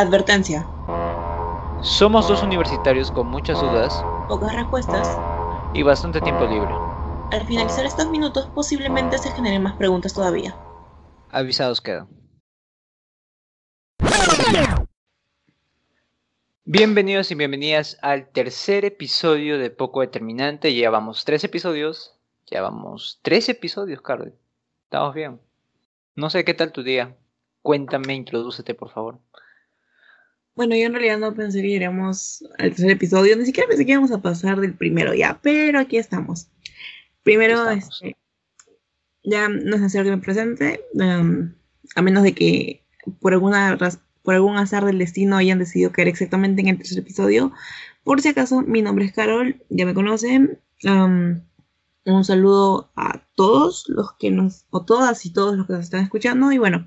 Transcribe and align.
Advertencia. 0.00 0.66
Somos 1.82 2.26
dos 2.26 2.42
universitarios 2.42 3.10
con 3.10 3.26
muchas 3.26 3.60
dudas 3.60 4.02
Pocas 4.28 4.54
respuestas. 4.54 5.18
y 5.74 5.82
bastante 5.82 6.22
tiempo 6.22 6.46
libre. 6.46 6.72
Al 7.32 7.46
finalizar 7.46 7.84
estos 7.84 8.08
minutos 8.08 8.46
posiblemente 8.54 9.18
se 9.18 9.30
generen 9.32 9.62
más 9.62 9.74
preguntas 9.74 10.14
todavía. 10.14 10.56
Avisados 11.30 11.82
quedan. 11.82 12.08
Bienvenidos 16.64 17.30
y 17.30 17.34
bienvenidas 17.34 17.98
al 18.00 18.30
tercer 18.30 18.86
episodio 18.86 19.58
de 19.58 19.68
Poco 19.68 20.00
Determinante. 20.00 20.74
Ya 20.74 20.88
vamos 20.88 21.26
tres 21.26 21.44
episodios. 21.44 22.16
Ya 22.46 22.62
vamos 22.62 23.18
tres 23.20 23.50
episodios, 23.50 24.00
Carlos. 24.00 24.30
Estamos 24.84 25.14
bien. 25.14 25.42
No 26.16 26.30
sé 26.30 26.42
qué 26.46 26.54
tal 26.54 26.72
tu 26.72 26.82
día. 26.82 27.18
Cuéntame, 27.60 28.14
introdúcete, 28.14 28.74
por 28.74 28.88
favor. 28.88 29.18
Bueno, 30.60 30.76
yo 30.76 30.84
en 30.84 30.92
realidad 30.92 31.18
no 31.18 31.34
pensé 31.34 31.62
que 31.62 31.68
iríamos 31.68 32.44
al 32.58 32.68
tercer 32.68 32.90
episodio, 32.90 33.34
ni 33.34 33.46
siquiera 33.46 33.66
pensé 33.66 33.86
que 33.86 33.92
íbamos 33.92 34.10
a 34.10 34.20
pasar 34.20 34.60
del 34.60 34.74
primero 34.74 35.14
ya, 35.14 35.40
pero 35.42 35.78
aquí 35.78 35.96
estamos. 35.96 36.50
Primero, 37.22 37.62
Aquí 37.62 37.78
estamos. 37.78 38.02
este, 38.02 38.16
ya 39.24 39.48
no 39.48 39.76
es 39.76 39.80
necesario 39.80 40.10
que 40.12 40.16
me 40.18 40.22
presente, 40.22 40.84
em, 40.98 41.54
a 41.96 42.02
menos 42.02 42.22
de 42.24 42.34
que 42.34 42.84
por 43.20 43.32
alguna 43.32 43.78
por 44.22 44.34
algún 44.34 44.58
azar 44.58 44.84
del 44.84 44.98
destino 44.98 45.38
hayan 45.38 45.58
decidido 45.60 45.92
caer 45.92 46.08
exactamente 46.08 46.60
en 46.60 46.68
el 46.68 46.76
tercer 46.76 46.98
episodio. 46.98 47.52
Por 48.04 48.20
si 48.20 48.28
acaso, 48.28 48.60
mi 48.60 48.82
nombre 48.82 49.06
es 49.06 49.14
Carol, 49.14 49.64
ya 49.70 49.86
me 49.86 49.94
conocen. 49.94 50.60
em, 50.82 51.40
un 52.04 52.24
saludo 52.26 52.92
a 52.96 53.26
todos 53.34 53.86
los 53.88 54.12
que 54.18 54.30
nos, 54.30 54.66
o 54.68 54.84
todas 54.84 55.24
y 55.24 55.32
todos 55.32 55.56
los 55.56 55.66
que 55.66 55.72
nos 55.72 55.84
están 55.84 56.04
escuchando. 56.04 56.52
Y 56.52 56.58
bueno, 56.58 56.86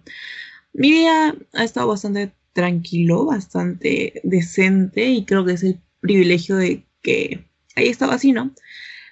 mi 0.74 0.91
día 0.91 1.35
ha 1.54 1.63
estado 1.63 1.88
bastante 1.88 2.35
tranquilo, 2.54 3.26
bastante 3.26 4.21
decente 4.23 5.05
y 5.07 5.26
creo 5.26 5.43
que 5.46 5.54
es 5.54 5.63
el 5.63 5.79
privilegio 5.99 6.55
de 6.55 6.85
que 7.01 7.45
haya 7.76 7.91
estado 7.91 8.12
así, 8.12 8.32
¿no? 8.32 8.51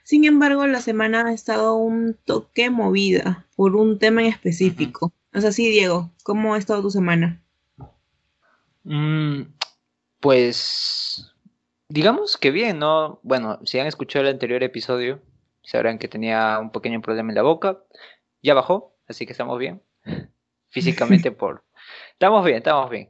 Sin 0.04 0.26
embargo, 0.26 0.66
la 0.68 0.82
semana 0.82 1.26
ha 1.26 1.34
estado 1.34 1.76
un 1.76 2.18
toque 2.26 2.70
movida 2.70 3.46
por 3.56 3.76
un 3.76 4.00
tema 4.00 4.22
en 4.22 4.28
específico. 4.28 5.14
O 5.34 5.42
sea, 5.42 5.52
sí, 5.52 5.70
Diego, 5.70 6.12
¿cómo 6.24 6.54
ha 6.54 6.58
estado 6.58 6.82
tu 6.82 6.90
semana? 6.90 7.42
Mm, 8.84 9.44
pues, 10.20 11.34
digamos 11.88 12.38
que 12.38 12.52
bien, 12.52 12.80
¿no? 12.80 13.20
Bueno, 13.24 13.60
si 13.64 13.80
han 13.80 13.88
escuchado 13.88 14.26
el 14.26 14.34
anterior 14.34 14.64
episodio, 14.64 15.22
sabrán 15.64 15.98
que 15.98 16.08
tenía 16.08 16.60
un 16.60 16.72
pequeño 16.72 17.02
problema 17.02 17.30
en 17.30 17.36
la 17.36 17.44
boca. 17.44 17.80
Ya 18.42 18.54
bajó, 18.54 18.98
así 19.08 19.26
que 19.26 19.32
estamos 19.32 19.58
bien. 19.60 19.82
Físicamente 20.70 21.32
por... 21.32 21.64
Estamos 22.14 22.44
bien, 22.44 22.58
estamos 22.58 22.90
bien. 22.90 23.10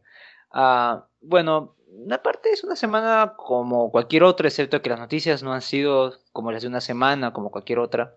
Ah, 0.53 1.07
bueno, 1.21 1.75
aparte 2.11 2.51
es 2.51 2.63
una 2.63 2.75
semana 2.75 3.33
como 3.37 3.91
cualquier 3.91 4.23
otra, 4.23 4.47
excepto 4.47 4.81
que 4.81 4.89
las 4.89 4.99
noticias 4.99 5.43
no 5.43 5.53
han 5.53 5.61
sido 5.61 6.13
como 6.31 6.51
las 6.51 6.61
de 6.61 6.67
una 6.67 6.81
semana, 6.81 7.33
como 7.33 7.51
cualquier 7.51 7.79
otra. 7.79 8.15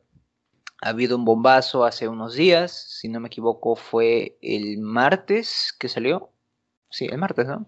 Ha 0.82 0.90
habido 0.90 1.16
un 1.16 1.24
bombazo 1.24 1.84
hace 1.84 2.08
unos 2.08 2.34
días, 2.34 2.72
si 3.00 3.08
no 3.08 3.20
me 3.20 3.28
equivoco 3.28 3.76
fue 3.76 4.38
el 4.42 4.78
martes 4.78 5.74
que 5.78 5.88
salió. 5.88 6.30
Sí, 6.90 7.06
el 7.06 7.18
martes, 7.18 7.46
¿no? 7.46 7.66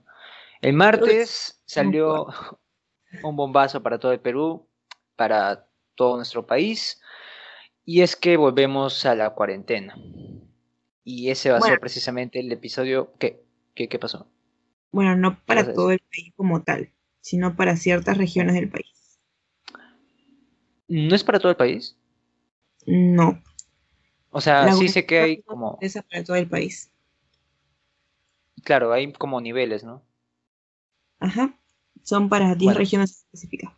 El 0.60 0.74
martes 0.74 1.62
salió 1.64 2.26
un 3.22 3.36
bombazo 3.36 3.82
para 3.82 3.98
todo 3.98 4.12
el 4.12 4.20
Perú, 4.20 4.68
para 5.16 5.68
todo 5.94 6.16
nuestro 6.16 6.46
país, 6.46 7.00
y 7.84 8.02
es 8.02 8.16
que 8.16 8.36
volvemos 8.36 9.06
a 9.06 9.14
la 9.14 9.30
cuarentena. 9.30 9.96
Y 11.04 11.30
ese 11.30 11.50
va 11.50 11.56
a 11.56 11.60
Bueno. 11.60 11.72
ser 11.74 11.80
precisamente 11.80 12.40
el 12.40 12.50
episodio... 12.50 13.12
¿Qué? 13.18 13.44
¿Qué, 13.74 13.88
qué 13.88 13.98
pasó? 13.98 14.26
Bueno, 14.96 15.14
no 15.14 15.38
para 15.44 15.60
Entonces- 15.60 15.74
todo 15.76 15.90
el 15.90 15.98
país 15.98 16.32
como 16.36 16.62
tal, 16.62 16.90
sino 17.20 17.54
para 17.54 17.76
ciertas 17.76 18.16
regiones 18.16 18.54
del 18.54 18.70
país. 18.70 19.20
¿No 20.88 21.14
es 21.14 21.22
para 21.22 21.38
todo 21.38 21.50
el 21.50 21.56
país? 21.56 21.98
No. 22.86 23.42
O 24.30 24.40
sea, 24.40 24.64
la 24.64 24.72
sí 24.72 24.88
sé 24.88 25.04
que 25.04 25.18
hay 25.18 25.42
como... 25.42 25.76
es 25.82 25.98
para 26.08 26.24
todo 26.24 26.36
el 26.36 26.48
país. 26.48 26.90
Claro, 28.64 28.90
hay 28.90 29.12
como 29.12 29.38
niveles, 29.42 29.84
¿no? 29.84 30.02
Ajá. 31.20 31.54
Son 32.02 32.30
para 32.30 32.54
10 32.54 32.64
Bueno. 32.68 32.78
regiones 32.78 33.18
específicas. 33.18 33.74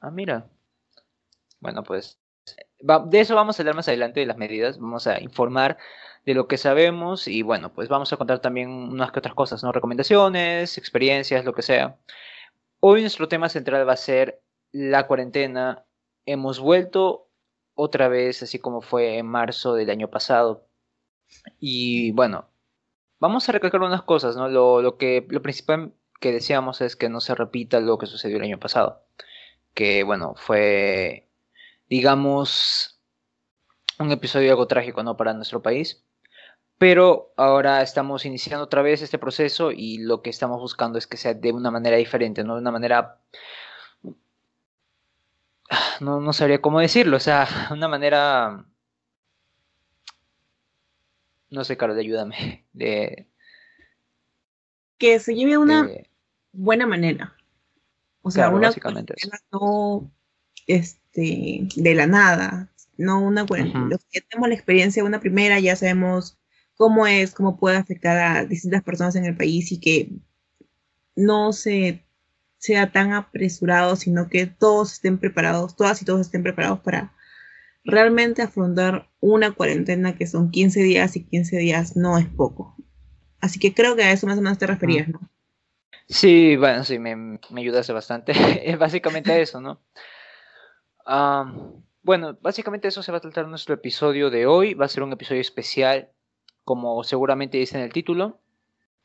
Ah, 0.00 0.10
mira. 0.10 0.48
Bueno, 1.60 1.82
pues 1.82 2.18
de 2.80 3.20
eso 3.20 3.34
vamos 3.34 3.58
a 3.58 3.62
hablar 3.62 3.74
más 3.74 3.88
adelante, 3.88 4.20
de 4.20 4.26
las 4.26 4.36
medidas. 4.36 4.78
Vamos 4.78 5.06
a 5.06 5.20
informar 5.20 5.78
de 6.24 6.34
lo 6.34 6.48
que 6.48 6.58
sabemos 6.58 7.28
y 7.28 7.42
bueno, 7.42 7.72
pues 7.72 7.88
vamos 7.88 8.12
a 8.12 8.16
contar 8.16 8.40
también 8.40 8.70
unas 8.70 9.12
que 9.12 9.18
otras 9.20 9.34
cosas, 9.34 9.62
¿no? 9.62 9.72
Recomendaciones, 9.72 10.78
experiencias, 10.78 11.44
lo 11.44 11.54
que 11.54 11.62
sea. 11.62 11.98
Hoy 12.80 13.00
nuestro 13.02 13.28
tema 13.28 13.48
central 13.48 13.88
va 13.88 13.94
a 13.94 13.96
ser 13.96 14.40
la 14.72 15.06
cuarentena. 15.06 15.84
Hemos 16.26 16.60
vuelto 16.60 17.28
otra 17.74 18.08
vez, 18.08 18.42
así 18.42 18.58
como 18.58 18.80
fue 18.82 19.18
en 19.18 19.26
marzo 19.26 19.74
del 19.74 19.90
año 19.90 20.08
pasado. 20.10 20.66
Y 21.60 22.12
bueno, 22.12 22.48
vamos 23.20 23.48
a 23.48 23.52
recalcar 23.52 23.82
unas 23.82 24.02
cosas, 24.02 24.36
¿no? 24.36 24.48
Lo, 24.48 24.82
lo 24.82 24.96
que, 24.98 25.26
lo 25.30 25.42
principal 25.42 25.92
que 26.20 26.32
deseamos 26.32 26.80
es 26.80 26.96
que 26.96 27.08
no 27.08 27.20
se 27.20 27.34
repita 27.34 27.80
lo 27.80 27.98
que 27.98 28.06
sucedió 28.06 28.36
el 28.38 28.44
año 28.44 28.58
pasado 28.58 29.04
que 29.78 30.02
bueno, 30.02 30.34
fue, 30.36 31.27
digamos, 31.88 33.00
un 33.98 34.12
episodio 34.12 34.50
algo 34.50 34.66
trágico, 34.66 35.02
¿no? 35.02 35.16
Para 35.16 35.34
nuestro 35.34 35.62
país. 35.62 36.04
Pero 36.78 37.32
ahora 37.36 37.82
estamos 37.82 38.24
iniciando 38.24 38.64
otra 38.64 38.82
vez 38.82 39.02
este 39.02 39.18
proceso 39.18 39.72
y 39.72 39.98
lo 39.98 40.22
que 40.22 40.30
estamos 40.30 40.60
buscando 40.60 40.98
es 40.98 41.06
que 41.08 41.16
sea 41.16 41.34
de 41.34 41.52
una 41.52 41.70
manera 41.72 41.96
diferente, 41.96 42.44
¿no? 42.44 42.54
De 42.54 42.60
una 42.60 42.70
manera... 42.70 43.20
No, 46.00 46.20
no 46.20 46.32
sabría 46.32 46.60
cómo 46.62 46.80
decirlo, 46.80 47.16
o 47.16 47.20
sea, 47.20 47.46
una 47.72 47.88
manera... 47.88 48.64
No 51.50 51.64
sé, 51.64 51.76
Carol, 51.76 51.98
ayúdame. 51.98 52.66
De, 52.72 53.26
Que 54.98 55.18
se 55.18 55.34
lleve 55.34 55.54
a 55.54 55.58
una 55.58 55.82
de- 55.84 56.10
buena 56.52 56.86
manera. 56.86 57.34
O 58.22 58.30
sea, 58.30 58.44
Claro, 58.44 58.56
una 58.58 58.68
básicamente 58.68 59.14
no 59.52 60.10
este, 61.18 61.80
de 61.80 61.94
la 61.94 62.06
nada, 62.06 62.68
no 62.96 63.20
una 63.20 63.46
cuarentena. 63.46 63.86
Los 63.88 64.04
que 64.04 64.20
ya 64.20 64.26
tenemos 64.28 64.48
la 64.48 64.54
experiencia 64.54 65.02
de 65.02 65.08
una 65.08 65.20
primera, 65.20 65.60
ya 65.60 65.76
sabemos 65.76 66.38
cómo 66.76 67.06
es, 67.06 67.32
cómo 67.32 67.58
puede 67.58 67.76
afectar 67.76 68.18
a 68.18 68.44
distintas 68.44 68.82
personas 68.82 69.16
en 69.16 69.24
el 69.24 69.36
país 69.36 69.72
y 69.72 69.80
que 69.80 70.10
no 71.16 71.52
se 71.52 72.04
sea 72.58 72.90
tan 72.90 73.12
apresurado, 73.12 73.94
sino 73.94 74.28
que 74.28 74.46
todos 74.46 74.94
estén 74.94 75.18
preparados, 75.18 75.76
todas 75.76 76.02
y 76.02 76.04
todos 76.04 76.22
estén 76.22 76.42
preparados 76.42 76.80
para 76.80 77.12
realmente 77.84 78.42
afrontar 78.42 79.08
una 79.20 79.52
cuarentena 79.52 80.16
que 80.16 80.26
son 80.26 80.50
15 80.50 80.82
días 80.82 81.14
y 81.16 81.24
15 81.24 81.56
días 81.56 81.96
no 81.96 82.18
es 82.18 82.26
poco. 82.26 82.76
Así 83.40 83.60
que 83.60 83.74
creo 83.74 83.94
que 83.94 84.02
a 84.02 84.10
eso 84.10 84.26
más 84.26 84.38
o 84.38 84.42
menos 84.42 84.58
te 84.58 84.66
referías, 84.66 85.08
¿no? 85.08 85.20
Sí, 86.08 86.56
bueno, 86.56 86.82
sí, 86.84 86.98
me, 86.98 87.14
me 87.14 87.60
ayudaste 87.60 87.92
bastante. 87.92 88.32
Es 88.64 88.76
básicamente 88.76 89.40
eso, 89.40 89.60
¿no? 89.60 89.80
Bueno, 92.02 92.38
básicamente 92.40 92.88
eso 92.88 93.02
se 93.02 93.12
va 93.12 93.18
a 93.18 93.20
tratar 93.20 93.48
nuestro 93.48 93.74
episodio 93.74 94.30
de 94.30 94.46
hoy. 94.46 94.74
Va 94.74 94.86
a 94.86 94.88
ser 94.88 95.02
un 95.02 95.12
episodio 95.12 95.40
especial, 95.40 96.10
como 96.64 97.04
seguramente 97.04 97.58
dice 97.58 97.76
en 97.76 97.84
el 97.84 97.92
título, 97.92 98.40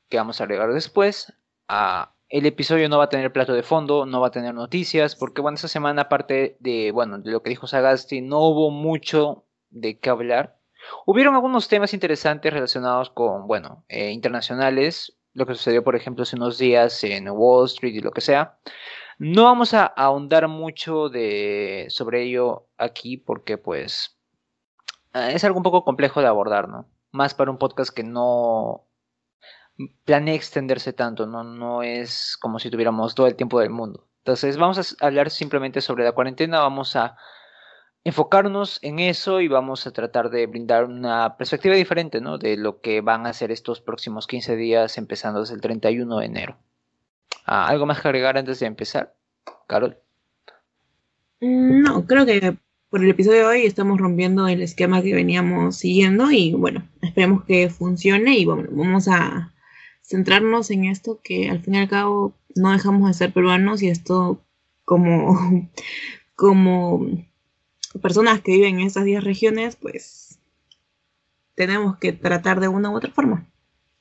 que 0.09 0.17
vamos 0.17 0.39
a 0.39 0.45
agregar 0.45 0.73
después. 0.73 1.33
Ah, 1.67 2.13
el 2.29 2.45
episodio 2.45 2.89
no 2.89 2.97
va 2.97 3.05
a 3.05 3.09
tener 3.09 3.31
plato 3.31 3.53
de 3.53 3.63
fondo, 3.63 4.05
no 4.05 4.21
va 4.21 4.27
a 4.27 4.31
tener 4.31 4.53
noticias, 4.53 5.15
porque 5.15 5.41
bueno, 5.41 5.55
esta 5.55 5.67
semana, 5.67 6.03
aparte 6.03 6.57
de, 6.59 6.91
bueno, 6.91 7.19
de 7.19 7.31
lo 7.31 7.43
que 7.43 7.49
dijo 7.49 7.67
Sagasti, 7.67 8.21
no 8.21 8.39
hubo 8.39 8.71
mucho 8.71 9.45
de 9.69 9.99
qué 9.99 10.09
hablar. 10.09 10.57
Hubieron 11.05 11.35
algunos 11.35 11.67
temas 11.67 11.93
interesantes 11.93 12.51
relacionados 12.51 13.09
con, 13.09 13.47
bueno, 13.47 13.85
eh, 13.87 14.11
internacionales, 14.11 15.17
lo 15.33 15.45
que 15.45 15.55
sucedió, 15.55 15.83
por 15.83 15.95
ejemplo, 15.95 16.23
hace 16.23 16.35
unos 16.35 16.57
días 16.57 17.03
en 17.03 17.29
Wall 17.29 17.65
Street 17.65 17.95
y 17.95 18.01
lo 18.01 18.11
que 18.11 18.21
sea. 18.21 18.57
No 19.19 19.43
vamos 19.43 19.73
a 19.73 19.85
ahondar 19.85 20.47
mucho 20.47 21.09
de, 21.09 21.85
sobre 21.89 22.23
ello 22.23 22.67
aquí 22.77 23.17
porque, 23.17 23.57
pues, 23.57 24.17
eh, 25.13 25.31
es 25.33 25.43
algo 25.43 25.57
un 25.57 25.63
poco 25.63 25.83
complejo 25.83 26.21
de 26.21 26.27
abordar, 26.27 26.67
¿no? 26.69 26.89
Más 27.11 27.33
para 27.33 27.51
un 27.51 27.57
podcast 27.57 27.93
que 27.93 28.03
no 28.03 28.87
planea 30.05 30.35
extenderse 30.35 30.93
tanto, 30.93 31.25
¿no? 31.25 31.43
No 31.43 31.83
es 31.83 32.37
como 32.39 32.59
si 32.59 32.69
tuviéramos 32.69 33.15
todo 33.15 33.27
el 33.27 33.35
tiempo 33.35 33.59
del 33.59 33.69
mundo. 33.69 34.07
Entonces, 34.19 34.57
vamos 34.57 34.97
a 35.01 35.05
hablar 35.05 35.29
simplemente 35.29 35.81
sobre 35.81 36.03
la 36.03 36.13
cuarentena, 36.13 36.59
vamos 36.61 36.95
a 36.95 37.17
enfocarnos 38.03 38.79
en 38.81 38.99
eso 38.99 39.41
y 39.41 39.47
vamos 39.47 39.87
a 39.87 39.91
tratar 39.91 40.29
de 40.29 40.47
brindar 40.47 40.85
una 40.85 41.37
perspectiva 41.37 41.75
diferente, 41.75 42.21
¿no? 42.21 42.37
De 42.37 42.57
lo 42.57 42.81
que 42.81 43.01
van 43.01 43.25
a 43.27 43.33
ser 43.33 43.51
estos 43.51 43.81
próximos 43.81 44.27
15 44.27 44.55
días, 44.55 44.97
empezando 44.97 45.41
desde 45.41 45.55
el 45.55 45.61
31 45.61 46.17
de 46.19 46.25
enero. 46.25 46.57
Ah, 47.45 47.67
¿Algo 47.67 47.85
más 47.85 48.01
que 48.01 48.07
agregar 48.07 48.37
antes 48.37 48.59
de 48.59 48.65
empezar, 48.67 49.15
Carol? 49.67 49.97
Mm, 51.41 51.81
No, 51.83 52.05
creo 52.05 52.25
que 52.25 52.57
por 52.89 53.03
el 53.03 53.09
episodio 53.09 53.39
de 53.39 53.45
hoy 53.45 53.65
estamos 53.65 53.99
rompiendo 53.99 54.47
el 54.47 54.61
esquema 54.61 55.01
que 55.01 55.13
veníamos 55.15 55.77
siguiendo 55.77 56.31
y 56.31 56.53
bueno, 56.53 56.87
esperemos 57.01 57.43
que 57.45 57.69
funcione 57.69 58.37
y 58.37 58.45
bueno, 58.45 58.69
vamos 58.71 59.07
a 59.07 59.51
centrarnos 60.03 60.69
en 60.69 60.85
esto 60.85 61.19
que 61.23 61.49
al 61.49 61.59
fin 61.59 61.75
y 61.75 61.79
al 61.79 61.89
cabo 61.89 62.33
no 62.55 62.71
dejamos 62.71 63.07
de 63.07 63.13
ser 63.15 63.33
peruanos 63.33 63.81
y 63.81 63.89
esto 63.89 64.41
como, 64.85 65.69
como 66.35 67.07
personas 68.01 68.41
que 68.41 68.53
viven 68.53 68.79
en 68.79 68.87
estas 68.87 69.05
10 69.05 69.23
regiones, 69.23 69.75
pues 69.75 70.39
tenemos 71.55 71.97
que 71.97 72.13
tratar 72.13 72.59
de 72.59 72.67
una 72.67 72.89
u 72.91 72.95
otra 72.95 73.11
forma. 73.11 73.47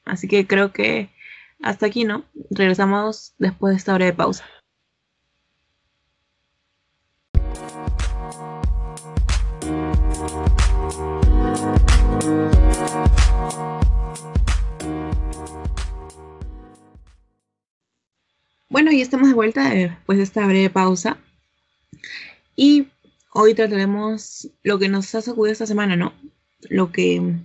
Así 0.05 0.29
que 0.29 0.47
creo 0.47 0.73
que 0.73 1.11
hasta 1.63 1.87
aquí, 1.87 2.05
¿no? 2.05 2.25
Regresamos 2.51 3.35
después 3.39 3.73
de 3.73 3.79
esta 3.79 3.95
breve 3.95 4.13
pausa. 4.13 4.45
Bueno, 18.69 18.91
y 18.91 19.01
estamos 19.01 19.29
de 19.29 19.35
vuelta 19.35 19.71
después 19.71 20.19
de 20.19 20.25
esta 20.25 20.47
breve 20.47 20.71
pausa. 20.71 21.19
Y 22.57 22.89
hoy 23.33 23.55
trataremos 23.55 24.49
lo 24.63 24.79
que 24.79 24.89
nos 24.89 25.15
ha 25.15 25.23
sacudido 25.23 25.53
esta 25.53 25.67
semana, 25.67 25.95
¿no? 25.95 26.13
Lo 26.69 26.91
que, 26.91 27.37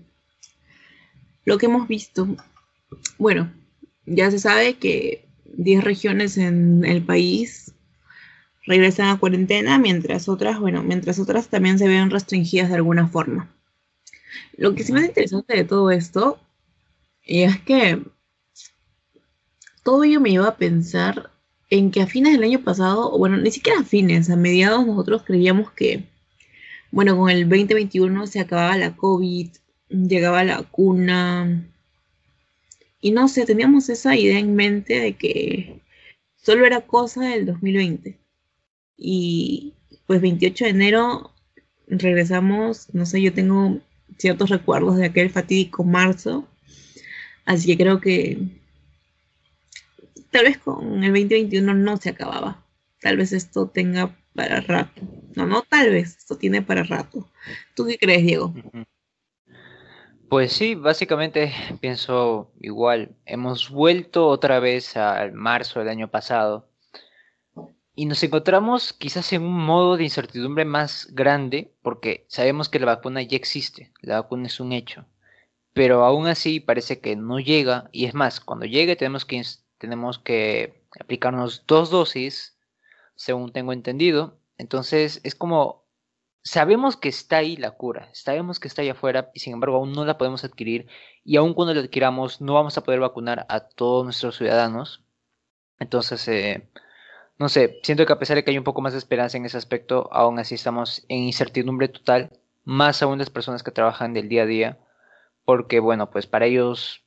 lo 1.46 1.58
que 1.58 1.66
hemos 1.66 1.88
visto. 1.88 2.28
Bueno, 3.18 3.52
ya 4.08 4.32
se 4.32 4.40
sabe 4.40 4.76
que 4.76 5.26
10 5.46 5.84
regiones 5.84 6.38
en 6.38 6.84
el 6.86 7.04
país 7.04 7.74
regresan 8.66 9.10
a 9.10 9.20
cuarentena, 9.20 9.78
mientras 9.78 10.28
otras, 10.28 10.60
bueno, 10.60 10.82
mientras 10.82 11.20
otras 11.20 11.50
también 11.50 11.78
se 11.78 11.88
ven 11.88 12.10
restringidas 12.10 12.70
de 12.70 12.76
alguna 12.76 13.08
forma. 13.08 13.54
Lo 14.58 14.74
que 14.74 14.84
sí 14.84 14.92
más 14.92 15.06
interesante 15.06 15.56
de 15.56 15.64
todo 15.64 15.92
esto 15.92 16.40
es 17.24 17.60
que 17.60 18.02
todo 19.84 20.04
ello 20.04 20.20
me 20.20 20.32
lleva 20.32 20.50
a 20.50 20.58
pensar 20.58 21.32
en 21.70 21.92
que 21.92 22.02
a 22.02 22.08
fines 22.08 22.34
del 22.34 22.44
año 22.44 22.64
pasado, 22.64 23.18
bueno, 23.18 23.38
ni 23.38 23.52
siquiera 23.52 23.82
a 23.82 23.84
fines, 23.84 24.30
a 24.30 24.36
mediados 24.36 24.86
nosotros 24.86 25.24
creíamos 25.24 25.72
que, 25.72 26.06
bueno, 26.92 27.18
con 27.18 27.30
el 27.30 27.48
2021 27.48 28.28
se 28.28 28.40
acababa 28.40 28.78
la 28.78 28.96
COVID, 28.96 29.50
llegaba 29.90 30.44
la 30.44 30.58
vacuna, 30.58 31.68
y 33.02 33.12
no 33.12 33.28
sé, 33.28 33.46
teníamos 33.46 33.90
esa 33.90 34.16
idea 34.16 34.40
en 34.40 34.56
mente 34.56 35.00
de 35.00 35.14
que 35.14 35.82
solo 36.36 36.66
era 36.66 36.82
cosa 36.82 37.26
del 37.26 37.46
2020. 37.46 38.18
Y 38.98 39.74
pues 40.08 40.22
28 40.22 40.66
de 40.66 40.72
enero 40.72 41.34
regresamos, 41.88 42.94
no 42.94 43.06
sé, 43.06 43.22
yo 43.22 43.34
tengo 43.34 43.80
ciertos 44.18 44.50
recuerdos 44.50 44.98
de 44.98 45.06
aquel 45.06 45.30
fatídico 45.30 45.84
marzo, 45.84 46.48
así 47.46 47.68
que 47.68 47.78
creo 47.78 48.02
que 48.02 48.40
tal 50.32 50.46
vez 50.46 50.58
con 50.58 51.04
el 51.04 51.12
2021 51.12 51.74
no 51.74 51.98
se 51.98 52.10
acababa. 52.10 52.64
Tal 53.02 53.18
vez 53.18 53.32
esto 53.32 53.68
tenga 53.68 54.18
para 54.34 54.62
rato. 54.62 55.02
No, 55.36 55.46
no, 55.46 55.62
tal 55.64 55.92
vez 55.92 56.18
esto 56.18 56.38
tiene 56.38 56.62
para 56.62 56.84
rato. 56.84 57.30
¿Tú 57.76 57.86
qué 57.86 57.98
crees, 57.98 58.24
Diego? 58.24 58.54
Pues 60.30 60.52
sí, 60.52 60.76
básicamente 60.76 61.54
pienso 61.82 62.52
igual. 62.60 63.16
Hemos 63.26 63.70
vuelto 63.70 64.28
otra 64.28 64.60
vez 64.60 64.98
al 64.98 65.32
marzo 65.34 65.80
del 65.80 65.90
año 65.90 66.10
pasado 66.10 66.70
y 67.96 68.06
nos 68.06 68.22
encontramos 68.24 68.94
quizás 68.94 69.32
en 69.34 69.44
un 69.44 69.58
modo 69.66 69.98
de 69.98 70.04
incertidumbre 70.04 70.66
más 70.66 71.08
grande 71.14 71.74
porque 71.82 72.26
sabemos 72.28 72.70
que 72.70 72.80
la 72.80 72.86
vacuna 72.88 73.22
ya 73.24 73.38
existe, 73.38 73.92
la 74.02 74.22
vacuna 74.22 74.48
es 74.48 74.60
un 74.60 74.72
hecho, 74.72 75.06
pero 75.74 76.06
aún 76.06 76.28
así 76.28 76.60
parece 76.60 77.00
que 77.00 77.16
no 77.16 77.40
llega 77.40 77.90
y 77.92 78.06
es 78.06 78.14
más, 78.14 78.40
cuando 78.40 78.66
llegue 78.66 78.96
tenemos 78.96 79.26
que 79.26 79.42
tenemos 79.78 80.20
que 80.20 80.84
aplicarnos 81.00 81.66
dos 81.68 81.90
dosis, 81.90 82.58
según 83.16 83.52
tengo 83.52 83.74
entendido. 83.74 84.40
Entonces 84.58 85.22
es 85.24 85.36
como, 85.36 85.87
sabemos 86.48 86.96
que 86.96 87.10
está 87.10 87.38
ahí 87.38 87.58
la 87.58 87.72
cura, 87.72 88.10
sabemos 88.14 88.60
que 88.60 88.68
está 88.70 88.82
ahí 88.82 88.90
afuera 88.90 89.32
y 89.34 89.42
sin 89.42 89.54
embargo 89.54 89.78
aún 89.78 89.92
no 89.92 90.06
la 90.06 90.18
podemos 90.18 90.46
adquirir 90.46 90.88
y 91.26 91.36
aún 91.36 91.54
cuando 91.54 91.74
la 91.74 91.82
adquiramos 91.82 92.42
no 92.42 92.54
vamos 92.54 92.78
a 92.78 92.84
poder 92.84 93.02
vacunar 93.02 93.46
a 93.50 93.60
todos 93.62 94.06
nuestros 94.06 94.38
ciudadanos. 94.38 95.04
Entonces, 95.80 96.26
eh, 96.30 96.70
no 97.38 97.50
sé, 97.50 97.80
siento 97.84 98.06
que 98.06 98.14
a 98.14 98.20
pesar 98.20 98.38
de 98.38 98.44
que 98.44 98.52
hay 98.52 98.58
un 98.58 98.64
poco 98.64 98.82
más 98.82 98.94
de 98.94 99.00
esperanza 99.00 99.38
en 99.38 99.46
ese 99.46 99.58
aspecto, 99.58 100.10
aún 100.12 100.40
así 100.40 100.56
estamos 100.56 101.06
en 101.10 101.20
incertidumbre 101.24 101.90
total, 101.90 102.32
más 102.64 103.04
aún 103.04 103.20
las 103.20 103.30
personas 103.30 103.62
que 103.62 103.72
trabajan 103.72 104.14
del 104.14 104.30
día 104.30 104.44
a 104.44 104.46
día, 104.46 104.80
porque 105.46 105.80
bueno, 105.80 106.10
pues 106.10 106.28
para 106.28 106.46
ellos 106.46 107.04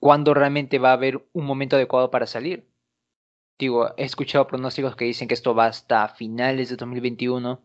cuándo 0.00 0.34
realmente 0.34 0.78
va 0.78 0.90
a 0.90 0.94
haber 0.94 1.24
un 1.32 1.44
momento 1.44 1.76
adecuado 1.76 2.10
para 2.10 2.26
salir. 2.26 2.66
Digo, 3.58 3.90
he 3.98 4.04
escuchado 4.04 4.46
pronósticos 4.46 4.96
que 4.96 5.04
dicen 5.04 5.28
que 5.28 5.34
esto 5.34 5.54
va 5.54 5.66
hasta 5.66 6.08
finales 6.08 6.70
de 6.70 6.76
2021 6.76 7.60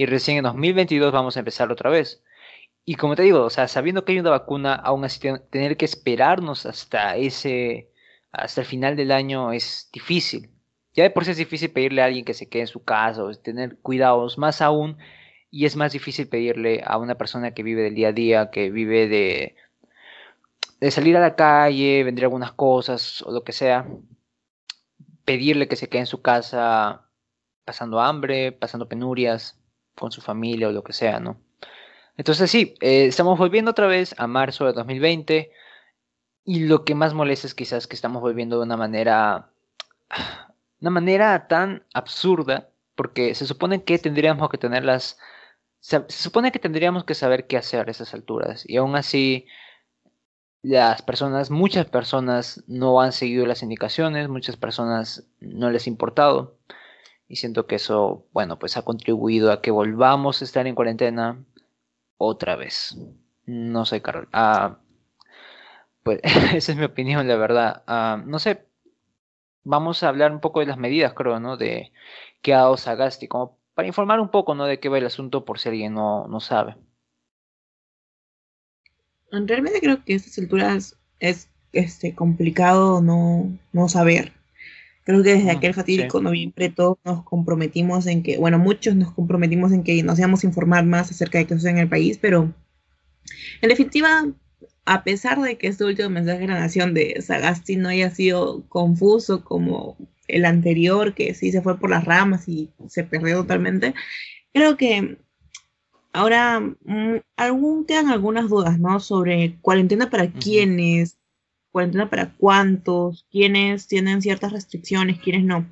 y 0.00 0.06
recién 0.06 0.38
en 0.38 0.44
2022 0.44 1.12
vamos 1.12 1.36
a 1.36 1.40
empezar 1.40 1.70
otra 1.70 1.90
vez. 1.90 2.22
Y 2.86 2.94
como 2.94 3.16
te 3.16 3.22
digo, 3.22 3.44
o 3.44 3.50
sea, 3.50 3.68
sabiendo 3.68 4.02
que 4.02 4.12
hay 4.12 4.18
una 4.18 4.30
vacuna, 4.30 4.74
aún 4.74 5.04
así 5.04 5.20
tener 5.50 5.76
que 5.76 5.84
esperarnos 5.84 6.64
hasta 6.64 7.16
ese, 7.16 7.90
hasta 8.32 8.62
el 8.62 8.66
final 8.66 8.96
del 8.96 9.12
año 9.12 9.52
es 9.52 9.90
difícil. 9.92 10.48
Ya 10.94 11.02
de 11.02 11.10
por 11.10 11.26
sí 11.26 11.32
es 11.32 11.36
difícil 11.36 11.70
pedirle 11.72 12.00
a 12.00 12.06
alguien 12.06 12.24
que 12.24 12.32
se 12.32 12.48
quede 12.48 12.62
en 12.62 12.68
su 12.68 12.82
casa 12.82 13.22
o 13.22 13.34
tener 13.34 13.76
cuidados, 13.82 14.38
más 14.38 14.62
aún, 14.62 14.96
y 15.50 15.66
es 15.66 15.76
más 15.76 15.92
difícil 15.92 16.28
pedirle 16.28 16.82
a 16.86 16.96
una 16.96 17.16
persona 17.16 17.52
que 17.52 17.62
vive 17.62 17.82
del 17.82 17.94
día 17.94 18.08
a 18.08 18.12
día, 18.12 18.50
que 18.50 18.70
vive 18.70 19.06
de, 19.06 19.54
de 20.80 20.90
salir 20.90 21.14
a 21.18 21.20
la 21.20 21.36
calle, 21.36 22.04
vender 22.04 22.24
algunas 22.24 22.52
cosas 22.52 23.20
o 23.20 23.32
lo 23.32 23.44
que 23.44 23.52
sea, 23.52 23.86
pedirle 25.26 25.68
que 25.68 25.76
se 25.76 25.90
quede 25.90 26.00
en 26.00 26.06
su 26.06 26.22
casa 26.22 27.06
pasando 27.66 28.00
hambre, 28.00 28.52
pasando 28.52 28.88
penurias 28.88 29.59
con 30.00 30.12
su 30.12 30.20
familia 30.22 30.68
o 30.68 30.72
lo 30.72 30.82
que 30.82 30.92
sea, 30.92 31.20
¿no? 31.20 31.40
Entonces 32.16 32.50
sí, 32.50 32.74
eh, 32.80 33.06
estamos 33.06 33.38
volviendo 33.38 33.70
otra 33.70 33.86
vez 33.86 34.14
a 34.18 34.26
marzo 34.26 34.66
de 34.66 34.72
2020 34.72 35.52
y 36.44 36.66
lo 36.66 36.84
que 36.84 36.94
más 36.94 37.14
molesta 37.14 37.46
es 37.46 37.54
quizás 37.54 37.86
que 37.86 37.94
estamos 37.94 38.22
volviendo 38.22 38.56
de 38.58 38.64
una 38.64 38.76
manera, 38.76 39.50
una 40.80 40.90
manera 40.90 41.46
tan 41.48 41.84
absurda, 41.94 42.70
porque 42.96 43.34
se 43.34 43.46
supone 43.46 43.84
que 43.84 43.98
tendríamos 43.98 44.48
que 44.50 44.58
tener 44.58 44.84
las, 44.84 45.18
se, 45.80 46.04
se 46.08 46.22
supone 46.22 46.52
que 46.52 46.58
tendríamos 46.58 47.04
que 47.04 47.14
saber 47.14 47.46
qué 47.46 47.56
hacer 47.56 47.88
a 47.88 47.90
esas 47.90 48.14
alturas 48.14 48.64
y 48.68 48.76
aún 48.78 48.96
así 48.96 49.46
las 50.62 51.02
personas, 51.02 51.50
muchas 51.50 51.86
personas 51.86 52.62
no 52.66 53.00
han 53.00 53.12
seguido 53.12 53.46
las 53.46 53.62
indicaciones, 53.62 54.28
muchas 54.28 54.56
personas 54.56 55.26
no 55.40 55.70
les 55.70 55.86
ha 55.86 55.90
importado. 55.90 56.58
Y 57.30 57.36
siento 57.36 57.68
que 57.68 57.76
eso, 57.76 58.26
bueno, 58.32 58.58
pues 58.58 58.76
ha 58.76 58.82
contribuido 58.82 59.52
a 59.52 59.62
que 59.62 59.70
volvamos 59.70 60.42
a 60.42 60.44
estar 60.44 60.66
en 60.66 60.74
cuarentena 60.74 61.44
otra 62.18 62.56
vez. 62.56 62.98
No 63.46 63.86
sé, 63.86 64.02
Carol. 64.02 64.28
Ah, 64.32 64.78
pues 66.02 66.18
esa 66.54 66.72
es 66.72 66.76
mi 66.76 66.82
opinión, 66.84 67.28
la 67.28 67.36
verdad. 67.36 67.84
Ah, 67.86 68.20
no 68.26 68.40
sé. 68.40 68.66
Vamos 69.62 70.02
a 70.02 70.08
hablar 70.08 70.32
un 70.32 70.40
poco 70.40 70.58
de 70.58 70.66
las 70.66 70.76
medidas, 70.76 71.14
creo, 71.14 71.38
¿no? 71.38 71.56
De 71.56 71.92
qué 72.42 72.52
ha 72.52 72.58
dado 72.58 72.76
Sagasti, 72.76 73.28
como 73.28 73.56
para 73.74 73.86
informar 73.86 74.18
un 74.18 74.30
poco, 74.30 74.56
¿no? 74.56 74.66
De 74.66 74.80
qué 74.80 74.88
va 74.88 74.98
el 74.98 75.06
asunto 75.06 75.44
por 75.44 75.60
si 75.60 75.68
alguien 75.68 75.94
no, 75.94 76.26
no 76.26 76.40
sabe. 76.40 76.74
Realmente 79.30 79.78
creo 79.78 80.04
que 80.04 80.14
a 80.14 80.16
estas 80.16 80.36
alturas 80.36 80.98
es 81.20 81.48
este, 81.72 82.12
complicado 82.16 83.00
no, 83.00 83.56
no 83.72 83.88
saber. 83.88 84.39
Creo 85.04 85.22
que 85.22 85.34
desde 85.34 85.50
aquel 85.50 85.74
fatídico 85.74 86.20
noviembre 86.20 86.68
todos 86.68 86.98
nos 87.04 87.24
comprometimos 87.24 88.06
en 88.06 88.22
que, 88.22 88.38
bueno, 88.38 88.58
muchos 88.58 88.94
nos 88.94 89.12
comprometimos 89.12 89.72
en 89.72 89.82
que 89.82 90.02
nos 90.02 90.18
íbamos 90.18 90.44
a 90.44 90.46
informar 90.46 90.84
más 90.84 91.10
acerca 91.10 91.38
de 91.38 91.46
qué 91.46 91.54
sucede 91.54 91.72
en 91.72 91.78
el 91.78 91.88
país, 91.88 92.18
pero 92.20 92.52
en 93.62 93.68
definitiva, 93.68 94.26
a 94.84 95.04
pesar 95.04 95.40
de 95.40 95.56
que 95.56 95.68
este 95.68 95.84
último 95.84 96.10
mensaje 96.10 96.40
de 96.40 96.48
la 96.48 96.60
nación 96.60 96.94
de 96.94 97.20
Sagasti 97.20 97.76
no 97.76 97.88
haya 97.88 98.10
sido 98.10 98.66
confuso 98.68 99.44
como 99.44 99.96
el 100.28 100.44
anterior, 100.44 101.14
que 101.14 101.34
sí 101.34 101.50
se 101.50 101.62
fue 101.62 101.78
por 101.78 101.90
las 101.90 102.04
ramas 102.04 102.48
y 102.48 102.70
se 102.88 103.04
perdió 103.04 103.38
totalmente, 103.38 103.94
creo 104.52 104.76
que 104.76 105.18
Ahora, 106.12 106.60
mm, 106.60 107.20
aún 107.36 107.84
quedan 107.86 108.08
algunas 108.08 108.48
dudas, 108.48 108.78
¿no? 108.80 108.98
Sobre 108.98 109.58
cuarentena 109.60 110.10
para 110.10 110.32
quiénes, 110.32 111.18
cuarentena 111.70 112.10
para 112.10 112.32
cuántos, 112.34 113.26
quiénes 113.30 113.86
tienen 113.86 114.22
ciertas 114.22 114.52
restricciones, 114.52 115.18
quiénes 115.20 115.44
no. 115.44 115.66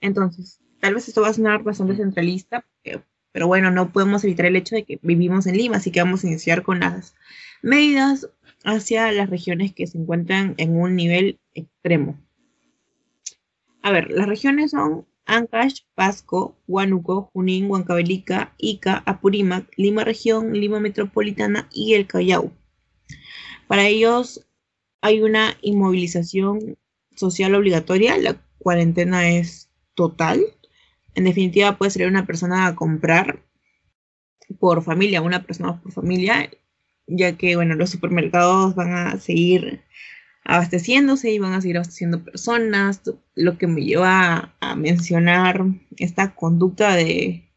Entonces, 0.00 0.60
tal 0.80 0.94
vez 0.94 1.08
esto 1.08 1.22
va 1.22 1.28
a 1.28 1.34
sonar 1.34 1.62
bastante 1.62 1.96
centralista, 1.96 2.64
eh, 2.84 3.00
pero 3.32 3.46
bueno, 3.46 3.70
no 3.70 3.92
podemos 3.92 4.24
evitar 4.24 4.46
el 4.46 4.56
hecho 4.56 4.74
de 4.74 4.84
que 4.84 4.98
vivimos 5.02 5.46
en 5.46 5.56
Lima, 5.56 5.76
así 5.76 5.90
que 5.90 6.00
vamos 6.02 6.24
a 6.24 6.28
iniciar 6.28 6.62
con 6.62 6.80
las 6.80 7.14
medidas 7.62 8.28
hacia 8.64 9.10
las 9.12 9.30
regiones 9.30 9.72
que 9.72 9.86
se 9.86 9.98
encuentran 9.98 10.54
en 10.56 10.76
un 10.76 10.96
nivel 10.96 11.38
extremo. 11.54 12.18
A 13.82 13.92
ver, 13.92 14.10
las 14.10 14.28
regiones 14.28 14.72
son 14.72 15.06
Ancash, 15.26 15.82
Pasco, 15.94 16.56
Huánuco, 16.66 17.30
Junín, 17.32 17.70
Huancavelica, 17.70 18.52
Ica, 18.58 19.02
Apurímac, 19.06 19.66
Lima 19.76 20.04
Región, 20.04 20.52
Lima 20.52 20.80
Metropolitana 20.80 21.68
y 21.72 21.94
el 21.94 22.06
Callao. 22.06 22.52
Para 23.68 23.86
ellos, 23.86 24.46
hay 25.00 25.22
una 25.22 25.56
inmovilización 25.62 26.78
social 27.16 27.54
obligatoria, 27.54 28.16
la 28.18 28.40
cuarentena 28.58 29.28
es 29.28 29.70
total. 29.94 30.42
En 31.14 31.24
definitiva, 31.24 31.76
puede 31.76 31.90
ser 31.90 32.06
una 32.06 32.26
persona 32.26 32.66
a 32.66 32.74
comprar 32.74 33.42
por 34.58 34.82
familia, 34.82 35.22
una 35.22 35.44
persona 35.44 35.80
por 35.80 35.92
familia, 35.92 36.50
ya 37.06 37.36
que, 37.36 37.56
bueno, 37.56 37.74
los 37.74 37.90
supermercados 37.90 38.74
van 38.74 38.92
a 38.92 39.18
seguir 39.18 39.82
abasteciéndose 40.44 41.30
y 41.30 41.38
van 41.38 41.52
a 41.52 41.60
seguir 41.60 41.76
abasteciendo 41.76 42.24
personas, 42.24 43.02
lo 43.34 43.58
que 43.58 43.66
me 43.66 43.82
lleva 43.82 44.54
a, 44.60 44.74
mencionar 44.76 45.64
esta 45.98 46.34
conducta 46.34 46.94
de, 46.94 47.48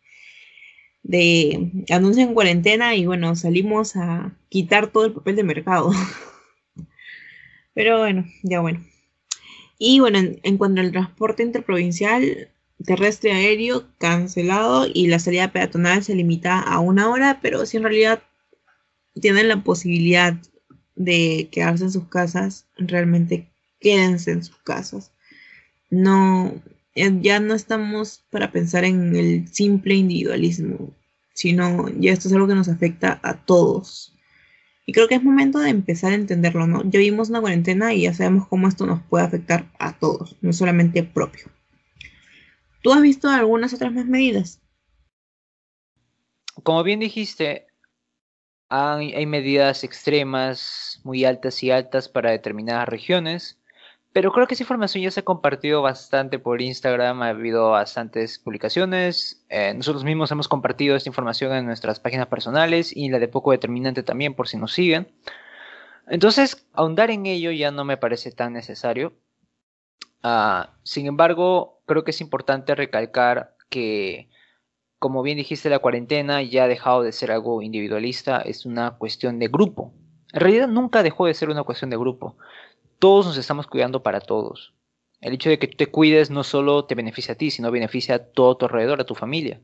de 1.04 1.86
anuncio 1.90 2.24
en 2.24 2.34
cuarentena 2.34 2.96
y 2.96 3.06
bueno, 3.06 3.36
salimos 3.36 3.96
a 3.96 4.36
quitar 4.50 4.88
todo 4.88 5.06
el 5.06 5.14
papel 5.14 5.36
de 5.36 5.44
mercado. 5.44 5.92
Pero 7.74 8.00
bueno, 8.00 8.26
ya 8.44 8.60
bueno. 8.60 8.84
Y 9.78 10.00
bueno, 10.00 10.20
en, 10.20 10.58
cuanto 10.58 10.82
al 10.82 10.92
transporte 10.92 11.44
interprovincial, 11.44 12.50
terrestre 12.86 13.32
aéreo 13.32 13.86
cancelado 13.98 14.88
y 14.92 15.08
la 15.08 15.20
salida 15.20 15.52
peatonal 15.52 16.04
se 16.04 16.16
limita 16.16 16.60
a 16.60 16.80
una 16.80 17.10
hora, 17.10 17.40
pero 17.42 17.66
si 17.66 17.78
en 17.78 17.84
realidad 17.84 18.24
tienen 19.20 19.48
la 19.48 19.64
posibilidad 19.64 20.36
de 20.96 21.50
quedarse 21.52 21.86
en 21.86 21.92
sus 21.92 22.08
casas, 22.08 22.68
realmente 22.78 23.52
quédense 23.80 24.32
en 24.32 24.44
sus 24.44 24.58
casas. 24.58 25.12
No, 25.90 26.54
ya 26.96 27.40
no 27.40 27.54
estamos 27.54 28.24
para 28.30 28.52
pensar 28.52 28.86
en 28.86 29.16
el 29.16 29.48
simple 29.48 29.96
individualismo, 29.96 30.96
sino 31.34 31.90
ya 32.00 32.14
esto 32.14 32.28
es 32.28 32.34
algo 32.34 32.48
que 32.48 32.56
nos 32.56 32.70
afecta 32.70 33.20
a 33.24 33.46
todos. 33.46 34.13
Y 34.86 34.92
creo 34.94 35.08
que 35.08 35.16
es 35.16 35.24
momento 35.24 35.60
de 35.60 35.70
empezar 35.70 36.12
a 36.12 36.16
entenderlo, 36.16 36.68
¿no? 36.68 36.84
Ya 36.84 37.00
vimos 37.00 37.30
una 37.30 37.40
cuarentena 37.40 37.94
y 37.94 38.04
ya 38.04 38.14
sabemos 38.14 38.48
cómo 38.48 38.68
esto 38.68 38.86
nos 38.86 39.02
puede 39.04 39.26
afectar 39.26 39.72
a 39.80 39.98
todos, 39.98 40.38
no 40.42 40.52
solamente 40.52 41.04
propio. 41.04 41.46
¿Tú 42.82 42.92
has 42.92 43.02
visto 43.02 43.30
algunas 43.30 43.74
otras 43.74 43.94
más 43.94 44.06
medidas? 44.06 44.62
Como 46.64 46.84
bien 46.84 47.00
dijiste, 47.00 47.68
hay, 48.68 49.26
medidas 49.26 49.84
extremas, 49.84 51.00
muy 51.04 51.26
altas 51.26 51.62
y 51.64 51.72
altas 51.72 52.10
para 52.10 52.32
determinadas 52.32 52.90
regiones. 52.90 53.60
Pero 54.14 54.32
creo 54.32 54.46
que 54.46 54.54
esa 54.54 54.64
información 54.64 55.04
ya 55.04 55.10
se 55.10 55.22
ha 55.22 55.26
compartido 55.26 55.82
bastante 55.82 56.38
por 56.38 56.62
Instagram, 56.62 57.24
ha 57.24 57.30
habido 57.30 57.72
bastantes 57.72 58.38
publicaciones. 58.38 59.44
Eh, 59.50 59.74
nosotros 59.76 60.04
mismos 60.04 60.32
hemos 60.32 60.48
compartido 60.48 60.96
esta 60.96 61.10
información 61.10 61.52
en 61.54 61.66
nuestras 61.66 62.00
páginas 62.00 62.28
personales 62.28 62.96
y 62.96 63.10
la 63.10 63.18
de 63.18 63.28
poco 63.28 63.52
determinante 63.52 64.04
también 64.04 64.36
por 64.36 64.48
si 64.48 64.58
nos 64.58 64.72
siguen. 64.72 65.12
Entonces, 66.08 66.68
ahondar 66.74 67.10
en 67.10 67.26
ello 67.26 67.50
ya 67.50 67.72
no 67.72 67.86
me 67.86 67.98
parece 67.98 68.32
tan 68.32 68.54
necesario. 68.54 69.14
Ah, 70.22 70.78
sin 70.84 71.08
embargo, 71.08 71.82
creo 71.88 72.04
que 72.04 72.12
es 72.12 72.22
importante 72.22 72.76
recalcar 72.76 73.56
que, 73.70 74.30
como 75.00 75.24
bien 75.24 75.38
dijiste, 75.38 75.72
la 75.72 75.80
cuarentena 75.80 76.44
ya 76.44 76.66
ha 76.66 76.68
dejado 76.68 77.02
de 77.02 77.14
ser 77.14 77.32
algo 77.32 77.64
individualista, 77.64 78.42
es 78.42 78.68
una 78.68 78.92
cuestión 78.92 79.40
de 79.40 79.48
grupo. 79.48 79.92
En 80.34 80.40
realidad 80.40 80.68
nunca 80.68 81.02
dejó 81.02 81.26
de 81.26 81.34
ser 81.34 81.50
una 81.50 81.64
cuestión 81.64 81.90
de 81.90 81.98
grupo 81.98 82.38
todos 83.04 83.26
nos 83.26 83.36
estamos 83.36 83.68
cuidando 83.68 84.02
para 84.02 84.22
todos. 84.22 84.74
El 85.20 85.34
hecho 85.34 85.50
de 85.50 85.60
que 85.60 85.68
tú 85.68 85.76
te 85.76 85.88
cuides 85.88 86.30
no 86.30 86.42
solo 86.46 86.86
te 86.86 86.96
beneficia 86.96 87.34
a 87.34 87.38
ti, 87.38 87.52
sino 87.52 87.70
beneficia 87.70 88.16
a 88.16 88.20
todo 88.20 88.56
tu 88.56 88.64
alrededor, 88.64 89.02
a 89.02 89.04
tu 89.04 89.14
familia. 89.14 89.60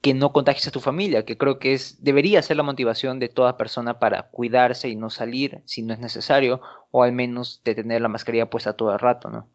Que 0.00 0.14
no 0.14 0.32
contagies 0.32 0.68
a 0.68 0.70
tu 0.70 0.80
familia, 0.80 1.26
que 1.26 1.36
creo 1.36 1.58
que 1.58 1.74
es, 1.74 2.02
debería 2.02 2.40
ser 2.40 2.56
la 2.56 2.62
motivación 2.62 3.18
de 3.18 3.28
toda 3.28 3.58
persona 3.58 3.98
para 3.98 4.30
cuidarse 4.30 4.88
y 4.88 4.96
no 4.96 5.10
salir 5.10 5.60
si 5.66 5.82
no 5.82 5.92
es 5.92 5.98
necesario, 5.98 6.62
o 6.90 7.02
al 7.02 7.12
menos 7.12 7.60
de 7.62 7.74
tener 7.74 8.00
la 8.00 8.08
mascarilla 8.08 8.48
puesta 8.48 8.72
todo 8.72 8.90
el 8.94 8.98
rato, 8.98 9.28
¿no? 9.28 9.50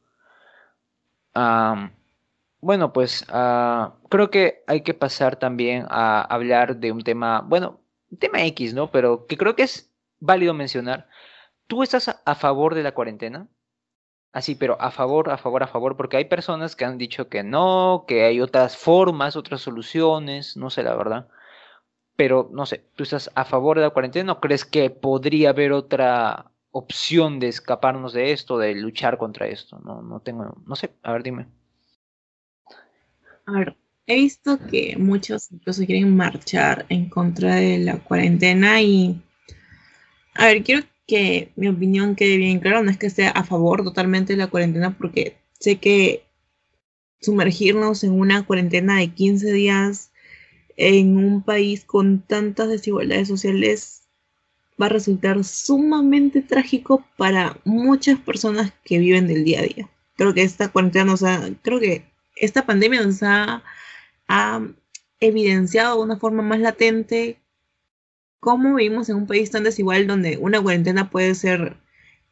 bueno, 2.62 2.94
pues 2.94 3.26
ah, 3.30 3.96
creo 4.10 4.30
que 4.30 4.64
hay 4.68 4.82
que 4.82 4.94
pasar 4.94 5.38
también 5.38 5.88
a 5.90 6.22
hablar 6.22 6.78
de 6.78 6.92
un 6.92 7.02
tema, 7.02 7.42
bueno, 7.42 7.82
un 8.12 8.20
tema 8.20 8.44
X, 8.46 8.76
¿no? 8.76 8.92
Pero 8.92 9.26
que 9.26 9.38
creo 9.38 9.56
que 9.56 9.64
es 9.64 9.92
válido 10.20 10.54
mencionar, 10.54 11.08
¿Tú 11.68 11.84
estás 11.84 12.22
a 12.24 12.36
favor 12.36 12.76
de 12.76 12.84
la 12.84 12.94
cuarentena? 12.94 13.48
Así, 14.34 14.56
pero 14.56 14.82
a 14.82 14.90
favor, 14.90 15.30
a 15.30 15.38
favor, 15.38 15.62
a 15.62 15.68
favor, 15.68 15.96
porque 15.96 16.18
hay 16.18 16.26
personas 16.26 16.76
que 16.76 16.86
han 16.86 16.98
dicho 16.98 17.30
que 17.30 17.44
no, 17.44 18.06
que 18.08 18.24
hay 18.26 18.42
otras 18.42 18.76
formas, 18.76 19.36
otras 19.36 19.62
soluciones, 19.62 20.58
no 20.58 20.72
sé 20.72 20.82
la 20.82 20.96
verdad. 20.96 21.28
Pero 22.16 22.50
no 22.52 22.66
sé, 22.66 22.84
¿tú 22.96 23.04
estás 23.04 23.32
a 23.36 23.46
favor 23.46 23.78
de 23.78 23.84
la 23.84 23.92
cuarentena 23.92 24.34
o 24.34 24.40
crees 24.40 24.66
que 24.66 24.90
podría 24.90 25.50
haber 25.50 25.72
otra 25.72 26.52
opción 26.72 27.40
de 27.40 27.48
escaparnos 27.48 28.14
de 28.14 28.32
esto, 28.32 28.58
de 28.58 28.74
luchar 28.74 29.20
contra 29.20 29.48
esto? 29.48 29.80
No, 29.86 30.02
no 30.02 30.20
tengo, 30.20 30.58
no 30.66 30.76
sé, 30.76 30.92
a 31.04 31.14
ver, 31.14 31.22
dime. 31.22 31.48
A 33.46 33.52
ver, 33.52 33.76
he 34.08 34.16
visto 34.16 34.58
que 34.68 34.96
muchos 34.98 35.52
incluso 35.52 35.86
quieren 35.86 36.16
marchar 36.16 36.88
en 36.90 37.08
contra 37.10 37.56
de 37.56 37.78
la 37.78 38.00
cuarentena 38.00 38.82
y, 38.82 39.22
a 40.36 40.46
ver, 40.46 40.64
quiero 40.64 40.84
que 41.08 41.52
mi 41.56 41.68
opinión 41.68 42.16
quede 42.16 42.38
bien 42.38 42.60
claro, 42.60 42.84
no 42.84 42.92
es 42.92 42.98
que 42.98 43.08
esté 43.08 43.28
a 43.28 43.44
favor 43.44 43.84
totalmente 43.84 44.34
de 44.34 44.38
la 44.38 44.48
cuarentena, 44.48 44.98
porque 44.98 45.38
sé 45.60 45.78
que 45.78 46.24
sumergirnos 47.22 48.04
en 48.04 48.12
una 48.20 48.46
cuarentena 48.46 48.98
de 48.98 49.10
15 49.10 49.52
días 49.52 50.12
en 50.76 51.18
un 51.18 51.44
país 51.44 51.86
con 51.86 52.22
tantas 52.22 52.70
desigualdades 52.70 53.28
sociales 53.28 54.04
va 54.82 54.88
a 54.88 54.90
resultar 54.90 55.44
sumamente 55.44 56.42
trágico 56.42 57.06
para 57.18 57.58
muchas 57.64 58.20
personas 58.20 58.74
que 58.84 58.98
viven 58.98 59.28
del 59.28 59.44
día 59.44 59.60
a 59.60 59.64
día. 59.64 59.90
Creo 60.16 60.34
que 60.34 60.42
esta 60.42 60.70
cuarentena 60.70 61.06
nos 61.06 61.24
ha, 61.24 61.50
creo 61.62 61.80
que 61.80 62.06
esta 62.36 62.66
pandemia 62.66 63.04
nos 63.04 63.22
ha, 63.24 63.64
ha 64.28 64.62
evidenciado 65.20 65.98
de 65.98 66.04
una 66.04 66.18
forma 66.18 66.42
más 66.42 66.60
latente 66.60 67.38
cómo 68.44 68.76
vivimos 68.76 69.08
en 69.08 69.16
un 69.16 69.26
país 69.26 69.52
tan 69.52 69.64
desigual 69.64 70.06
donde 70.06 70.36
una 70.36 70.62
cuarentena 70.62 71.10
puede 71.10 71.34
ser 71.34 71.78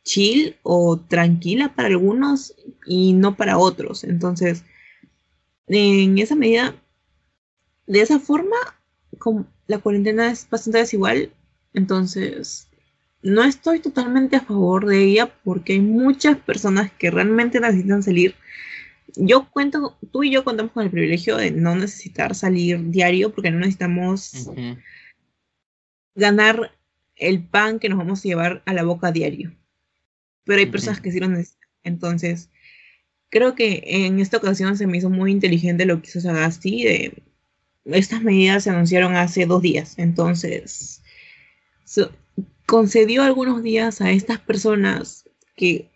chill 0.03 0.57
o 0.61 0.99
tranquila 0.99 1.73
para 1.73 1.87
algunos 1.87 2.53
y 2.85 3.13
no 3.13 3.37
para 3.37 3.57
otros. 3.57 4.03
Entonces, 4.03 4.65
en 5.67 6.17
esa 6.17 6.35
medida, 6.35 6.75
de 7.87 8.01
esa 8.01 8.19
forma, 8.19 8.57
la 9.67 9.77
cuarentena 9.77 10.29
es 10.29 10.45
bastante 10.49 10.79
desigual, 10.79 11.31
entonces 11.73 12.67
no 13.21 13.45
estoy 13.45 13.79
totalmente 13.79 14.35
a 14.35 14.41
favor 14.41 14.87
de 14.87 15.05
ella 15.05 15.33
porque 15.45 15.73
hay 15.73 15.79
muchas 15.79 16.37
personas 16.39 16.91
que 16.91 17.09
realmente 17.09 17.61
necesitan 17.61 18.03
salir. 18.03 18.35
Yo 19.15 19.49
cuento, 19.49 19.97
tú 20.11 20.23
y 20.23 20.31
yo 20.31 20.43
contamos 20.43 20.73
con 20.73 20.83
el 20.83 20.91
privilegio 20.91 21.37
de 21.37 21.51
no 21.51 21.73
necesitar 21.73 22.35
salir 22.35 22.89
diario 22.89 23.31
porque 23.33 23.49
no 23.49 23.59
necesitamos 23.59 24.49
ganar 26.15 26.71
el 27.15 27.43
pan 27.43 27.79
que 27.79 27.89
nos 27.89 27.97
vamos 27.97 28.19
a 28.19 28.27
llevar 28.27 28.63
a 28.65 28.73
la 28.73 28.83
boca 28.83 29.07
a 29.07 29.11
diario. 29.11 29.55
Pero 30.43 30.59
hay 30.59 30.65
personas 30.65 31.01
que 31.01 31.11
sí 31.11 31.19
lo 31.19 31.27
necesitan. 31.27 31.69
Entonces, 31.83 32.49
creo 33.29 33.55
que 33.55 33.83
en 33.85 34.19
esta 34.19 34.37
ocasión 34.37 34.77
se 34.77 34.87
me 34.87 34.97
hizo 34.97 35.09
muy 35.09 35.31
inteligente 35.31 35.85
lo 35.85 36.01
que 36.01 36.09
hizo 36.09 36.21
Sagasti. 36.21 36.83
De, 36.83 37.23
estas 37.85 38.21
medidas 38.21 38.63
se 38.63 38.69
anunciaron 38.69 39.15
hace 39.15 39.45
dos 39.45 39.61
días. 39.61 39.95
Entonces, 39.97 41.01
concedió 42.65 43.23
algunos 43.23 43.63
días 43.63 44.01
a 44.01 44.11
estas 44.11 44.39
personas 44.39 45.29
que 45.55 45.89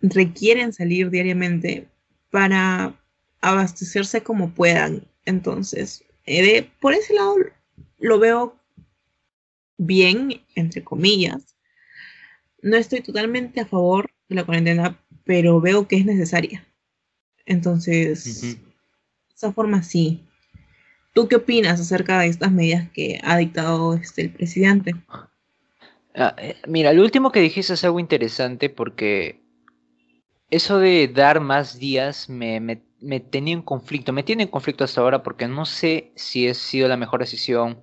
requieren 0.00 0.72
salir 0.72 1.10
diariamente 1.10 1.88
para 2.30 2.98
abastecerse 3.40 4.22
como 4.22 4.50
puedan. 4.50 5.06
Entonces, 5.24 6.04
eh, 6.26 6.68
por 6.80 6.94
ese 6.94 7.14
lado 7.14 7.36
lo 7.98 8.18
veo 8.18 8.57
bien, 9.78 10.42
entre 10.54 10.84
comillas. 10.84 11.56
No 12.60 12.76
estoy 12.76 13.00
totalmente 13.00 13.60
a 13.60 13.66
favor 13.66 14.10
de 14.28 14.34
la 14.34 14.44
cuarentena, 14.44 15.00
pero 15.24 15.60
veo 15.60 15.88
que 15.88 15.96
es 15.96 16.04
necesaria. 16.04 16.66
Entonces, 17.46 18.42
de 18.42 18.58
esa 19.34 19.52
forma 19.52 19.82
sí. 19.82 20.24
¿Tú 21.14 21.28
qué 21.28 21.36
opinas 21.36 21.80
acerca 21.80 22.20
de 22.20 22.26
estas 22.26 22.52
medidas 22.52 22.90
que 22.90 23.20
ha 23.24 23.38
dictado 23.38 23.94
este, 23.94 24.22
el 24.22 24.30
presidente? 24.30 24.94
Ah, 26.14 26.34
eh, 26.38 26.56
mira, 26.66 26.92
lo 26.92 27.02
último 27.02 27.32
que 27.32 27.40
dijiste 27.40 27.72
es 27.72 27.84
algo 27.84 28.00
interesante 28.00 28.68
porque 28.68 29.40
eso 30.50 30.78
de 30.78 31.08
dar 31.08 31.40
más 31.40 31.78
días 31.78 32.28
me, 32.28 32.60
me, 32.60 32.82
me, 33.00 33.20
tenía 33.20 33.54
en 33.54 33.62
conflicto, 33.62 34.12
me 34.12 34.22
tiene 34.22 34.44
en 34.44 34.48
conflicto 34.48 34.84
hasta 34.84 35.00
ahora 35.00 35.22
porque 35.22 35.48
no 35.48 35.64
sé 35.64 36.12
si 36.16 36.48
ha 36.48 36.54
sido 36.54 36.88
la 36.88 36.96
mejor 36.96 37.20
decisión 37.20 37.82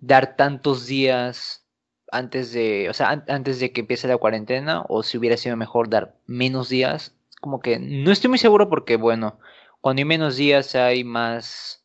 dar 0.00 0.36
tantos 0.36 0.86
días 0.86 1.66
antes 2.12 2.52
de, 2.52 2.88
o 2.88 2.94
sea, 2.94 3.24
antes 3.28 3.60
de 3.60 3.72
que 3.72 3.80
empiece 3.80 4.08
la 4.08 4.18
cuarentena 4.18 4.84
o 4.88 5.02
si 5.02 5.18
hubiera 5.18 5.36
sido 5.36 5.56
mejor 5.56 5.88
dar 5.88 6.16
menos 6.26 6.68
días. 6.68 7.14
Como 7.40 7.60
que 7.60 7.78
no 7.78 8.10
estoy 8.10 8.30
muy 8.30 8.38
seguro 8.38 8.68
porque, 8.68 8.96
bueno, 8.96 9.38
cuando 9.80 10.00
hay 10.00 10.04
menos 10.04 10.36
días 10.36 10.74
hay 10.74 11.04
más, 11.04 11.84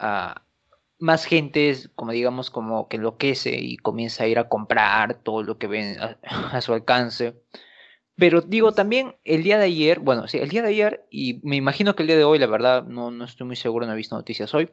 uh, 0.00 0.38
más 0.98 1.24
gente, 1.24 1.74
como 1.94 2.12
digamos, 2.12 2.50
como 2.50 2.88
que 2.88 2.96
enloquece 2.96 3.56
y 3.58 3.76
comienza 3.76 4.24
a 4.24 4.26
ir 4.26 4.38
a 4.38 4.48
comprar 4.48 5.14
todo 5.22 5.42
lo 5.42 5.58
que 5.58 5.66
ven 5.66 5.96
a, 6.00 6.60
su 6.60 6.72
alcance. 6.74 7.34
Pero 8.16 8.40
digo, 8.42 8.72
también 8.72 9.16
el 9.24 9.42
día 9.42 9.58
de 9.58 9.64
ayer, 9.64 10.00
bueno, 10.00 10.28
sí, 10.28 10.38
el 10.38 10.50
día 10.50 10.62
de 10.62 10.68
ayer, 10.68 11.06
y 11.10 11.40
me 11.42 11.56
imagino 11.56 11.94
que 11.94 12.02
el 12.02 12.08
día 12.08 12.16
de 12.16 12.24
hoy, 12.24 12.38
la 12.38 12.46
verdad, 12.46 12.84
no, 12.84 13.10
no 13.10 13.24
estoy 13.24 13.46
muy 13.46 13.56
seguro, 13.56 13.86
no 13.86 13.92
he 13.92 13.96
visto 13.96 14.16
noticias 14.16 14.52
hoy, 14.54 14.70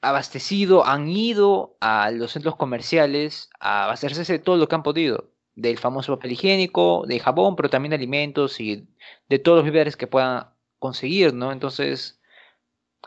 abastecido, 0.00 0.86
han 0.86 1.08
ido 1.08 1.76
a 1.80 2.10
los 2.10 2.32
centros 2.32 2.56
comerciales 2.56 3.50
a 3.60 3.84
abastecerse 3.84 4.34
de 4.34 4.38
todo 4.38 4.56
lo 4.56 4.68
que 4.68 4.74
han 4.74 4.82
podido, 4.82 5.30
del 5.54 5.78
famoso 5.78 6.14
papel 6.16 6.32
higiénico, 6.32 7.04
de 7.06 7.18
jabón, 7.18 7.56
pero 7.56 7.70
también 7.70 7.90
de 7.90 7.96
alimentos 7.96 8.60
y 8.60 8.88
de 9.28 9.38
todos 9.38 9.58
los 9.58 9.64
víveres 9.64 9.96
que 9.96 10.06
puedan 10.06 10.46
conseguir, 10.78 11.34
¿no? 11.34 11.52
Entonces, 11.52 12.20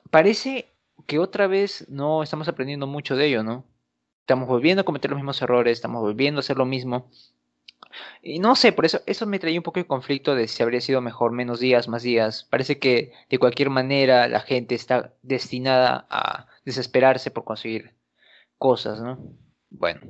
parece 0.09 0.69
que 1.07 1.19
otra 1.19 1.47
vez 1.47 1.87
no 1.89 2.23
estamos 2.23 2.47
aprendiendo 2.47 2.87
mucho 2.87 3.15
de 3.15 3.27
ello, 3.27 3.43
¿no? 3.43 3.65
Estamos 4.21 4.47
volviendo 4.47 4.81
a 4.81 4.85
cometer 4.85 5.09
los 5.11 5.17
mismos 5.17 5.41
errores, 5.41 5.73
estamos 5.77 6.01
volviendo 6.01 6.39
a 6.39 6.41
hacer 6.41 6.57
lo 6.57 6.65
mismo. 6.65 7.09
Y 8.21 8.39
no 8.39 8.55
sé, 8.55 8.71
por 8.71 8.85
eso 8.85 9.01
eso 9.05 9.25
me 9.25 9.39
traía 9.39 9.59
un 9.59 9.63
poco 9.63 9.79
de 9.79 9.87
conflicto 9.87 10.35
de 10.35 10.47
si 10.47 10.63
habría 10.63 10.81
sido 10.81 11.01
mejor 11.01 11.31
menos 11.31 11.59
días, 11.59 11.87
más 11.87 12.03
días. 12.03 12.47
Parece 12.49 12.79
que 12.79 13.13
de 13.29 13.37
cualquier 13.39 13.69
manera 13.69 14.27
la 14.27 14.41
gente 14.41 14.75
está 14.75 15.13
destinada 15.21 16.07
a 16.09 16.47
desesperarse 16.65 17.31
por 17.31 17.43
conseguir 17.43 17.95
cosas, 18.57 19.01
¿no? 19.01 19.19
Bueno. 19.69 20.01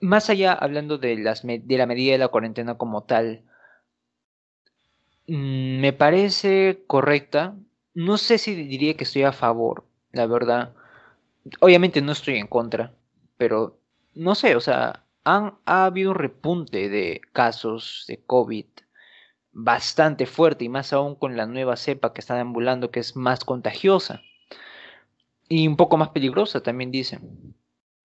Más 0.00 0.28
allá, 0.30 0.52
hablando 0.52 0.98
de, 0.98 1.16
las 1.16 1.42
de 1.44 1.78
la 1.78 1.86
medida 1.86 2.12
de 2.12 2.18
la 2.18 2.28
cuarentena 2.28 2.76
como 2.76 3.04
tal, 3.04 3.44
mm, 5.26 5.80
me 5.80 5.92
parece 5.92 6.84
correcta. 6.86 7.56
No 7.94 8.18
sé 8.18 8.38
si 8.38 8.54
diría 8.54 8.94
que 8.94 9.04
estoy 9.04 9.22
a 9.22 9.32
favor, 9.32 9.84
la 10.12 10.26
verdad. 10.26 10.74
Obviamente 11.60 12.02
no 12.02 12.12
estoy 12.12 12.36
en 12.36 12.46
contra, 12.46 12.94
pero 13.38 13.78
no 14.14 14.34
sé, 14.34 14.56
o 14.56 14.60
sea, 14.60 15.05
han, 15.26 15.58
ha 15.66 15.86
habido 15.86 16.12
un 16.12 16.16
repunte 16.16 16.88
de 16.88 17.20
casos 17.32 18.04
de 18.06 18.24
COVID 18.24 18.66
bastante 19.50 20.24
fuerte 20.26 20.64
y 20.64 20.68
más 20.68 20.92
aún 20.92 21.16
con 21.16 21.36
la 21.36 21.46
nueva 21.46 21.76
cepa 21.76 22.12
que 22.12 22.20
está 22.20 22.40
ambulando 22.40 22.90
que 22.90 23.00
es 23.00 23.16
más 23.16 23.44
contagiosa 23.44 24.22
y 25.48 25.66
un 25.66 25.76
poco 25.76 25.96
más 25.96 26.10
peligrosa 26.10 26.62
también 26.62 26.92
dicen. 26.92 27.56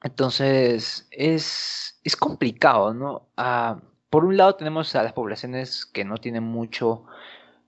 Entonces 0.04 1.08
es, 1.12 2.00
es 2.04 2.16
complicado, 2.16 2.94
¿no? 2.94 3.30
Ah, 3.38 3.80
por 4.10 4.25
un 4.25 4.36
lado 4.36 4.56
tenemos 4.56 4.96
a 4.96 5.04
las 5.04 5.13
poblaciones 5.13 5.86
que 5.86 6.04
no 6.04 6.18
tienen 6.18 6.44
mucho, 6.44 7.06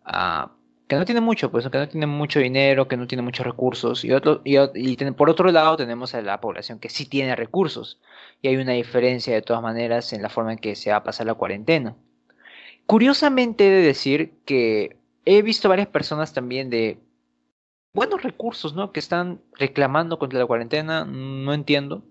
uh, 0.08 0.50
que 0.88 0.96
no 0.96 1.06
tienen 1.06 1.24
mucho, 1.24 1.50
pues 1.52 1.68
que 1.70 1.78
no 1.78 1.88
tienen 1.88 2.10
mucho 2.10 2.40
dinero, 2.40 2.88
que 2.88 2.98
no 2.98 3.08
tienen 3.08 3.26
muchos 3.26 3.46
recursos, 3.46 4.04
y, 4.04 4.12
otro, 4.12 4.42
y, 4.44 4.58
y 4.58 5.12
por 5.12 5.30
otro 5.30 5.52
lado 5.52 5.78
tenemos 5.78 6.14
a 6.14 6.22
la 6.22 6.42
población 6.42 6.80
que 6.80 6.90
sí 6.90 7.06
tiene 7.06 7.36
recursos, 7.36 8.00
y 8.42 8.50
hay 8.50 8.58
una 8.58 8.74
diferencia 8.74 9.34
de 9.34 9.42
todas 9.42 9.64
maneras 9.64 10.14
en 10.14 10.22
la 10.22 10.30
forma 10.30 10.54
en 10.54 10.60
que 10.60 10.76
se 10.76 10.92
va 10.92 10.98
a 10.98 11.04
pasar 11.04 11.26
la 11.26 11.36
cuarentena. 11.36 11.96
Curiosamente 12.86 13.68
he 13.68 13.72
de 13.72 13.82
decir 13.82 14.34
que 14.46 14.98
he 15.26 15.42
visto 15.42 15.70
varias 15.70 15.88
personas 15.88 16.34
también 16.34 16.70
de 16.70 17.00
buenos 17.94 18.24
recursos, 18.24 18.74
¿no? 18.74 18.92
Que 18.92 19.00
están 19.00 19.42
reclamando 19.58 20.20
contra 20.20 20.40
la 20.40 20.46
cuarentena, 20.46 21.06
no 21.06 21.54
entiendo. 21.54 22.04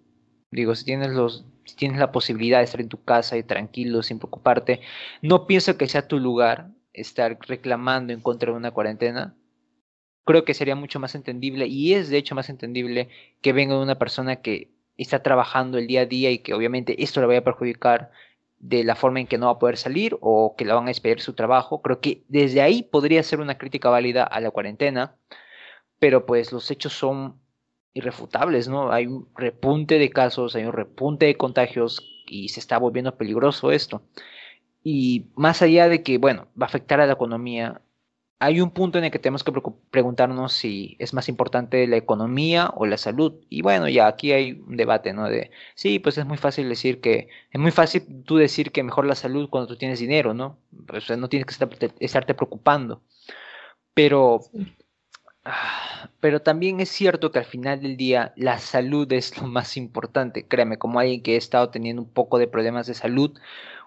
Digo, 0.50 0.75
si 0.75 0.85
tienes 0.85 1.11
los, 1.11 1.45
si 1.64 1.76
tienes 1.76 1.99
la 1.99 2.12
posibilidad 2.12 2.59
de 2.59 2.64
estar 2.64 2.81
en 2.81 2.88
tu 2.88 3.02
casa 3.02 3.37
y 3.37 3.43
tranquilo, 3.43 4.02
sin 4.02 4.19
preocuparte, 4.19 4.81
no 5.21 5.47
pienso 5.47 5.76
que 5.76 5.88
sea 5.88 6.09
tu 6.09 6.19
lugar 6.19 6.69
estar 6.93 7.39
reclamando 7.47 8.13
en 8.13 8.21
contra 8.21 8.53
de 8.53 8.59
una 8.59 8.71
cuarentena. 8.71 9.35
Creo 10.25 10.45
que 10.45 10.55
sería 10.55 10.77
mucho 10.77 11.01
más 11.01 11.15
entendible 11.15 11.67
y 11.67 11.95
es 11.95 12.09
de 12.09 12.19
hecho 12.19 12.35
más 12.35 12.49
entendible 12.49 13.09
que 13.41 13.53
venga 13.53 13.81
una 13.81 13.99
persona 13.99 14.37
que 14.37 14.71
está 14.97 15.23
trabajando 15.23 15.79
el 15.79 15.87
día 15.87 16.03
a 16.03 16.07
día 16.07 16.31
y 16.31 16.39
que 16.39 16.55
obviamente 16.55 17.03
esto 17.03 17.21
le 17.21 17.27
vaya 17.27 17.40
a 17.40 17.45
perjudicar 17.45 18.11
de 18.59 18.85
la 18.85 18.95
forma 18.95 19.21
en 19.21 19.27
que 19.27 19.38
no 19.38 19.47
va 19.47 19.53
a 19.53 19.59
poder 19.59 19.77
salir 19.77 20.16
o 20.21 20.55
que 20.57 20.64
la 20.64 20.75
van 20.75 20.85
a 20.85 20.88
despedir 20.88 21.21
su 21.21 21.33
trabajo. 21.33 21.83
Creo 21.83 22.01
que 22.01 22.23
desde 22.29 22.62
ahí 22.62 22.85
podría 22.85 23.23
ser 23.25 23.40
una 23.40 23.59
crítica 23.59 23.90
válida 23.90 24.23
a 24.23 24.40
la 24.40 24.53
cuarentena 24.53 25.16
pero 26.03 26.27
pues 26.27 26.51
los 26.51 26.69
hechos 26.73 26.95
son 26.95 27.40
irrefutables, 27.95 28.66
¿no? 28.66 28.90
Hay 28.90 29.07
un 29.07 29.29
repunte 29.37 30.01
de 30.01 30.11
casos, 30.11 30.57
hay 30.57 30.64
un 30.64 30.73
repunte 30.73 31.27
de 31.27 31.37
contagios 31.37 32.05
y 32.27 32.49
se 32.49 32.59
está 32.59 32.77
volviendo 32.77 33.16
peligroso 33.16 33.71
esto. 33.71 34.03
Y 34.85 35.27
más 35.37 35.62
allá 35.62 35.88
de 35.88 36.03
que, 36.03 36.18
bueno, 36.18 36.49
va 36.61 36.66
a 36.66 36.68
afectar 36.68 37.01
a 37.01 37.07
la 37.07 37.12
economía, 37.12 37.81
hay 38.38 38.61
un 38.61 38.71
punto 38.73 38.99
en 38.99 39.05
el 39.05 39.11
que 39.12 39.21
tenemos 39.21 39.45
que 39.45 39.53
preguntarnos 39.90 40.53
si 40.53 40.97
es 40.99 41.14
más 41.14 41.29
importante 41.29 41.87
la 41.87 41.97
economía 41.97 42.73
o 42.75 42.87
la 42.87 42.97
salud. 42.97 43.35
Y 43.49 43.62
bueno, 43.62 43.88
ya 43.88 44.09
aquí 44.09 44.33
hay 44.33 44.53
un 44.66 44.77
debate, 44.77 45.12
¿no? 45.12 45.29
De, 45.29 45.51
sí, 45.77 46.01
pues 46.01 46.18
es 46.18 46.27
muy 46.27 46.38
fácil 46.38 46.68
decir 46.68 47.01
que, 47.01 47.29
es 47.51 47.61
muy 47.61 47.71
fácil 47.71 48.25
tú 48.25 48.37
decir 48.37 48.73
que 48.73 48.83
mejor 48.83 49.07
la 49.07 49.14
salud 49.14 49.49
cuando 49.49 49.68
tú 49.68 49.77
tienes 49.77 50.01
dinero, 50.01 50.35
¿no? 50.35 50.59
O 50.92 51.01
sea, 51.01 51.16
no 51.16 51.29
tienes 51.29 51.47
que 51.47 51.90
estarte 52.01 52.35
preocupando. 52.35 53.03
Pero 53.95 54.40
Ah, 55.45 56.09
pero 56.21 56.40
también 56.40 56.79
es 56.81 56.88
cierto 56.88 57.33
que 57.33 57.40
al 57.40 57.45
final 57.45 57.81
del 57.83 57.97
día 57.97 58.33
la 58.37 58.59
salud 58.61 59.11
es 59.12 59.37
lo 59.40 59.49
más 59.49 59.77
importante. 59.77 60.47
Créeme, 60.47 60.79
como 60.79 61.01
alguien 61.01 61.23
que 61.23 61.35
ha 61.35 61.38
estado 61.38 61.71
teniendo 61.71 62.03
un 62.03 62.09
poco 62.09 62.38
de 62.38 62.47
problemas 62.47 62.87
de 62.87 62.95
salud 62.95 63.37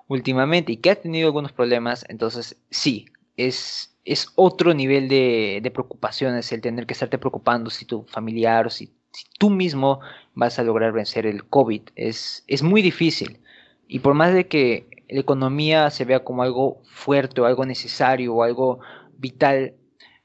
últimamente 0.08 0.72
y 0.72 0.78
que 0.78 0.92
ha 0.92 0.96
tenido 0.96 1.28
algunos 1.28 1.52
problemas, 1.52 2.06
entonces 2.10 2.58
sí, 2.70 3.06
es, 3.38 3.98
es 4.06 4.28
otro 4.36 4.74
nivel 4.74 5.08
de, 5.08 5.60
de 5.62 5.72
preocupaciones 5.72 6.52
el 6.52 6.62
tener 6.62 6.86
que 6.86 6.94
estarte 6.94 7.18
preocupando 7.18 7.70
si 7.70 7.86
tu 7.86 8.04
familiar 8.04 8.68
o 8.68 8.70
si, 8.70 8.92
tú 9.40 9.50
mismo 9.50 10.00
vas 10.34 10.60
a 10.60 10.64
lograr 10.64 10.92
vencer 10.92 11.26
el 11.26 11.46
COVID. 11.46 11.82
Es, 11.96 12.44
es 12.48 12.64
muy 12.64 12.82
difícil. 12.82 13.40
Y 13.88 14.00
por 14.00 14.14
más 14.14 14.34
de 14.34 14.48
que 14.48 15.04
la 15.10 15.22
economía 15.22 15.90
se 15.90 16.06
vea 16.06 16.24
como 16.24 16.44
algo 16.44 16.82
fuerte 16.86 17.42
o 17.42 17.46
algo 17.46 17.66
necesario 17.66 18.34
o 18.34 18.44
algo 18.44 18.80
vital, 19.18 19.76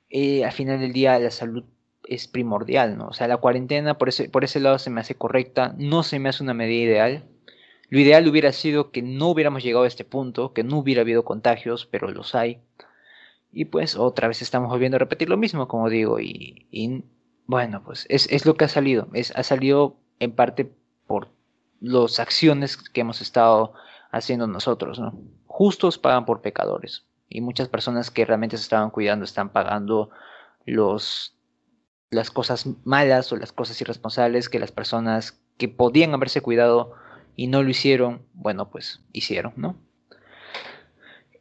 eh, 0.08 0.44
al 0.44 0.52
final 0.52 0.80
del 0.80 0.92
día 0.92 1.18
la 1.18 1.30
salud 1.30 1.64
es 2.04 2.26
primordial, 2.26 2.96
¿no? 2.96 3.08
O 3.08 3.12
sea, 3.12 3.28
la 3.28 3.36
cuarentena 3.36 3.98
por 3.98 4.08
ese, 4.08 4.28
por 4.28 4.42
ese 4.42 4.58
lado 4.58 4.78
se 4.78 4.90
me 4.90 5.00
hace 5.00 5.14
correcta, 5.14 5.74
no 5.78 6.02
se 6.02 6.18
me 6.18 6.28
hace 6.28 6.42
una 6.42 6.54
medida 6.54 6.84
ideal. 6.84 7.24
Lo 7.90 7.98
ideal 7.98 8.26
hubiera 8.28 8.52
sido 8.52 8.92
que 8.92 9.02
no 9.02 9.28
hubiéramos 9.28 9.62
llegado 9.64 9.84
a 9.84 9.88
este 9.88 10.04
punto, 10.04 10.52
que 10.52 10.62
no 10.62 10.78
hubiera 10.78 11.02
habido 11.02 11.24
contagios, 11.24 11.86
pero 11.86 12.08
los 12.08 12.34
hay. 12.36 12.60
Y 13.52 13.64
pues 13.66 13.96
otra 13.96 14.28
vez 14.28 14.42
estamos 14.42 14.70
volviendo 14.70 14.96
a 14.96 15.00
repetir 15.00 15.28
lo 15.28 15.36
mismo, 15.36 15.66
como 15.66 15.90
digo, 15.90 16.20
y, 16.20 17.04
bueno, 17.46 17.82
pues 17.84 18.06
es, 18.08 18.30
es, 18.30 18.46
lo 18.46 18.54
que 18.54 18.64
ha 18.64 18.68
salido. 18.68 19.08
Es, 19.12 19.32
ha 19.36 19.42
salido 19.42 19.96
en 20.20 20.32
parte 20.32 20.72
por 21.08 21.28
las 21.80 22.20
acciones 22.20 22.76
que 22.76 23.00
hemos 23.00 23.20
estado 23.20 23.72
haciendo 24.12 24.46
nosotros, 24.46 25.00
¿no? 25.00 25.18
Justos 25.46 25.98
pagan 25.98 26.26
por 26.26 26.42
pecadores 26.42 27.04
y 27.28 27.40
muchas 27.40 27.68
personas 27.68 28.10
que 28.12 28.24
realmente 28.24 28.56
se 28.56 28.62
estaban 28.62 28.90
cuidando 28.90 29.24
están 29.24 29.50
pagando 29.50 30.10
los 30.64 31.36
las 32.10 32.30
cosas 32.30 32.66
malas 32.84 33.32
o 33.32 33.36
las 33.36 33.52
cosas 33.52 33.80
irresponsables 33.80 34.48
que 34.48 34.58
las 34.58 34.72
personas 34.72 35.40
que 35.58 35.68
podían 35.68 36.12
haberse 36.12 36.40
cuidado 36.40 36.94
y 37.40 37.46
no 37.46 37.62
lo 37.62 37.70
hicieron, 37.70 38.20
bueno, 38.34 38.68
pues 38.68 39.00
hicieron, 39.14 39.54
¿no? 39.56 39.74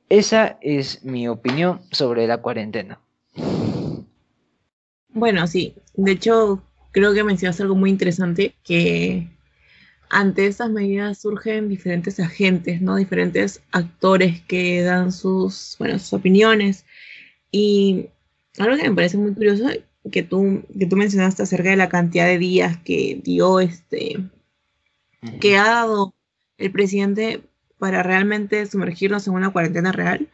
Esa 0.07 0.57
es 0.61 1.03
mi 1.03 1.27
opinión 1.27 1.81
sobre 1.91 2.25
la 2.25 2.37
cuarentena. 2.37 3.01
Bueno, 5.09 5.45
sí, 5.45 5.75
de 5.95 6.13
hecho 6.13 6.63
creo 6.91 7.13
que 7.13 7.25
mencionaste 7.25 7.63
algo 7.63 7.75
muy 7.75 7.89
interesante 7.89 8.55
que 8.63 9.27
ante 10.09 10.47
estas 10.47 10.69
medidas 10.69 11.17
surgen 11.17 11.67
diferentes 11.67 12.17
agentes, 12.21 12.81
¿no? 12.81 12.95
Diferentes 12.95 13.61
actores 13.73 14.39
que 14.43 14.81
dan 14.83 15.11
sus, 15.11 15.75
bueno, 15.79 15.99
sus 15.99 16.13
opiniones. 16.13 16.85
Y 17.51 18.07
algo 18.57 18.77
que 18.77 18.89
me 18.89 18.95
parece 18.95 19.17
muy 19.17 19.33
curioso 19.33 19.67
que 20.13 20.23
tú, 20.23 20.63
que 20.79 20.85
tú 20.85 20.95
mencionaste 20.95 21.43
acerca 21.43 21.71
de 21.71 21.75
la 21.75 21.89
cantidad 21.89 22.25
de 22.25 22.37
días 22.37 22.77
que 22.85 23.19
dio 23.21 23.59
este, 23.59 24.29
que 25.39 25.57
ha 25.57 25.65
dado 25.65 26.13
el 26.57 26.71
presidente 26.71 27.41
para 27.77 28.03
realmente 28.03 28.65
sumergirnos 28.65 29.27
en 29.27 29.33
una 29.33 29.51
cuarentena 29.51 29.91
real. 29.91 30.29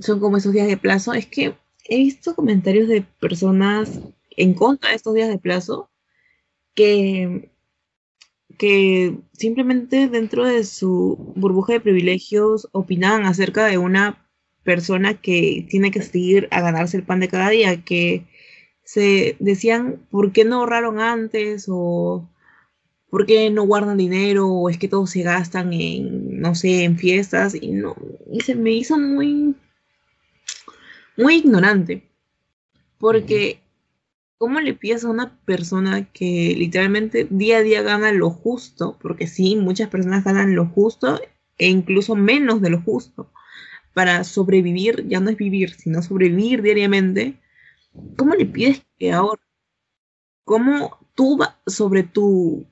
Son 0.00 0.20
como 0.20 0.36
esos 0.36 0.52
días 0.52 0.66
de 0.66 0.76
plazo. 0.76 1.12
Es 1.12 1.26
que 1.26 1.54
he 1.84 1.98
visto 1.98 2.34
comentarios 2.34 2.88
de 2.88 3.02
personas 3.02 4.00
en 4.30 4.54
contra 4.54 4.90
de 4.90 4.96
estos 4.96 5.14
días 5.14 5.28
de 5.28 5.38
plazo 5.38 5.90
que 6.74 7.52
que 8.58 9.18
simplemente 9.32 10.08
dentro 10.08 10.44
de 10.44 10.64
su 10.64 11.32
burbuja 11.36 11.74
de 11.74 11.80
privilegios 11.80 12.68
opinaban 12.72 13.24
acerca 13.24 13.66
de 13.66 13.78
una 13.78 14.28
persona 14.62 15.20
que 15.20 15.66
tiene 15.68 15.90
que 15.90 16.02
seguir 16.02 16.48
a 16.50 16.60
ganarse 16.60 16.96
el 16.96 17.02
pan 17.02 17.20
de 17.20 17.28
cada 17.28 17.50
día, 17.50 17.82
que 17.84 18.26
se 18.84 19.36
decían, 19.40 20.06
¿por 20.10 20.32
qué 20.32 20.44
no 20.44 20.56
ahorraron 20.56 21.00
antes? 21.00 21.66
o 21.68 22.28
¿por 23.12 23.26
qué 23.26 23.50
no 23.50 23.64
guardan 23.64 23.98
dinero? 23.98 24.48
o 24.48 24.70
es 24.70 24.78
que 24.78 24.88
todos 24.88 25.10
se 25.10 25.22
gastan 25.22 25.74
en, 25.74 26.40
no 26.40 26.54
sé, 26.54 26.84
en 26.84 26.96
fiestas, 26.96 27.54
y 27.54 27.72
no, 27.72 27.94
y 28.32 28.40
se 28.40 28.54
me 28.54 28.70
hizo 28.70 28.98
muy, 28.98 29.54
muy 31.18 31.34
ignorante, 31.36 32.08
porque 32.96 33.60
¿cómo 34.38 34.60
le 34.60 34.72
pides 34.72 35.04
a 35.04 35.10
una 35.10 35.38
persona 35.44 36.10
que 36.10 36.54
literalmente 36.56 37.26
día 37.28 37.58
a 37.58 37.62
día 37.62 37.82
gana 37.82 38.12
lo 38.12 38.30
justo? 38.30 38.96
Porque 39.02 39.26
sí, 39.26 39.56
muchas 39.56 39.90
personas 39.90 40.24
ganan 40.24 40.54
lo 40.54 40.64
justo 40.64 41.20
e 41.58 41.68
incluso 41.68 42.16
menos 42.16 42.62
de 42.62 42.70
lo 42.70 42.80
justo. 42.80 43.30
Para 43.92 44.24
sobrevivir, 44.24 45.06
ya 45.06 45.20
no 45.20 45.28
es 45.28 45.36
vivir, 45.36 45.74
sino 45.74 46.02
sobrevivir 46.02 46.62
diariamente. 46.62 47.38
¿Cómo 48.16 48.34
le 48.34 48.46
pides 48.46 48.82
que 48.98 49.12
ahora? 49.12 49.42
¿Cómo 50.44 50.98
tú 51.14 51.38
sobre 51.66 52.04
tu, 52.04 52.66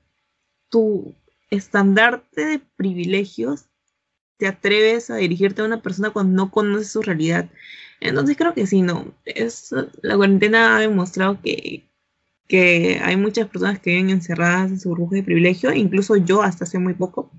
tu 0.71 1.13
estandarte 1.51 2.45
de 2.45 2.59
privilegios 2.77 3.65
te 4.37 4.47
atreves 4.47 5.11
a 5.11 5.17
dirigirte 5.17 5.61
a 5.61 5.65
una 5.65 5.83
persona 5.83 6.09
cuando 6.09 6.33
no 6.33 6.49
conoces 6.49 6.91
su 6.91 7.03
realidad? 7.03 7.47
Entonces 7.99 8.35
creo 8.35 8.55
que 8.55 8.65
sí, 8.65 8.81
no. 8.81 9.13
Es, 9.25 9.75
la 10.01 10.17
cuarentena 10.17 10.75
ha 10.75 10.79
demostrado 10.79 11.39
que, 11.43 11.87
que 12.47 12.99
hay 13.03 13.17
muchas 13.17 13.47
personas 13.47 13.79
que 13.79 13.91
viven 13.91 14.09
encerradas 14.09 14.71
en 14.71 14.79
su 14.79 14.89
burbuja 14.89 15.17
de 15.17 15.23
privilegio, 15.23 15.71
incluso 15.73 16.15
yo 16.15 16.41
hasta 16.41 16.63
hace 16.63 16.79
muy 16.79 16.95
poco. 16.95 17.31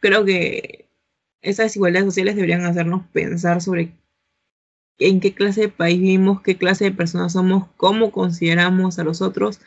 Creo 0.00 0.24
que 0.24 0.88
esas 1.42 1.66
desigualdades 1.66 2.06
sociales 2.06 2.36
deberían 2.36 2.64
hacernos 2.64 3.06
pensar 3.12 3.60
sobre 3.60 3.92
en 4.98 5.20
qué 5.20 5.34
clase 5.34 5.62
de 5.62 5.68
país 5.68 6.00
vivimos, 6.00 6.42
qué 6.42 6.56
clase 6.56 6.84
de 6.84 6.92
personas 6.92 7.32
somos, 7.32 7.68
cómo 7.76 8.10
consideramos 8.10 8.98
a 8.98 9.04
los 9.04 9.22
otros 9.22 9.60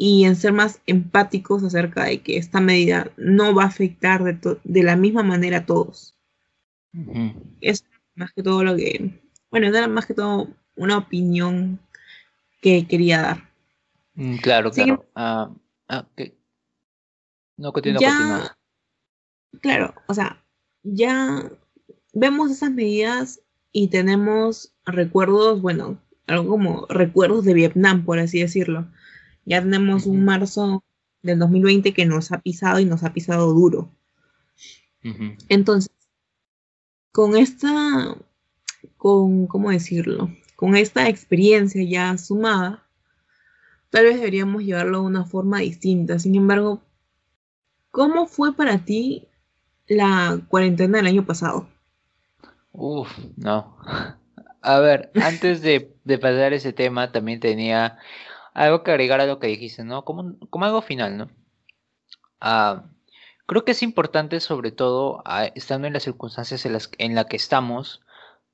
y 0.00 0.24
en 0.24 0.36
ser 0.36 0.52
más 0.52 0.80
empáticos 0.86 1.64
acerca 1.64 2.04
de 2.04 2.22
que 2.22 2.38
esta 2.38 2.60
medida 2.60 3.10
no 3.16 3.52
va 3.52 3.64
a 3.64 3.66
afectar 3.66 4.22
de, 4.22 4.58
de 4.62 4.82
la 4.84 4.94
misma 4.94 5.24
manera 5.24 5.58
a 5.58 5.66
todos. 5.66 6.14
Es 7.60 7.84
más 8.14 8.32
que 8.32 8.44
todo 8.44 8.62
lo 8.62 8.76
que, 8.76 9.20
bueno, 9.50 9.66
era 9.66 9.88
más 9.88 10.06
que 10.06 10.14
todo 10.14 10.48
una 10.76 10.96
opinión 10.96 11.80
que 12.62 12.86
quería 12.86 13.20
dar. 13.20 13.50
Mm, 14.14 14.36
claro, 14.36 14.70
claro. 14.70 15.04
Ah, 15.16 15.50
ah, 15.88 16.06
no 17.56 17.72
continúa, 17.72 18.00
ya, 18.00 18.56
Claro, 19.60 19.94
o 20.06 20.14
sea, 20.14 20.44
ya 20.84 21.50
vemos 22.12 22.52
esas 22.52 22.70
medidas 22.70 23.40
y 23.72 23.88
tenemos 23.88 24.72
recuerdos, 24.86 25.60
bueno, 25.60 26.00
algo 26.28 26.50
como 26.50 26.86
recuerdos 26.88 27.44
de 27.44 27.54
Vietnam, 27.54 28.04
por 28.04 28.20
así 28.20 28.40
decirlo. 28.40 28.86
Ya 29.48 29.62
tenemos 29.62 30.04
un 30.04 30.26
marzo 30.26 30.84
del 31.22 31.38
2020 31.38 31.94
que 31.94 32.04
nos 32.04 32.32
ha 32.32 32.42
pisado 32.42 32.80
y 32.80 32.84
nos 32.84 33.02
ha 33.02 33.14
pisado 33.14 33.50
duro. 33.54 33.90
Entonces, 35.48 35.90
con 37.12 37.34
esta, 37.34 38.14
con, 38.98 39.46
¿cómo 39.46 39.70
decirlo? 39.70 40.30
Con 40.54 40.76
esta 40.76 41.08
experiencia 41.08 41.82
ya 41.82 42.18
sumada, 42.18 42.86
tal 43.88 44.04
vez 44.04 44.16
deberíamos 44.16 44.64
llevarlo 44.64 45.00
de 45.00 45.06
una 45.06 45.24
forma 45.24 45.60
distinta. 45.60 46.18
Sin 46.18 46.34
embargo, 46.34 46.82
¿cómo 47.90 48.26
fue 48.26 48.54
para 48.54 48.84
ti 48.84 49.28
la 49.86 50.42
cuarentena 50.48 50.98
del 50.98 51.06
año 51.06 51.24
pasado? 51.24 51.66
Uf, 52.72 53.08
no. 53.36 53.78
A 54.60 54.80
ver, 54.80 55.10
antes 55.22 55.62
de, 55.62 55.94
pasar 56.20 56.52
ese 56.52 56.74
tema, 56.74 57.12
también 57.12 57.40
tenía 57.40 57.96
algo 58.64 58.82
que 58.82 58.90
agregar 58.90 59.20
a 59.20 59.26
lo 59.26 59.38
que 59.38 59.46
dijiste, 59.46 59.84
¿no? 59.84 60.04
Como, 60.04 60.38
como 60.50 60.64
algo 60.64 60.82
final, 60.82 61.16
¿no? 61.16 61.30
Ah, 62.40 62.84
Creo 63.48 63.64
que 63.64 63.72
es 63.72 63.82
importante, 63.82 64.40
sobre 64.40 64.72
todo, 64.72 65.22
estando 65.54 65.86
en 65.86 65.94
las 65.94 66.02
circunstancias 66.02 66.66
en 66.66 66.74
las 66.74 66.90
en 66.98 67.14
la 67.14 67.24
que 67.24 67.36
estamos, 67.36 68.02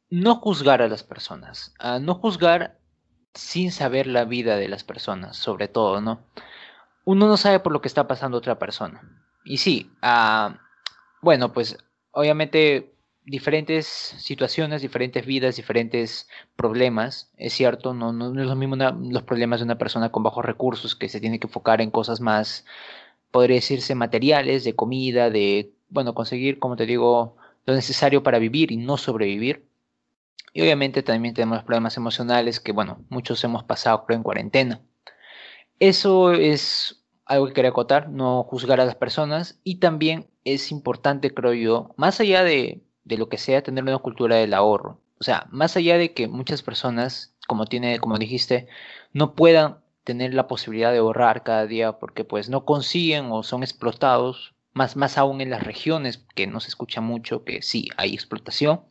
no 0.08 0.36
juzgar 0.36 0.82
a 0.82 0.88
las 0.88 1.02
personas, 1.02 1.74
no 2.00 2.14
juzgar 2.14 2.78
sin 3.34 3.72
saber 3.72 4.06
la 4.06 4.24
vida 4.24 4.56
de 4.56 4.68
las 4.68 4.84
personas, 4.84 5.36
sobre 5.36 5.66
todo, 5.66 6.00
¿no? 6.00 6.20
Uno 7.04 7.26
no 7.26 7.36
sabe 7.36 7.58
por 7.58 7.72
lo 7.72 7.80
que 7.80 7.88
está 7.88 8.06
pasando 8.06 8.38
otra 8.38 8.60
persona. 8.60 9.02
Y 9.44 9.56
sí, 9.56 9.90
bueno, 11.20 11.52
pues 11.52 11.76
obviamente 12.12 12.93
diferentes 13.24 13.86
situaciones, 13.86 14.82
diferentes 14.82 15.24
vidas, 15.24 15.56
diferentes 15.56 16.28
problemas, 16.56 17.32
es 17.36 17.52
cierto, 17.54 17.94
no, 17.94 18.12
no, 18.12 18.38
es 18.40 18.46
lo 18.46 18.56
mismo 18.56 18.76
los 18.76 19.22
problemas 19.22 19.60
de 19.60 19.64
una 19.64 19.78
persona 19.78 20.12
con 20.12 20.22
bajos 20.22 20.44
recursos 20.44 20.94
que 20.94 21.08
se 21.08 21.20
tiene 21.20 21.40
que 21.40 21.46
enfocar 21.46 21.80
en 21.80 21.90
cosas 21.90 22.20
más 22.20 22.64
podría 23.30 23.56
decirse 23.56 23.94
materiales, 23.96 24.62
de 24.62 24.76
comida, 24.76 25.28
de, 25.28 25.72
bueno, 25.88 26.14
conseguir, 26.14 26.60
como 26.60 26.76
te 26.76 26.86
digo, 26.86 27.36
lo 27.66 27.74
necesario 27.74 28.22
para 28.22 28.38
vivir 28.38 28.70
y 28.70 28.76
no 28.76 28.96
sobrevivir. 28.96 29.66
Y 30.52 30.62
obviamente 30.62 31.02
también 31.02 31.34
tenemos 31.34 31.64
problemas 31.64 31.96
emocionales 31.96 32.60
que, 32.60 32.70
bueno, 32.70 33.04
muchos 33.08 33.42
hemos 33.42 33.64
pasado, 33.64 34.06
creo, 34.06 34.18
en 34.18 34.22
cuarentena. 34.22 34.82
Eso 35.80 36.32
es 36.32 37.04
algo 37.26 37.48
que 37.48 37.54
quería 37.54 37.70
acotar, 37.70 38.08
no 38.08 38.44
juzgar 38.44 38.80
a 38.80 38.84
las 38.84 38.94
personas 38.94 39.58
y 39.64 39.80
también 39.80 40.30
es 40.44 40.70
importante, 40.70 41.34
creo 41.34 41.54
yo, 41.54 41.94
más 41.96 42.20
allá 42.20 42.44
de, 42.44 42.84
de 43.04 43.18
lo 43.18 43.28
que 43.28 43.38
sea, 43.38 43.62
tener 43.62 43.84
una 43.84 43.98
cultura 43.98 44.36
del 44.36 44.54
ahorro. 44.54 45.00
O 45.20 45.24
sea, 45.24 45.46
más 45.50 45.76
allá 45.76 45.96
de 45.98 46.12
que 46.12 46.28
muchas 46.28 46.62
personas, 46.62 47.34
como, 47.46 47.66
tiene, 47.66 47.98
como 47.98 48.18
dijiste, 48.18 48.66
no 49.12 49.34
puedan 49.34 49.78
tener 50.04 50.34
la 50.34 50.48
posibilidad 50.48 50.92
de 50.92 50.98
ahorrar 50.98 51.42
cada 51.42 51.66
día 51.66 51.98
porque 51.98 52.24
pues 52.24 52.48
no 52.50 52.64
consiguen 52.64 53.30
o 53.30 53.42
son 53.42 53.62
explotados, 53.62 54.54
más, 54.74 54.96
más 54.96 55.18
aún 55.18 55.40
en 55.40 55.50
las 55.50 55.62
regiones 55.62 56.26
que 56.34 56.46
no 56.46 56.60
se 56.60 56.68
escucha 56.68 57.00
mucho 57.00 57.44
que 57.44 57.62
sí 57.62 57.88
hay 57.96 58.12
explotación. 58.12 58.82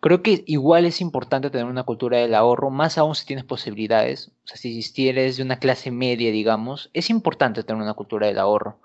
Creo 0.00 0.22
que 0.22 0.44
igual 0.46 0.86
es 0.86 1.02
importante 1.02 1.50
tener 1.50 1.66
una 1.66 1.82
cultura 1.82 2.18
del 2.18 2.34
ahorro, 2.34 2.70
más 2.70 2.96
aún 2.96 3.14
si 3.14 3.26
tienes 3.26 3.44
posibilidades. 3.44 4.28
O 4.44 4.46
sea, 4.46 4.56
si 4.56 5.08
eres 5.08 5.36
de 5.36 5.42
una 5.42 5.58
clase 5.58 5.90
media, 5.90 6.30
digamos, 6.30 6.90
es 6.94 7.10
importante 7.10 7.64
tener 7.64 7.82
una 7.82 7.92
cultura 7.92 8.26
del 8.26 8.38
ahorro, 8.38 8.80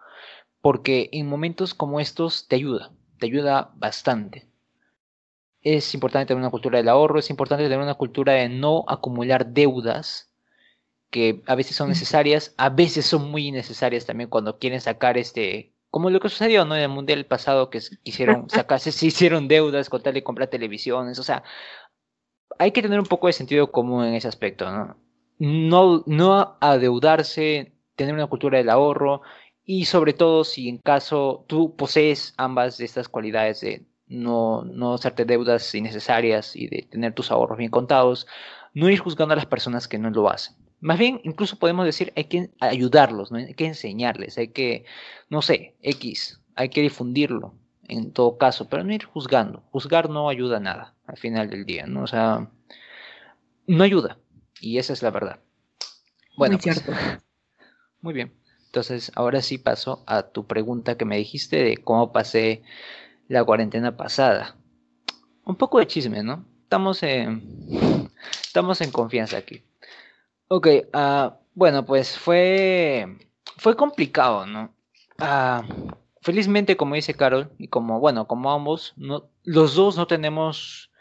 porque 0.60 1.10
en 1.14 1.28
momentos 1.28 1.74
como 1.74 2.02
estos 2.02 2.50
te 2.50 2.58
ayuda, 2.58 2.92
te 3.20 3.28
ayuda 3.28 3.72
bastante. 3.76 4.48
Es 5.62 5.94
importante 5.94 6.28
tener 6.28 6.42
una 6.42 6.52
cultura 6.52 6.78
del 6.78 6.90
ahorro, 6.90 7.20
es 7.20 7.30
importante 7.30 7.64
tener 7.64 7.80
una 7.80 7.96
cultura 7.96 8.34
de 8.34 8.50
no 8.50 8.86
acumular 8.88 9.48
deudas, 9.48 10.32
que 11.10 11.42
a 11.48 11.56
veces 11.56 11.76
son 11.76 11.90
necesarias, 11.90 12.54
a 12.58 12.70
veces 12.70 13.06
son 13.06 13.32
muy 13.32 13.48
innecesarias 13.48 14.06
también 14.06 14.30
cuando 14.30 14.60
quieren 14.60 14.82
sacar 14.82 15.18
este, 15.18 15.74
como 15.90 16.10
lo 16.10 16.20
que 16.20 16.30
sucedió 16.30 16.66
¿no? 16.66 16.76
en 16.76 16.82
el 16.82 16.90
mundial 16.90 17.26
pasado, 17.26 17.70
que 17.70 17.80
quisieron 18.04 18.50
sacarse, 18.50 18.92
se 18.92 19.08
hicieron 19.08 19.48
deudas 19.48 19.90
con 19.90 20.04
tal 20.04 20.14
de 20.14 20.24
comprar 20.24 20.50
televisiones, 20.50 21.18
o 21.20 21.24
sea, 21.24 21.44
hay 22.60 22.72
que 22.72 22.82
tener 22.82 23.00
un 23.00 23.06
poco 23.06 23.28
de 23.28 23.34
sentido 23.34 23.72
común 23.72 24.06
en 24.06 24.14
ese 24.14 24.28
aspecto, 24.28 24.70
¿no? 24.72 24.98
No, 25.38 26.04
no 26.06 26.58
adeudarse, 26.62 27.74
tener 27.96 28.14
una 28.14 28.28
cultura 28.28 28.58
del 28.58 28.70
ahorro 28.70 29.22
y 29.66 29.86
sobre 29.86 30.14
todo 30.14 30.44
si 30.44 30.70
en 30.70 30.78
caso 30.78 31.44
tú 31.48 31.76
posees 31.76 32.34
ambas 32.38 32.78
de 32.78 32.86
estas 32.86 33.10
cualidades 33.10 33.62
de 33.62 33.86
no, 34.08 34.64
no 34.64 34.94
hacerte 34.94 35.26
deudas 35.26 35.74
innecesarias 35.74 36.56
y 36.56 36.68
de 36.68 36.84
tener 36.84 37.14
tus 37.14 37.32
ahorros 37.32 37.58
bien 37.58 37.72
contados, 37.72 38.28
no 38.74 38.90
ir 38.90 39.00
juzgando 39.00 39.34
a 39.34 39.38
las 39.38 39.48
personas 39.48 39.88
que 39.88 39.98
no 39.98 40.12
lo 40.12 40.30
hacen. 40.30 40.56
Más 40.80 41.00
bien, 41.00 41.20
incluso 41.24 41.58
podemos 41.58 41.86
decir, 41.86 42.14
hay 42.16 42.26
que 42.26 42.52
ayudarlos, 42.60 43.32
¿no? 43.32 43.40
hay 43.40 43.56
que 43.56 43.66
enseñarles, 43.66 44.38
hay 44.38 44.50
que, 44.50 44.86
no 45.30 45.42
sé, 45.42 45.76
X, 45.82 46.40
hay 46.56 46.70
que 46.70 46.82
difundirlo 46.82 47.56
en 47.88 48.12
todo 48.12 48.38
caso, 48.38 48.70
pero 48.70 48.84
no 48.84 48.94
ir 48.94 49.06
juzgando. 49.06 49.64
Juzgar 49.72 50.10
no 50.10 50.30
ayuda 50.30 50.58
a 50.58 50.60
nada 50.60 50.96
al 51.08 51.18
final 51.18 51.50
del 51.50 51.66
día, 51.66 51.86
¿no? 51.88 52.04
O 52.04 52.08
sea, 52.08 52.50
no 53.68 53.84
ayuda. 53.84 54.20
Y 54.60 54.78
esa 54.78 54.94
es 54.94 55.02
la 55.02 55.12
verdad. 55.12 55.40
Bueno, 56.38 56.58
muy, 56.58 56.64
pues, 56.64 56.84
cierto. 56.84 56.92
muy 58.02 58.14
bien. 58.14 58.45
Entonces, 58.76 59.10
ahora 59.16 59.42
sí 59.42 59.58
paso 59.58 60.04
a 60.06 60.24
tu 60.24 60.48
pregunta 60.48 60.98
que 60.98 61.06
me 61.06 61.16
dijiste 61.16 61.64
de 61.64 61.78
cómo 61.78 62.12
pasé 62.12 62.62
la 63.30 63.42
cuarentena 63.42 63.96
pasada. 63.96 64.58
Un 65.46 65.56
poco 65.56 65.80
de 65.80 65.88
chisme, 65.88 66.24
¿no? 66.24 66.44
Estamos 66.64 67.02
en, 67.02 68.12
estamos 68.46 68.82
en 68.82 68.92
confianza 68.92 69.38
aquí. 69.38 69.64
Ok, 70.50 70.68
ah, 70.92 71.38
bueno, 71.54 71.86
pues 71.86 72.20
fue, 72.20 73.18
fue 73.56 73.78
complicado, 73.78 74.46
¿no? 74.46 74.76
Ah, 75.20 75.64
felizmente, 76.22 76.76
como 76.76 76.96
dice 76.96 77.14
Carol, 77.14 77.54
y 77.58 77.70
como, 77.70 78.02
bueno, 78.02 78.28
como 78.28 78.52
ambos, 78.52 78.94
los 79.46 79.76
dos 79.76 79.96
no 79.96 80.06
tenemos, 80.06 80.92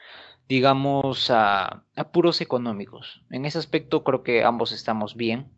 digamos, 0.48 1.28
apuros 1.28 2.40
económicos. 2.40 3.24
En 3.30 3.46
ese 3.46 3.58
aspecto 3.58 4.04
creo 4.04 4.22
que 4.22 4.44
ambos 4.44 4.70
estamos 4.70 5.16
bien. 5.16 5.50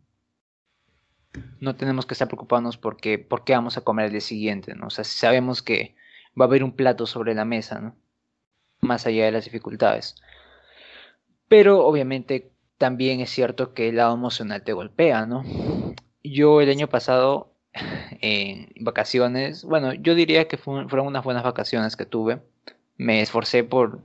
No 1.59 1.75
tenemos 1.75 2.05
que 2.05 2.13
estar 2.13 2.27
preocupados 2.27 2.77
porque, 2.77 3.19
por 3.19 3.43
qué 3.43 3.53
vamos 3.53 3.77
a 3.77 3.81
comer 3.81 4.05
el 4.05 4.11
día 4.11 4.21
siguiente, 4.21 4.75
¿no? 4.75 4.87
O 4.87 4.89
sea, 4.89 5.03
sabemos 5.03 5.61
que 5.61 5.95
va 6.39 6.45
a 6.45 6.47
haber 6.47 6.63
un 6.63 6.73
plato 6.73 7.05
sobre 7.05 7.33
la 7.33 7.45
mesa, 7.45 7.79
¿no? 7.79 7.95
Más 8.81 9.05
allá 9.07 9.25
de 9.25 9.31
las 9.31 9.45
dificultades. 9.45 10.15
Pero 11.47 11.85
obviamente 11.85 12.51
también 12.77 13.21
es 13.21 13.29
cierto 13.29 13.73
que 13.73 13.89
el 13.89 13.97
lado 13.97 14.13
emocional 14.13 14.63
te 14.63 14.73
golpea, 14.73 15.25
¿no? 15.25 15.43
Yo 16.23 16.61
el 16.61 16.69
año 16.69 16.87
pasado, 16.87 17.53
en 18.21 18.69
vacaciones, 18.79 19.63
bueno, 19.63 19.93
yo 19.93 20.15
diría 20.15 20.47
que 20.47 20.57
fueron 20.57 21.07
unas 21.07 21.23
buenas 21.23 21.43
vacaciones 21.43 21.95
que 21.95 22.05
tuve. 22.05 22.41
Me 22.97 23.21
esforcé 23.21 23.63
por 23.63 24.01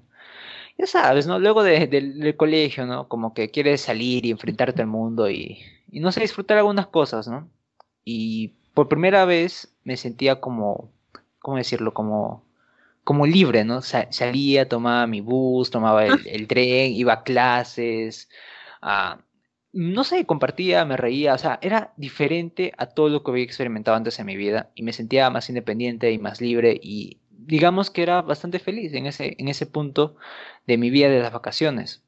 ya 0.78 0.86
sabes, 0.86 1.26
¿no? 1.26 1.38
Luego 1.38 1.62
del 1.62 2.36
colegio, 2.36 2.86
¿no? 2.86 3.08
Como 3.08 3.34
que 3.34 3.50
quieres 3.50 3.82
salir 3.82 4.26
y 4.26 4.30
enfrentarte 4.30 4.82
al 4.82 4.88
mundo 4.88 5.30
y, 5.30 5.58
y 5.90 6.00
no 6.00 6.12
sé, 6.12 6.20
disfrutar 6.20 6.58
algunas 6.58 6.86
cosas, 6.88 7.28
¿no? 7.28 7.48
Y 8.04 8.54
por 8.74 8.88
primera 8.88 9.24
vez 9.24 9.74
me 9.84 9.96
sentía 9.96 10.40
como, 10.40 10.90
¿cómo 11.40 11.56
decirlo? 11.58 11.94
Como, 11.94 12.44
como 13.04 13.26
libre, 13.26 13.64
¿no? 13.64 13.82
salía, 13.82 14.68
tomaba 14.68 15.06
mi 15.06 15.20
bus, 15.20 15.70
tomaba 15.70 16.06
el, 16.06 16.26
el 16.26 16.46
tren, 16.48 16.92
iba 16.92 17.12
a 17.14 17.22
clases, 17.22 18.28
a, 18.80 19.18
no 19.72 20.04
sé, 20.04 20.26
compartía, 20.26 20.84
me 20.84 20.96
reía, 20.96 21.34
o 21.34 21.38
sea, 21.38 21.58
era 21.62 21.92
diferente 21.96 22.72
a 22.76 22.86
todo 22.86 23.08
lo 23.08 23.22
que 23.22 23.30
había 23.30 23.44
experimentado 23.44 23.96
antes 23.96 24.18
en 24.18 24.26
mi 24.26 24.36
vida 24.36 24.70
y 24.74 24.82
me 24.82 24.92
sentía 24.92 25.30
más 25.30 25.48
independiente 25.48 26.12
y 26.12 26.18
más 26.18 26.40
libre 26.40 26.78
y 26.82 27.18
digamos 27.30 27.90
que 27.90 28.02
era 28.02 28.22
bastante 28.22 28.58
feliz 28.58 28.92
en 28.94 29.06
ese, 29.06 29.34
en 29.38 29.48
ese 29.48 29.66
punto 29.66 30.16
de 30.66 30.78
mi 30.78 30.90
vida 30.90 31.08
de 31.08 31.20
las 31.20 31.32
vacaciones. 31.32 32.02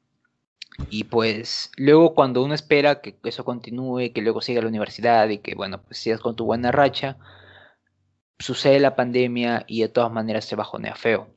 Y 0.89 1.05
pues 1.05 1.71
luego 1.77 2.13
cuando 2.13 2.43
uno 2.43 2.53
espera 2.53 3.01
que 3.01 3.15
eso 3.23 3.45
continúe, 3.45 4.11
que 4.13 4.21
luego 4.21 4.41
siga 4.41 4.61
la 4.61 4.67
universidad 4.67 5.29
y 5.29 5.37
que 5.37 5.55
bueno, 5.55 5.81
pues 5.81 5.99
sigas 5.99 6.19
con 6.19 6.35
tu 6.35 6.45
buena 6.45 6.71
racha, 6.71 7.17
sucede 8.39 8.79
la 8.79 8.95
pandemia 8.95 9.63
y 9.67 9.81
de 9.81 9.89
todas 9.89 10.11
maneras 10.11 10.45
se 10.45 10.55
bajonea 10.55 10.95
feo. 10.95 11.29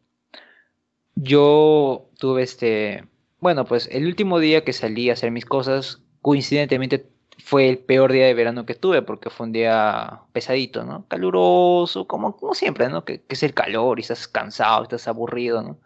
Yo 1.14 2.09
tuve 2.18 2.42
este, 2.42 3.04
bueno, 3.40 3.64
pues 3.64 3.88
el 3.92 4.07
último 4.07 4.38
día 4.38 4.64
que 4.64 4.72
salí 4.72 5.11
a 5.11 5.14
hacer 5.14 5.31
mis 5.31 5.44
cosas, 5.46 6.02
coincidentemente 6.22 7.09
fue 7.38 7.68
el 7.68 7.78
peor 7.78 8.12
día 8.12 8.26
de 8.26 8.35
verano 8.35 8.66
que 8.66 8.74
tuve 8.74 9.02
porque 9.02 9.31
fue 9.31 9.46
un 9.46 9.52
día 9.52 10.22
pesadito, 10.33 10.85
¿no? 10.85 11.07
Caluroso, 11.09 12.07
como, 12.07 12.37
como 12.37 12.54
siempre, 12.54 12.88
¿no? 12.88 13.04
Que, 13.04 13.22
que 13.22 13.35
es 13.35 13.42
el 13.42 13.54
calor 13.54 13.98
y 13.98 14.02
estás 14.02 14.28
cansado, 14.28 14.83
estás 14.83 15.09
aburrido, 15.09 15.62
¿no? 15.62 15.78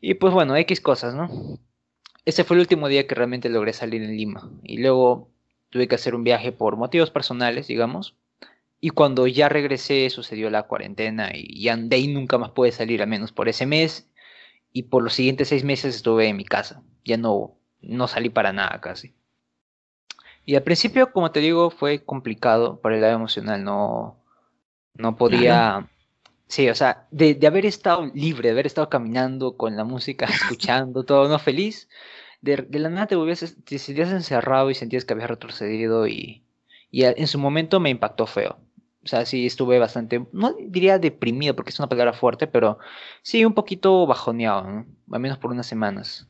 Y 0.00 0.14
pues 0.14 0.32
bueno, 0.32 0.56
X 0.56 0.80
cosas, 0.80 1.14
¿no? 1.14 1.28
Ese 2.24 2.44
fue 2.44 2.56
el 2.56 2.60
último 2.60 2.88
día 2.88 3.06
que 3.06 3.14
realmente 3.14 3.48
logré 3.48 3.72
salir 3.72 4.02
en 4.02 4.16
Lima. 4.16 4.50
Y 4.62 4.78
luego 4.78 5.30
tuve 5.70 5.88
que 5.88 5.94
hacer 5.94 6.14
un 6.14 6.24
viaje 6.24 6.52
por 6.52 6.76
motivos 6.76 7.10
personales, 7.10 7.66
digamos. 7.66 8.16
Y 8.80 8.90
cuando 8.90 9.26
ya 9.26 9.48
regresé 9.48 10.08
sucedió 10.10 10.50
la 10.50 10.64
cuarentena 10.64 11.30
y 11.34 11.62
ya 11.62 11.76
de 11.76 11.96
ahí 11.96 12.06
nunca 12.06 12.38
más 12.38 12.50
pude 12.50 12.70
salir, 12.70 13.02
al 13.02 13.08
menos 13.08 13.32
por 13.32 13.48
ese 13.48 13.66
mes. 13.66 14.10
Y 14.72 14.84
por 14.84 15.02
los 15.02 15.14
siguientes 15.14 15.48
seis 15.48 15.64
meses 15.64 15.96
estuve 15.96 16.28
en 16.28 16.36
mi 16.36 16.44
casa. 16.44 16.82
Ya 17.04 17.16
no, 17.16 17.56
no 17.80 18.06
salí 18.06 18.28
para 18.28 18.52
nada 18.52 18.80
casi. 18.80 19.14
Y 20.44 20.54
al 20.54 20.62
principio, 20.62 21.12
como 21.12 21.30
te 21.30 21.40
digo, 21.40 21.70
fue 21.70 22.04
complicado 22.04 22.80
por 22.80 22.92
el 22.92 23.00
lado 23.00 23.14
emocional. 23.14 23.64
No, 23.64 24.22
no 24.94 25.16
podía... 25.16 25.88
Sí, 26.48 26.68
o 26.70 26.74
sea, 26.74 27.06
de, 27.10 27.34
de, 27.34 27.46
haber 27.46 27.66
estado 27.66 28.10
libre, 28.14 28.48
de 28.48 28.52
haber 28.52 28.66
estado 28.66 28.88
caminando 28.88 29.56
con 29.56 29.76
la 29.76 29.84
música, 29.84 30.26
escuchando, 30.26 31.04
todo, 31.04 31.28
¿no? 31.28 31.38
Feliz, 31.38 31.88
de, 32.40 32.66
la 32.70 32.88
nada 32.88 33.06
te 33.06 33.16
volvías, 33.16 33.56
te 33.64 33.78
sentías 33.78 34.10
encerrado 34.10 34.70
y 34.70 34.74
sentías 34.74 35.04
que 35.04 35.12
habías 35.14 35.30
retrocedido 35.30 36.06
y, 36.06 36.44
y 36.90 37.04
en 37.04 37.26
su 37.26 37.38
momento 37.38 37.80
me 37.80 37.90
impactó 37.90 38.26
feo. 38.26 38.58
O 39.04 39.06
sea, 39.08 39.26
sí 39.26 39.46
estuve 39.46 39.78
bastante, 39.78 40.26
no 40.32 40.54
diría 40.58 40.98
deprimido 40.98 41.54
porque 41.54 41.70
es 41.70 41.78
una 41.78 41.88
palabra 41.88 42.12
fuerte, 42.12 42.46
pero 42.46 42.78
sí 43.22 43.44
un 43.44 43.54
poquito 43.54 44.06
bajoneado, 44.06 44.64
¿no? 44.64 44.86
al 45.12 45.20
menos 45.20 45.38
por 45.38 45.50
unas 45.50 45.66
semanas. 45.66 46.28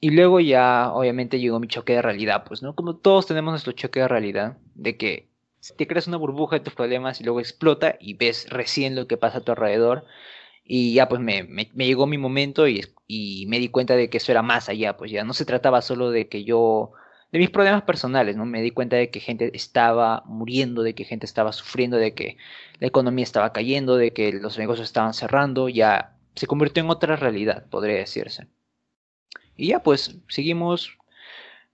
Y 0.00 0.10
luego 0.10 0.40
ya, 0.40 0.92
obviamente, 0.92 1.40
llegó 1.40 1.58
mi 1.60 1.66
choque 1.68 1.94
de 1.94 2.02
realidad, 2.02 2.44
pues, 2.46 2.62
¿no? 2.62 2.74
Como 2.74 2.96
todos 2.96 3.26
tenemos 3.26 3.52
nuestro 3.52 3.72
choque 3.72 4.00
de 4.00 4.08
realidad, 4.08 4.58
de 4.74 4.96
que 4.96 5.27
te 5.76 5.86
creas 5.86 6.06
una 6.06 6.16
burbuja 6.16 6.56
de 6.56 6.64
tus 6.64 6.74
problemas 6.74 7.20
y 7.20 7.24
luego 7.24 7.40
explota 7.40 7.96
y 8.00 8.14
ves 8.14 8.48
recién 8.50 8.94
lo 8.94 9.06
que 9.06 9.16
pasa 9.16 9.38
a 9.38 9.40
tu 9.42 9.52
alrededor. 9.52 10.04
Y 10.64 10.94
ya 10.94 11.08
pues 11.08 11.20
me, 11.20 11.44
me, 11.44 11.66
llegó 11.86 12.06
mi 12.06 12.18
momento 12.18 12.68
y, 12.68 12.84
y, 13.06 13.46
me 13.46 13.58
di 13.58 13.68
cuenta 13.70 13.96
de 13.96 14.10
que 14.10 14.18
eso 14.18 14.32
era 14.32 14.42
más 14.42 14.68
allá, 14.68 14.96
pues 14.98 15.10
ya 15.10 15.24
no 15.24 15.32
se 15.32 15.46
trataba 15.46 15.80
solo 15.80 16.10
de 16.10 16.28
que 16.28 16.44
yo, 16.44 16.92
de 17.32 17.38
mis 17.38 17.50
problemas 17.50 17.82
personales, 17.82 18.36
¿no? 18.36 18.44
Me 18.44 18.60
di 18.60 18.70
cuenta 18.70 18.96
de 18.96 19.10
que 19.10 19.20
gente 19.20 19.50
estaba 19.54 20.22
muriendo, 20.26 20.82
de 20.82 20.94
que 20.94 21.04
gente 21.04 21.24
estaba 21.24 21.52
sufriendo, 21.52 21.96
de 21.96 22.12
que 22.14 22.36
la 22.80 22.86
economía 22.86 23.22
estaba 23.22 23.52
cayendo, 23.52 23.96
de 23.96 24.12
que 24.12 24.32
los 24.32 24.58
negocios 24.58 24.88
estaban 24.88 25.14
cerrando, 25.14 25.70
ya 25.70 26.16
se 26.34 26.46
convirtió 26.46 26.82
en 26.82 26.90
otra 26.90 27.16
realidad, 27.16 27.66
podría 27.70 27.96
decirse. 27.96 28.46
Y 29.56 29.68
ya 29.68 29.82
pues 29.82 30.16
seguimos 30.28 30.97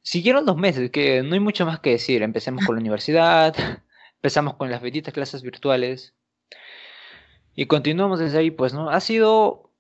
Siguieron 0.05 0.45
dos 0.45 0.59
meses, 0.59 0.91
que 0.91 1.23
no 1.23 1.33
hay 1.33 1.41
mucho 1.41 1.65
más 1.65 1.81
que 1.81 1.91
decir. 1.91 2.23
Empecemos 2.23 2.67
con 2.67 2.77
la 2.77 2.81
universidad, 2.83 3.57
empezamos 4.17 4.55
con 4.57 4.71
las 4.71 4.83
benditas 4.83 5.15
clases 5.15 5.43
virtuales 5.43 6.15
y 7.55 7.67
continuamos 7.67 8.19
desde 8.19 8.39
ahí, 8.39 8.51
pues, 8.51 8.75
¿no? 8.75 8.91
Ha 8.91 9.01
sido 9.01 9.71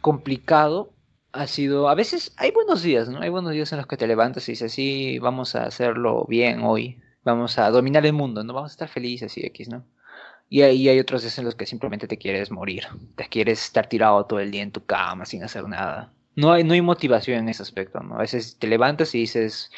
complicado, 0.00 0.92
ha 1.30 1.46
sido, 1.46 1.88
a 1.88 1.94
veces 1.94 2.34
hay 2.38 2.50
buenos 2.50 2.82
días, 2.82 3.08
¿no? 3.08 3.20
Hay 3.20 3.28
buenos 3.28 3.52
días 3.52 3.70
en 3.70 3.78
los 3.78 3.86
que 3.86 3.96
te 3.96 4.08
levantas 4.08 4.48
y 4.48 4.52
dices, 4.52 4.72
sí, 4.72 5.20
vamos 5.20 5.54
a 5.54 5.64
hacerlo 5.64 6.26
bien 6.28 6.62
hoy, 6.64 7.00
vamos 7.22 7.56
a 7.58 7.70
dominar 7.70 8.04
el 8.06 8.12
mundo, 8.12 8.42
¿no? 8.42 8.52
Vamos 8.52 8.72
a 8.72 8.74
estar 8.74 8.88
felices 8.88 9.38
y 9.38 9.46
X, 9.46 9.68
¿no? 9.68 9.84
Y 10.48 10.62
ahí 10.62 10.88
hay 10.88 10.98
otros 10.98 11.22
días 11.22 11.38
en 11.38 11.44
los 11.44 11.54
que 11.54 11.66
simplemente 11.66 12.08
te 12.08 12.18
quieres 12.18 12.50
morir, 12.50 12.88
te 13.14 13.28
quieres 13.28 13.62
estar 13.64 13.88
tirado 13.88 14.26
todo 14.26 14.40
el 14.40 14.50
día 14.50 14.62
en 14.62 14.72
tu 14.72 14.84
cama 14.84 15.24
sin 15.24 15.44
hacer 15.44 15.68
nada 15.68 16.12
no 16.40 16.52
hay, 16.52 16.64
no 16.64 16.74
hay 16.74 16.82
motivación 16.82 17.38
en 17.38 17.48
ese 17.48 17.62
aspecto, 17.62 18.00
¿no? 18.00 18.16
A 18.16 18.18
veces 18.18 18.58
te 18.58 18.66
levantas 18.66 19.14
y 19.14 19.18
dices, 19.18 19.70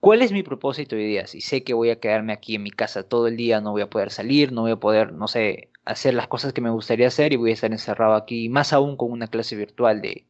¿cuál 0.00 0.22
es 0.22 0.32
mi 0.32 0.42
propósito 0.42 0.96
hoy 0.96 1.06
día? 1.06 1.26
Si 1.26 1.40
sé 1.40 1.64
que 1.64 1.74
voy 1.74 1.90
a 1.90 2.00
quedarme 2.00 2.32
aquí 2.32 2.54
en 2.54 2.62
mi 2.62 2.70
casa 2.70 3.02
todo 3.02 3.26
el 3.26 3.36
día, 3.36 3.60
no 3.60 3.72
voy 3.72 3.82
a 3.82 3.90
poder 3.90 4.10
salir, 4.10 4.52
no 4.52 4.62
voy 4.62 4.72
a 4.72 4.76
poder, 4.76 5.12
no 5.12 5.28
sé, 5.28 5.70
hacer 5.84 6.14
las 6.14 6.28
cosas 6.28 6.52
que 6.52 6.60
me 6.60 6.70
gustaría 6.70 7.08
hacer 7.08 7.32
y 7.32 7.36
voy 7.36 7.50
a 7.50 7.54
estar 7.54 7.72
encerrado 7.72 8.14
aquí, 8.14 8.48
más 8.48 8.72
aún 8.72 8.96
con 8.96 9.10
una 9.12 9.26
clase 9.26 9.56
virtual 9.56 10.00
de, 10.00 10.26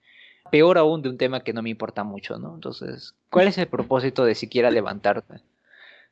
peor 0.51 0.79
aún 0.79 1.03
de 1.03 1.09
un 1.11 1.19
tema 1.19 1.43
que 1.43 1.53
no 1.53 1.63
me 1.63 1.71
importa 1.71 2.05
mucho, 2.05 2.39
¿no? 2.39 2.55
Entonces, 2.55 3.15
¿cuál 3.31 3.49
es 3.49 3.59
el 3.59 3.67
propósito 3.67 4.25
de 4.25 4.35
siquiera 4.35 4.71
levantarte? 4.71 5.41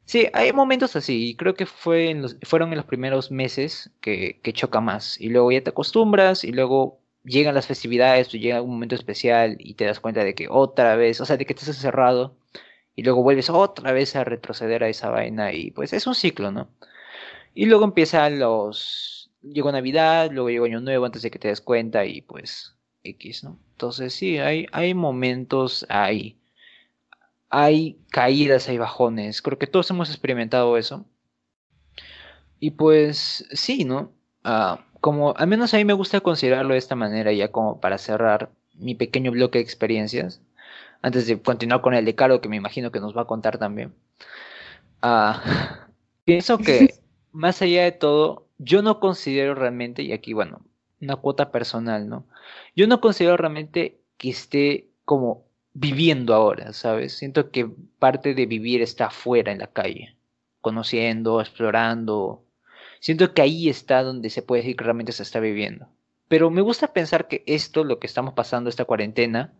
Sí, 0.05 0.29
hay 0.33 0.53
momentos 0.53 0.97
así, 0.97 1.29
y 1.31 1.37
creo 1.37 1.55
que 1.55 1.67
fue 1.67 2.11
en 2.11 2.23
los, 2.23 2.37
fueron 2.43 2.71
en 2.71 2.77
los 2.77 2.87
primeros 2.87 3.31
meses 3.31 3.91
que, 4.01 4.41
que 4.43 4.53
choca 4.53 4.81
más, 4.81 5.21
y 5.21 5.29
luego 5.29 5.53
ya 5.53 5.63
te 5.63 5.71
acostumbras, 5.71 6.43
y 6.43 6.51
luego 6.51 7.02
llegan 7.25 7.55
las 7.55 7.67
festividades, 7.67 8.29
tú 8.29 8.37
llega 8.37 8.63
un 8.63 8.71
momento 8.71 8.95
especial 8.95 9.57
y 9.59 9.75
te 9.75 9.85
das 9.85 10.01
cuenta 10.01 10.25
de 10.25 10.35
que 10.35 10.49
otra 10.49 10.97
vez, 10.97 11.21
o 11.21 11.27
sea, 11.27 11.37
de 11.37 11.47
que 11.47 11.53
estás 11.53 11.69
encerrado 11.69 12.37
y 12.95 13.03
luego 13.03 13.23
vuelves 13.23 13.51
otra 13.51 13.93
vez 13.93 14.17
a 14.17 14.25
retroceder 14.25 14.85
a 14.85 14.89
esa 14.89 15.11
vaina 15.11 15.53
y 15.53 15.71
pues 15.71 15.93
es 15.93 16.07
un 16.07 16.15
ciclo, 16.15 16.51
¿no? 16.51 16.69
Y 17.55 17.67
luego 17.67 17.85
empiezan 17.85 18.39
los... 18.39 19.31
Llegó 19.43 19.73
Navidad, 19.73 20.31
luego 20.31 20.51
llegó 20.51 20.65
Año 20.67 20.81
Nuevo 20.81 21.05
antes 21.05 21.23
de 21.23 21.31
que 21.31 21.39
te 21.39 21.49
des 21.49 21.61
cuenta 21.61 22.05
y 22.05 22.23
pues 22.23 22.77
X, 23.03 23.45
¿no? 23.45 23.59
Entonces 23.73 24.15
sí, 24.15 24.39
hay, 24.39 24.67
hay 24.73 24.95
momentos, 24.95 25.85
hay, 25.89 26.39
hay 27.51 27.99
caídas, 28.11 28.69
hay 28.69 28.79
bajones, 28.79 29.43
creo 29.43 29.59
que 29.59 29.67
todos 29.67 29.91
hemos 29.91 30.11
experimentado 30.11 30.77
eso. 30.77 31.07
Y 32.61 32.73
pues 32.73 33.45
sí, 33.51 33.85
¿no? 33.85 34.13
Ah, 34.45 34.85
como 35.03 35.35
al 35.37 35.49
menos 35.49 35.75
a 35.75 35.79
mí 35.79 35.85
me 35.85 35.95
gusta 35.95 36.21
considerarlo 36.21 36.75
de 36.75 36.79
esta 36.79 36.95
manera, 36.95 37.33
ya 37.33 37.51
como 37.51 37.81
para 37.81 37.99
cerrar 37.99 38.53
mi 38.75 38.95
pequeño 38.95 39.33
bloque 39.33 39.59
de 39.59 39.65
experiencias, 39.65 40.41
antes 41.03 41.27
de 41.27 41.43
continuar 41.43 41.81
con 41.81 41.93
el 41.95 42.05
de 42.05 42.15
Caro, 42.15 42.41
que 42.41 42.49
me 42.49 42.57
imagino 42.57 42.93
que 42.93 43.01
nos 43.01 43.15
va 43.17 43.23
a 43.23 43.27
contar 43.27 43.59
también. 43.59 43.93
Ah, 45.03 45.43
pienso 46.25 46.57
que 46.59 46.95
más 47.33 47.61
allá 47.63 47.83
de 47.83 47.91
todo, 47.91 48.47
yo 48.59 48.81
no 48.83 49.01
considero 49.01 49.57
realmente, 49.57 50.05
y 50.05 50.13
aquí, 50.13 50.35
bueno, 50.35 50.63
una 51.01 51.17
cuota 51.17 51.51
personal, 51.51 52.09
¿no? 52.09 52.25
Yo 52.77 52.87
no 52.87 53.01
considero 53.01 53.37
realmente 53.37 53.99
que 54.19 54.31
esté 54.31 54.89
como 55.05 55.45
viviendo 55.75 56.33
ahora, 56.33 56.73
¿sabes? 56.73 57.19
Siento 57.19 57.51
que 57.51 57.69
parte 57.99 58.35
de 58.35 58.47
vivir 58.47 58.83
está 58.83 59.07
afuera 59.07 59.51
en 59.51 59.59
la 59.59 59.67
calle, 59.67 60.17
conociendo, 60.61 61.41
explorando, 61.41 62.45
Siento 63.03 63.35
que 63.35 63.43
ahí 63.43 63.69
está 63.69 64.05
donde 64.05 64.31
se 64.31 64.43
puede 64.43 64.63
decir 64.63 64.77
que 64.77 64.85
realmente 64.85 65.11
se 65.11 65.25
está 65.25 65.41
viviendo. 65.41 65.89
Pero 66.29 66.51
me 66.51 66.61
gusta 66.61 66.93
pensar 66.93 67.27
que 67.27 67.43
esto, 67.49 67.83
lo 67.83 67.99
que 67.99 68.07
estamos 68.07 68.35
pasando, 68.35 68.71
esta 68.71 68.85
cuarentena, 68.85 69.53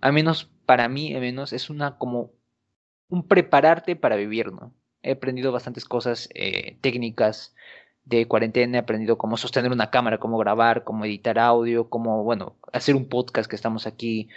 al 0.00 0.14
menos 0.14 0.50
para 0.64 0.88
mí, 0.88 1.14
al 1.14 1.20
menos, 1.20 1.52
es 1.52 1.68
una 1.68 1.98
como 1.98 2.32
un 3.10 3.28
prepararte 3.28 3.96
para 3.96 4.16
vivir, 4.16 4.50
¿no? 4.50 4.72
He 5.02 5.12
aprendido 5.12 5.52
bastantes 5.52 5.84
cosas 5.84 6.30
eh, 6.34 6.78
técnicas 6.80 7.54
de 8.06 8.26
cuarentena, 8.26 8.78
he 8.78 8.80
aprendido 8.80 9.18
cómo 9.18 9.36
sostener 9.36 9.72
una 9.72 9.90
cámara, 9.90 10.16
cómo 10.16 10.38
grabar, 10.38 10.82
cómo 10.82 11.04
editar 11.04 11.38
audio, 11.38 11.90
cómo, 11.90 12.24
bueno, 12.24 12.56
hacer 12.72 12.96
un 12.96 13.10
podcast 13.10 13.48
que 13.50 13.56
estamos 13.56 13.86
aquí. 13.86 14.30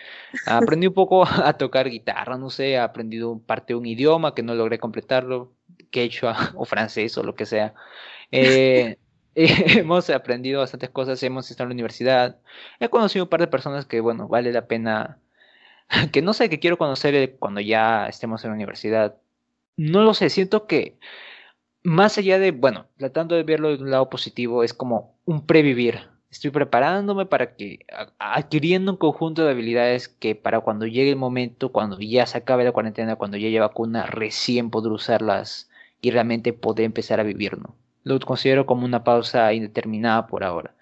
Aprendí 0.46 0.88
un 0.88 0.94
poco 0.94 1.24
a 1.26 1.54
tocar 1.54 1.90
guitarra, 1.90 2.38
no 2.38 2.50
sé, 2.50 2.72
he 2.72 2.78
aprendido 2.78 3.40
parte 3.40 3.72
de 3.72 3.78
un 3.78 3.86
idioma 3.86 4.36
que 4.36 4.44
no 4.44 4.54
logré 4.54 4.80
completarlo, 4.80 5.54
quechua 5.92 6.36
o 6.58 6.66
francés 6.66 7.18
o 7.18 7.24
lo 7.24 7.36
que 7.36 7.46
sea. 7.46 7.74
Eh, 8.34 8.98
hemos 9.36 10.10
aprendido 10.10 10.62
bastantes 10.62 10.89
cosas, 10.89 11.22
hemos 11.24 11.50
estado 11.50 11.65
en 11.65 11.69
la 11.69 11.74
universidad. 11.76 12.39
He 12.80 12.89
conocido 12.89 13.26
un 13.26 13.30
par 13.30 13.41
de 13.41 13.48
personas 13.48 13.86
que, 13.86 14.02
bueno, 14.02 14.28
vale 14.28 14.52
la 14.52 14.67
pena, 14.67 15.19
que 16.12 16.22
no 16.22 16.34
sé, 16.34 16.50
que 16.50 16.60
quiero 16.60 16.78
conocer 16.78 17.38
cuando 17.39 17.62
ya 17.62 18.08
estemos 18.08 18.43
en 18.43 18.52
la 18.52 18.56
universidad. 18.56 19.17
No 19.78 20.04
lo 20.04 20.13
sé, 20.13 20.30
siento 20.30 20.67
que 20.67 20.98
más 21.84 22.17
allá 22.17 22.39
de, 22.39 22.52
bueno, 22.52 22.88
tratando 22.98 23.36
de 23.36 23.43
verlo 23.43 23.69
de 23.69 23.84
un 23.84 23.91
lado 23.91 24.10
positivo, 24.10 24.63
es 24.63 24.74
como 24.74 25.17
un 25.26 25.46
previvir. 25.46 26.10
Estoy 26.32 26.50
preparándome 26.52 27.28
para 27.28 27.56
que, 27.56 27.86
adquiriendo 28.17 28.91
un 28.93 28.98
conjunto 28.98 29.46
de 29.46 29.52
habilidades 29.52 30.08
que 30.08 30.36
para 30.36 30.62
cuando 30.62 30.88
llegue 30.88 31.12
el 31.12 31.15
momento, 31.17 31.72
cuando 31.72 32.00
ya 32.00 32.26
se 32.26 32.39
acabe 32.39 32.63
la 32.63 32.72
cuarentena, 32.72 33.15
cuando 33.17 33.38
ya 33.38 33.48
haya 33.48 33.62
vacuna, 33.62 34.08
recién 34.08 34.72
podré 34.72 34.93
usarlas 34.93 35.69
y 36.02 36.12
realmente 36.12 36.54
poder 36.54 36.86
empezar 36.86 37.19
a 37.19 37.24
vivir, 37.24 37.58
¿no? 37.60 37.76
Lo 38.04 38.20
considero 38.20 38.66
como 38.66 38.86
una 38.86 39.04
pausa 39.04 39.54
indeterminada 39.54 40.28
por 40.28 40.44
ahora. 40.44 40.76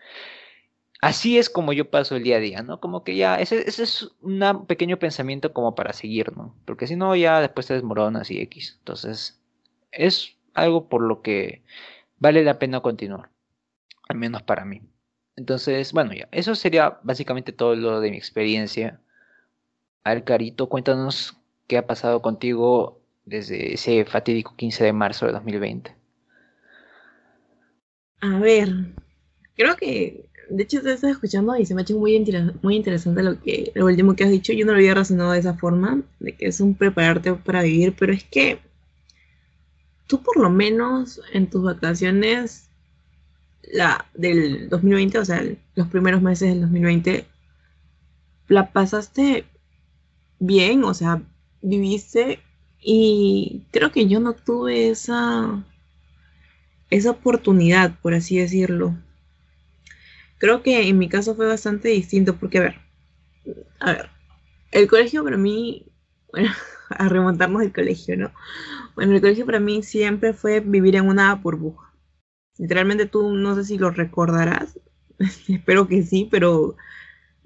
Así 1.01 1.39
es 1.39 1.49
como 1.49 1.73
yo 1.73 1.89
paso 1.89 2.15
el 2.15 2.23
día 2.23 2.38
a 2.38 2.39
día, 2.39 2.62
¿no? 2.62 2.79
Como 2.79 3.03
que 3.03 3.15
ya, 3.15 3.36
ese, 3.36 3.67
es 3.67 4.12
un 4.21 4.65
pequeño 4.67 4.97
pensamiento 4.97 5.51
como 5.51 5.73
para 5.73 5.93
seguir, 5.93 6.38
¿no? 6.38 6.55
Porque 6.65 6.86
si 6.86 6.95
no, 6.95 7.15
ya 7.15 7.41
después 7.41 7.65
te 7.65 7.73
desmoronas 7.73 8.29
y 8.29 8.39
X. 8.41 8.75
Entonces, 8.79 9.41
es 9.91 10.38
algo 10.53 10.89
por 10.89 11.01
lo 11.01 11.23
que 11.23 11.63
vale 12.19 12.43
la 12.43 12.60
pena 12.60 12.81
continuar. 12.81 13.29
Al 14.10 14.17
menos 14.17 14.43
para 14.43 14.63
mí. 14.63 14.81
Entonces, 15.36 15.91
bueno, 15.91 16.13
ya, 16.13 16.27
eso 16.31 16.53
sería 16.53 16.99
básicamente 17.01 17.51
todo 17.51 17.75
lo 17.75 17.99
de 17.99 18.12
mi 18.12 18.17
experiencia. 18.17 18.99
A 20.03 20.13
ver, 20.13 20.23
Carito, 20.23 20.69
cuéntanos 20.69 21.38
qué 21.67 21.77
ha 21.79 21.88
pasado 21.88 22.21
contigo 22.21 23.01
desde 23.25 23.73
ese 23.73 24.05
fatídico 24.05 24.55
15 24.55 24.84
de 24.84 24.93
marzo 24.93 25.25
de 25.25 25.31
2020. 25.31 26.00
A 28.21 28.39
ver, 28.39 28.93
creo 29.55 29.75
que, 29.75 30.29
de 30.49 30.63
hecho, 30.63 30.81
te 30.81 30.93
estaba 30.93 31.12
escuchando 31.12 31.55
y 31.57 31.65
se 31.65 31.73
me 31.73 31.81
ha 31.81 31.84
hecho 31.84 31.97
muy, 31.97 32.23
muy 32.62 32.75
interesante 32.75 33.23
lo, 33.23 33.41
que, 33.41 33.71
lo 33.75 33.86
último 33.86 34.15
que 34.15 34.23
has 34.23 34.29
dicho. 34.29 34.53
Yo 34.53 34.65
no 34.65 34.73
lo 34.73 34.77
había 34.77 34.93
razonado 34.93 35.31
de 35.31 35.39
esa 35.39 35.55
forma, 35.55 36.01
de 36.19 36.34
que 36.36 36.47
es 36.47 36.62
un 36.62 36.75
prepararte 36.75 37.34
para 37.34 37.63
vivir, 37.63 37.95
pero 37.97 38.13
es 38.13 38.23
que 38.23 38.60
tú 40.07 40.21
por 40.21 40.38
lo 40.38 40.49
menos 40.49 41.21
en 41.34 41.49
tus 41.49 41.63
vacaciones 41.63 42.69
la 43.71 44.05
del 44.13 44.69
2020, 44.69 45.19
o 45.19 45.25
sea, 45.25 45.43
los 45.75 45.88
primeros 45.88 46.21
meses 46.21 46.49
del 46.49 46.62
2020, 46.62 47.25
la 48.47 48.71
pasaste 48.71 49.45
bien, 50.39 50.84
o 50.84 50.93
sea, 50.93 51.21
viviste 51.62 52.39
y 52.81 53.63
creo 53.71 53.91
que 53.91 54.07
yo 54.07 54.19
no 54.19 54.34
tuve 54.34 54.89
esa 54.89 55.63
esa 56.91 57.12
oportunidad, 57.12 57.97
por 58.01 58.13
así 58.13 58.38
decirlo. 58.38 58.95
Creo 60.38 60.62
que 60.62 60.88
en 60.88 60.97
mi 60.97 61.10
caso 61.10 61.36
fue 61.36 61.47
bastante 61.47 61.89
distinto 61.89 62.36
porque, 62.36 62.60
a 62.60 62.62
ver, 62.62 62.75
a 63.80 63.93
ver, 63.93 64.10
el 64.71 64.88
colegio 64.88 65.23
para 65.23 65.38
mí, 65.38 65.88
bueno, 66.32 66.51
a 66.89 67.10
remontarnos 67.10 67.62
al 67.62 67.73
colegio, 67.73 68.17
¿no? 68.17 68.32
Bueno, 68.95 69.15
el 69.15 69.21
colegio 69.21 69.45
para 69.45 69.60
mí 69.60 69.82
siempre 69.82 70.34
fue 70.34 70.60
vivir 70.60 70.95
en 70.97 71.08
una 71.08 71.34
burbuja. 71.36 71.93
Literalmente 72.58 73.06
tú 73.06 73.34
no 73.34 73.56
sé 73.56 73.63
si 73.63 73.77
lo 73.77 73.89
recordarás, 73.89 74.77
espero 75.47 75.88
que 75.88 76.04
sí, 76.04 76.27
pero 76.30 76.75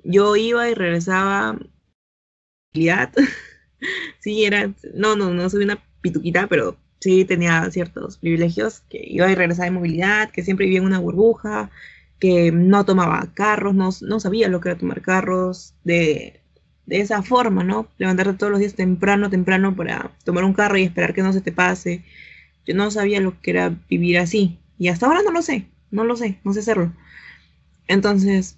yo 0.04 0.36
iba 0.36 0.70
y 0.70 0.74
regresaba. 0.74 1.58
sí, 4.20 4.44
era, 4.44 4.74
no, 4.94 5.16
no, 5.16 5.30
no 5.32 5.50
soy 5.50 5.64
una 5.64 5.82
pituquita, 6.02 6.48
pero 6.48 6.78
sí 7.06 7.24
tenía 7.26 7.70
ciertos 7.72 8.18
privilegios, 8.18 8.82
que 8.90 9.00
iba 9.06 9.32
y 9.32 9.36
regresaba 9.36 9.66
de 9.66 9.72
movilidad, 9.72 10.32
que 10.32 10.44
siempre 10.44 10.66
vivía 10.66 10.80
en 10.80 10.86
una 10.88 11.00
burbuja, 11.00 11.70
que 12.20 12.52
no 12.52 12.84
tomaba 12.86 13.32
carros, 13.34 13.76
no, 13.76 13.90
no 14.02 14.20
sabía 14.20 14.48
lo 14.50 14.60
que 14.60 14.70
era 14.70 14.78
tomar 14.80 15.02
carros, 15.02 15.76
de, 15.84 16.42
de 16.88 17.02
esa 17.02 17.22
forma, 17.22 17.64
¿no? 17.64 17.88
Levantarte 18.00 18.34
todos 18.34 18.52
los 18.52 18.60
días 18.60 18.74
temprano, 18.76 19.30
temprano 19.30 19.76
para 19.76 20.12
tomar 20.24 20.44
un 20.46 20.54
carro 20.54 20.78
y 20.78 20.84
esperar 20.84 21.14
que 21.14 21.22
no 21.24 21.32
se 21.34 21.42
te 21.42 21.52
pase. 21.52 22.04
Yo 22.66 22.76
no 22.76 22.92
sabía 22.92 23.22
lo 23.22 23.40
que 23.42 23.52
era 23.52 23.70
vivir 23.90 24.18
así. 24.20 24.60
Y 24.80 24.90
hasta 24.90 25.08
ahora 25.08 25.22
no 25.24 25.32
lo 25.32 25.42
sé, 25.44 25.68
no 25.92 26.06
lo 26.06 26.16
sé, 26.18 26.40
no 26.44 26.54
sé 26.54 26.62
hacerlo. 26.62 26.94
Entonces, 27.88 28.58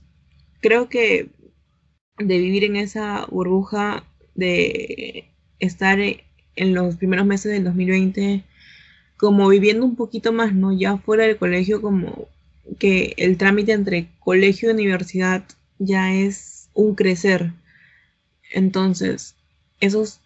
creo 0.62 0.90
que 0.90 1.30
de 2.20 2.38
vivir 2.40 2.64
en 2.66 2.76
esa 2.78 3.26
burbuja, 3.28 4.04
de 4.36 5.32
estar 5.60 6.00
en 6.58 6.74
los 6.74 6.98
primeros 6.98 7.26
meses 7.26 7.52
del 7.52 7.64
2020 7.64 8.44
como 9.18 9.50
viviendo 9.50 9.86
un 9.86 9.96
poquito 9.96 10.32
más, 10.32 10.54
¿no? 10.54 10.72
Ya 10.72 10.98
fuera 10.98 11.26
del 11.26 11.38
colegio, 11.38 11.82
como 11.82 12.28
que 12.80 13.16
el 13.18 13.38
trámite 13.38 13.72
entre 13.72 14.10
colegio 14.20 14.70
y 14.70 14.74
universidad 14.74 15.44
ya 15.80 16.14
es 16.14 16.70
un 16.74 16.96
crecer. 16.96 17.52
Entonces, 18.52 19.36
esos 19.80 20.22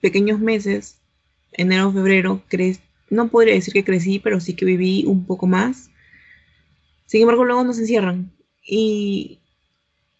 pequeños 0.00 0.40
meses, 0.40 0.98
enero, 1.52 1.92
febrero, 1.92 2.42
crees 2.48 2.80
no 3.10 3.28
podría 3.28 3.54
decir 3.54 3.74
que 3.74 3.84
crecí, 3.84 4.18
pero 4.18 4.40
sí 4.40 4.54
que 4.54 4.64
viví 4.64 5.04
un 5.06 5.26
poco 5.26 5.46
más. 5.46 5.90
Sin 7.04 7.20
embargo, 7.20 7.44
luego 7.44 7.62
nos 7.62 7.78
encierran 7.78 8.32
y, 8.62 9.38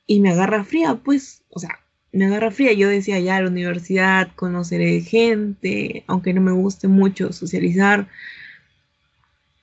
y 0.07 0.21
me 0.21 0.31
agarra 0.31 0.63
fría, 0.63 1.01
pues, 1.03 1.43
o 1.49 1.59
sea, 1.59 1.81
me 2.13 2.27
agarra 2.27 2.51
fría. 2.51 2.73
Yo 2.73 2.89
decía, 2.89 3.19
ya, 3.21 3.41
la 3.41 3.49
universidad, 3.49 4.31
conoceré 4.35 5.01
gente, 5.01 6.05
aunque 6.07 6.35
no 6.35 6.41
me 6.41 6.53
guste 6.53 6.89
mucho 6.89 7.33
socializar, 7.33 8.09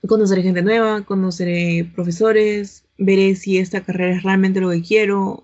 conoceré 0.07 0.43
gente 0.43 0.61
nueva, 0.61 1.03
conoceré 1.05 1.89
profesores, 1.95 2.85
veré 2.97 3.35
si 3.35 3.57
esta 3.57 3.81
carrera 3.81 4.17
es 4.17 4.23
realmente 4.23 4.61
lo 4.61 4.71
que 4.71 4.81
quiero. 4.81 5.43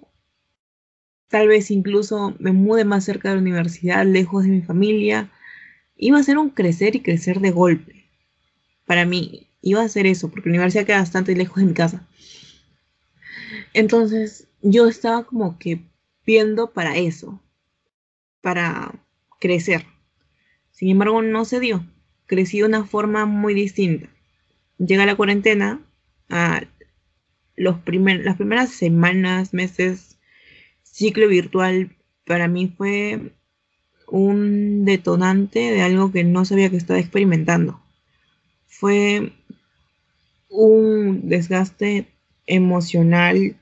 Tal 1.30 1.48
vez 1.48 1.72
incluso 1.72 2.36
me 2.40 2.52
mude 2.52 2.86
más 2.86 3.04
cerca 3.06 3.30
de 3.30 3.36
la 3.36 3.42
universidad, 3.42 4.06
lejos 4.06 4.44
de 4.44 4.50
mi 4.50 4.62
familia 4.62 5.32
iba 5.98 6.20
a 6.20 6.24
ser 6.24 6.38
un 6.38 6.50
crecer 6.50 6.96
y 6.96 7.02
crecer 7.02 7.40
de 7.40 7.52
golpe. 7.52 8.06
Para 8.86 9.06
mí, 9.06 9.48
iba 9.62 9.82
a 9.82 9.90
ser 9.90 10.06
eso, 10.06 10.30
porque 10.30 10.50
la 10.50 10.56
universidad 10.56 10.86
queda 10.86 11.00
bastante 11.00 11.36
lejos 11.36 11.58
de 11.58 11.66
mi 11.66 11.74
casa. 11.74 12.08
Entonces, 13.74 14.48
yo 14.62 14.88
estaba 14.88 15.24
como 15.24 15.58
que 15.58 15.82
viendo 16.26 16.72
para 16.72 16.98
eso, 16.98 17.42
para 18.42 18.94
crecer. 19.40 19.86
Sin 20.72 20.90
embargo, 20.90 21.22
no 21.22 21.46
se 21.46 21.60
dio. 21.60 21.86
Crecí 22.26 22.60
de 22.60 22.66
una 22.66 22.86
forma 22.86 23.26
muy 23.26 23.54
distinta. 23.54 24.10
Llega 24.78 25.06
la 25.06 25.16
cuarentena, 25.16 25.82
a 26.30 26.64
los 27.56 27.78
las 27.86 28.36
primeras 28.36 28.72
semanas, 28.72 29.54
meses, 29.54 30.18
ciclo 30.84 31.28
virtual, 31.28 31.96
para 32.26 32.48
mí 32.48 32.74
fue 32.76 33.34
un 34.08 34.86
detonante 34.86 35.60
de 35.60 35.82
algo 35.82 36.12
que 36.12 36.24
no 36.24 36.46
sabía 36.46 36.70
que 36.70 36.78
estaba 36.78 37.00
experimentando. 37.00 37.82
Fue 38.68 39.32
un 40.50 41.30
desgaste 41.30 42.08
emocional 42.48 43.56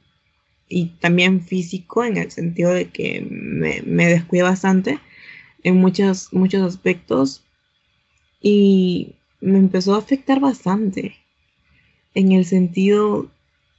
y 0.73 0.87
también 0.99 1.41
físico 1.41 2.03
en 2.03 2.17
el 2.17 2.31
sentido 2.31 2.71
de 2.73 2.89
que 2.89 3.21
me, 3.29 3.83
me 3.83 4.07
descuidé 4.07 4.41
bastante 4.41 4.99
en 5.61 5.77
muchos, 5.77 6.33
muchos 6.33 6.63
aspectos 6.63 7.43
y 8.41 9.13
me 9.39 9.59
empezó 9.59 9.93
a 9.93 9.99
afectar 9.99 10.39
bastante 10.39 11.15
en 12.15 12.31
el 12.31 12.45
sentido 12.45 13.29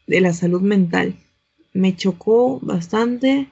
de 0.07 0.21
la 0.21 0.33
salud 0.33 0.61
mental. 0.61 1.17
Me 1.73 1.97
chocó 1.97 2.61
bastante 2.61 3.49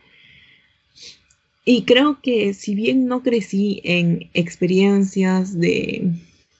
y 1.64 1.83
creo 1.83 2.20
que 2.22 2.55
si 2.55 2.76
bien 2.76 3.07
no 3.07 3.24
crecí 3.24 3.81
en 3.83 4.31
experiencias 4.35 5.59
de 5.59 6.12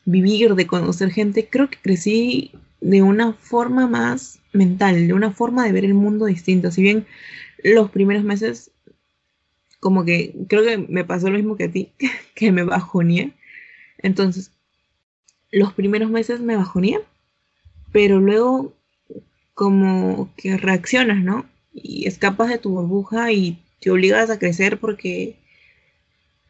vivir, 0.05 0.57
de 0.57 0.67
conocer 0.67 1.11
gente, 1.11 1.47
creo 1.49 1.71
que 1.71 1.79
crecí 1.81 2.51
de 2.81 3.03
una 3.03 3.35
forma 3.35 3.87
más 3.87 4.42
mental, 4.53 5.07
de 5.07 5.13
una 5.13 5.31
forma 5.31 5.65
de 5.65 5.73
ver 5.73 5.85
el 5.85 5.95
mundo 5.95 6.27
distinto. 6.27 6.71
Si 6.71 6.83
bien 6.83 7.07
los 7.63 7.91
primeros 7.91 8.25
meses, 8.25 8.71
como 9.81 10.05
que 10.05 10.35
creo 10.49 10.65
que 10.65 10.79
me 10.79 11.05
pasó 11.05 11.31
lo 11.31 11.37
mismo 11.37 11.57
que 11.57 11.65
a 11.65 11.71
ti, 11.71 11.93
que 12.35 12.53
me 12.53 12.63
bajoneé. 12.63 13.33
Entonces, 13.99 14.53
los 15.51 15.73
primeros 15.73 16.11
meses 16.11 16.41
me 16.41 16.57
bajoneé, 16.57 17.01
pero 17.93 18.21
luego 18.21 18.75
como 19.55 20.33
que 20.37 20.57
reaccionas, 20.57 21.23
¿no? 21.23 21.47
Y 21.73 22.07
escapas 22.07 22.49
de 22.49 22.59
tu 22.59 22.71
burbuja 22.71 23.33
y 23.33 23.63
te 23.81 23.91
obligas 23.91 24.31
a 24.31 24.39
crecer 24.39 24.79
porque 24.79 25.37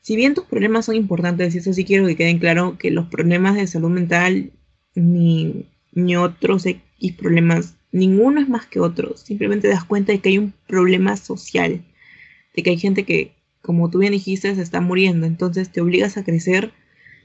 si 0.03 0.16
bien 0.16 0.34
tus 0.34 0.44
problemas 0.44 0.86
son 0.86 0.96
importantes, 0.96 1.55
y 1.55 1.59
eso 1.59 1.72
sí 1.72 1.84
quiero 1.84 2.07
que 2.07 2.16
queden 2.16 2.38
claro, 2.38 2.76
que 2.76 2.90
los 2.90 3.07
problemas 3.07 3.55
de 3.55 3.66
salud 3.66 3.90
mental 3.90 4.53
ni, 4.94 5.66
ni 5.92 6.16
otros 6.16 6.66
X 6.66 6.82
problemas, 7.16 7.76
ninguno 7.93 8.40
es 8.40 8.49
más 8.49 8.66
que 8.66 8.80
otro. 8.80 9.16
Simplemente 9.16 9.68
das 9.68 9.84
cuenta 9.84 10.12
de 10.12 10.18
que 10.20 10.30
hay 10.30 10.38
un 10.38 10.53
problema 10.66 11.16
social, 11.16 11.84
de 12.55 12.62
que 12.62 12.70
hay 12.70 12.78
gente 12.78 13.05
que, 13.05 13.32
como 13.61 13.90
tú 13.90 13.99
bien 13.99 14.12
dijiste, 14.12 14.55
se 14.55 14.62
está 14.62 14.80
muriendo. 14.80 15.26
Entonces 15.26 15.70
te 15.70 15.80
obligas 15.80 16.16
a 16.16 16.24
crecer 16.24 16.72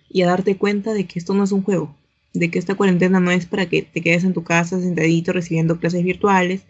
y 0.09 0.22
a 0.22 0.28
darte 0.28 0.57
cuenta 0.57 0.93
de 0.93 1.05
que 1.05 1.20
esto 1.20 1.34
no 1.34 1.43
es 1.43 1.51
un 1.51 1.63
juego, 1.63 1.95
de 2.34 2.51
que 2.51 2.59
esta 2.59 2.76
cuarentena 2.76 3.20
no 3.20 3.32
es 3.32 3.45
para 3.45 3.68
que 3.68 3.82
te 3.82 4.01
quedes 4.01 4.24
en 4.24 4.34
tu 4.34 4.43
casa 4.43 4.80
sentadito 4.80 5.34
recibiendo 5.34 5.80
clases 5.80 6.03
virtuales, 6.03 6.65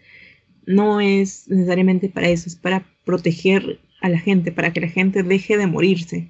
no 0.66 1.00
es 1.00 1.48
necesariamente 1.48 2.08
para 2.08 2.28
eso, 2.28 2.48
es 2.48 2.56
para 2.56 2.86
proteger 3.04 3.80
a 4.00 4.08
la 4.08 4.18
gente, 4.18 4.52
para 4.52 4.72
que 4.72 4.80
la 4.80 4.88
gente 4.88 5.22
deje 5.22 5.56
de 5.56 5.66
morirse. 5.66 6.28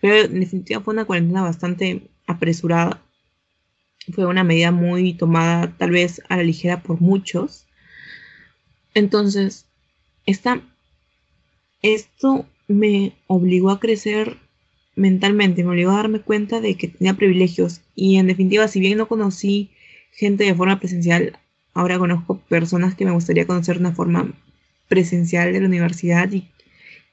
Pero 0.00 0.26
en 0.26 0.40
definitiva 0.40 0.80
fue 0.80 0.94
una 0.94 1.04
cuarentena 1.04 1.42
bastante 1.42 2.08
apresurada. 2.26 3.02
Fue 4.12 4.26
una 4.26 4.44
medida 4.44 4.72
muy 4.72 5.14
tomada 5.14 5.74
tal 5.76 5.90
vez 5.90 6.22
a 6.28 6.36
la 6.36 6.42
ligera 6.42 6.82
por 6.82 7.00
muchos. 7.00 7.66
Entonces, 8.94 9.66
esta, 10.26 10.60
esto 11.82 12.46
me 12.66 13.12
obligó 13.26 13.70
a 13.70 13.80
crecer 13.80 14.36
mentalmente, 14.96 15.62
me 15.62 15.70
obligó 15.70 15.92
a 15.92 15.96
darme 15.96 16.20
cuenta 16.20 16.60
de 16.60 16.76
que 16.76 16.88
tenía 16.88 17.14
privilegios 17.14 17.80
y 17.94 18.16
en 18.16 18.26
definitiva, 18.26 18.66
si 18.68 18.80
bien 18.80 18.98
no 18.98 19.08
conocí 19.08 19.70
gente 20.12 20.44
de 20.44 20.54
forma 20.54 20.80
presencial, 20.80 21.38
ahora 21.72 21.98
conozco 21.98 22.40
personas 22.48 22.94
que 22.94 23.04
me 23.04 23.12
gustaría 23.12 23.46
conocer 23.46 23.76
de 23.76 23.80
una 23.80 23.94
forma 23.94 24.34
presencial 24.88 25.52
de 25.52 25.60
la 25.60 25.66
universidad 25.66 26.30
y 26.32 26.48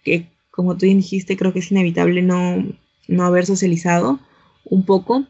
que, 0.03 0.27
como 0.49 0.75
tú 0.75 0.85
dijiste, 0.85 1.37
creo 1.37 1.53
que 1.53 1.59
es 1.59 1.71
inevitable 1.71 2.21
no, 2.21 2.65
no 3.07 3.23
haber 3.23 3.45
socializado 3.45 4.19
un 4.63 4.85
poco. 4.85 5.25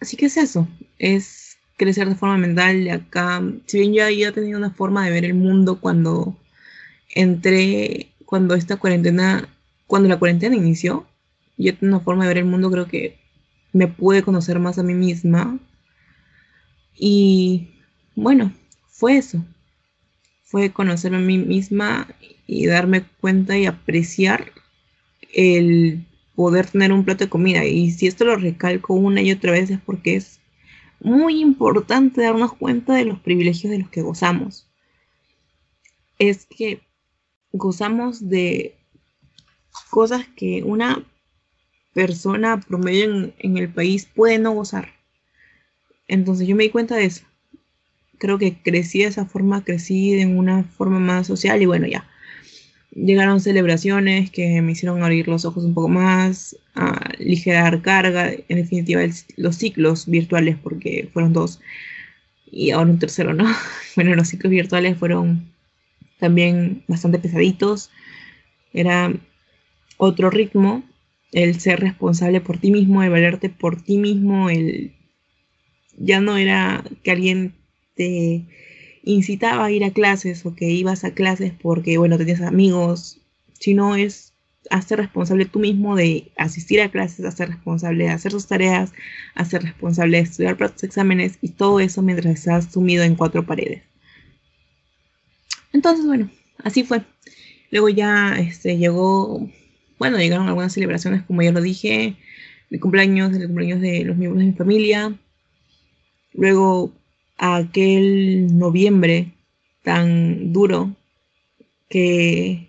Así 0.00 0.16
que 0.16 0.26
es 0.26 0.36
eso, 0.36 0.66
es 0.98 1.58
crecer 1.76 2.08
de 2.08 2.14
forma 2.14 2.38
mental. 2.38 2.82
Y 2.82 2.90
acá, 2.90 3.42
si 3.66 3.80
bien 3.80 3.94
yo 3.94 4.04
había 4.04 4.32
tenido 4.32 4.58
una 4.58 4.70
forma 4.70 5.04
de 5.04 5.10
ver 5.12 5.24
el 5.24 5.34
mundo 5.34 5.80
cuando 5.80 6.36
entré, 7.14 8.12
cuando 8.24 8.54
esta 8.54 8.76
cuarentena, 8.76 9.48
cuando 9.86 10.08
la 10.08 10.18
cuarentena 10.18 10.56
inició, 10.56 11.06
yo 11.56 11.76
tenía 11.76 11.96
una 11.96 12.04
forma 12.04 12.24
de 12.24 12.28
ver 12.28 12.38
el 12.38 12.44
mundo, 12.46 12.70
creo 12.70 12.86
que 12.86 13.18
me 13.72 13.88
pude 13.88 14.22
conocer 14.22 14.58
más 14.58 14.78
a 14.78 14.82
mí 14.82 14.94
misma. 14.94 15.58
Y 16.94 17.68
bueno, 18.14 18.52
fue 18.88 19.16
eso. 19.16 19.44
Fue 20.44 20.70
conocerme 20.72 21.18
a 21.18 21.20
mí 21.20 21.38
misma 21.38 22.08
y 22.46 22.66
darme 22.66 23.04
cuenta 23.20 23.56
y 23.56 23.66
apreciar 23.66 24.52
el 25.32 26.06
poder 26.40 26.70
tener 26.70 26.90
un 26.90 27.04
plato 27.04 27.24
de 27.24 27.28
comida. 27.28 27.66
Y 27.66 27.90
si 27.90 28.06
esto 28.06 28.24
lo 28.24 28.34
recalco 28.34 28.94
una 28.94 29.20
y 29.20 29.30
otra 29.30 29.52
vez 29.52 29.68
es 29.68 29.78
porque 29.78 30.16
es 30.16 30.40
muy 30.98 31.38
importante 31.38 32.22
darnos 32.22 32.54
cuenta 32.54 32.94
de 32.94 33.04
los 33.04 33.18
privilegios 33.18 33.70
de 33.70 33.80
los 33.80 33.90
que 33.90 34.00
gozamos. 34.00 34.66
Es 36.18 36.46
que 36.46 36.80
gozamos 37.52 38.26
de 38.30 38.74
cosas 39.90 40.26
que 40.34 40.62
una 40.62 41.04
persona 41.92 42.58
promedio 42.58 43.34
en, 43.38 43.58
el 43.58 43.68
país 43.70 44.06
puede 44.06 44.38
no 44.38 44.52
gozar. 44.52 44.94
Entonces 46.08 46.48
yo 46.48 46.56
me 46.56 46.62
di 46.62 46.70
cuenta 46.70 46.96
de 46.96 47.04
eso. 47.04 47.26
Creo 48.16 48.38
que 48.38 48.62
crecí 48.62 49.00
de 49.00 49.08
esa 49.08 49.26
forma, 49.26 49.62
crecí 49.62 50.18
en 50.18 50.38
una 50.38 50.64
forma 50.64 51.00
más 51.00 51.26
social 51.26 51.60
y 51.60 51.66
bueno, 51.66 51.86
ya. 51.86 52.08
Llegaron 52.92 53.40
celebraciones 53.40 54.30
que 54.30 54.60
me 54.62 54.72
hicieron 54.72 55.02
abrir 55.02 55.28
los 55.28 55.44
ojos 55.44 55.64
un 55.64 55.74
poco 55.74 55.88
más, 55.88 56.56
a 56.74 56.90
aligerar 57.18 57.82
carga, 57.82 58.32
en 58.32 58.56
definitiva 58.56 59.02
los 59.36 59.56
ciclos 59.56 60.06
virtuales, 60.06 60.56
porque 60.60 61.08
fueron 61.12 61.32
dos, 61.32 61.60
y 62.50 62.70
ahora 62.70 62.90
un 62.90 62.98
tercero, 62.98 63.34
¿no? 63.34 63.46
Bueno, 63.96 64.14
los 64.14 64.28
ciclos 64.28 64.50
virtuales 64.50 64.96
fueron 64.96 65.52
también 66.18 66.84
bastante 66.86 67.18
pesaditos, 67.18 67.90
era 68.72 69.12
otro 69.96 70.30
ritmo, 70.30 70.84
el 71.32 71.60
ser 71.60 71.80
responsable 71.80 72.40
por 72.40 72.58
ti 72.58 72.70
mismo, 72.70 73.02
el 73.02 73.10
valerte 73.10 73.50
por 73.50 73.82
ti 73.82 73.98
mismo, 73.98 74.50
el 74.50 74.94
ya 75.96 76.20
no 76.20 76.36
era 76.36 76.84
que 77.02 77.10
alguien 77.10 77.54
te 77.94 78.46
incitaba 79.02 79.64
a 79.64 79.70
ir 79.70 79.84
a 79.84 79.92
clases 79.92 80.44
o 80.46 80.54
que 80.54 80.70
ibas 80.70 81.04
a 81.04 81.12
clases 81.12 81.52
porque, 81.60 81.98
bueno, 81.98 82.18
tenías 82.18 82.40
amigos, 82.40 83.20
sino 83.58 83.96
es 83.96 84.34
hacer 84.70 84.98
responsable 84.98 85.46
tú 85.46 85.58
mismo 85.58 85.96
de 85.96 86.30
asistir 86.36 86.80
a 86.80 86.90
clases, 86.90 87.24
hacer 87.24 87.48
responsable 87.48 88.04
de 88.04 88.10
hacer 88.10 88.32
tus 88.32 88.46
tareas, 88.46 88.92
hacer 89.34 89.62
responsable 89.62 90.18
de 90.18 90.24
estudiar 90.24 90.56
para 90.56 90.72
tus 90.72 90.84
exámenes 90.84 91.38
y 91.40 91.50
todo 91.50 91.80
eso 91.80 92.02
mientras 92.02 92.34
estás 92.34 92.72
sumido 92.72 93.02
en 93.02 93.16
cuatro 93.16 93.46
paredes. 93.46 93.82
Entonces, 95.72 96.06
bueno, 96.06 96.30
así 96.58 96.84
fue. 96.84 97.02
Luego 97.70 97.88
ya 97.88 98.36
este, 98.38 98.76
llegó 98.76 99.48
bueno, 100.00 100.16
llegaron 100.16 100.48
algunas 100.48 100.72
celebraciones, 100.72 101.22
como 101.24 101.42
ya 101.42 101.52
lo 101.52 101.60
dije, 101.60 102.16
de 102.70 102.80
cumpleaños, 102.80 103.32
de 103.32 103.46
cumpleaños 103.46 103.82
de 103.82 104.02
los 104.04 104.16
miembros 104.16 104.40
de 104.40 104.50
mi 104.50 104.56
familia. 104.56 105.14
Luego, 106.32 106.94
aquel 107.40 108.58
noviembre 108.58 109.32
tan 109.82 110.52
duro 110.52 110.94
que, 111.88 112.68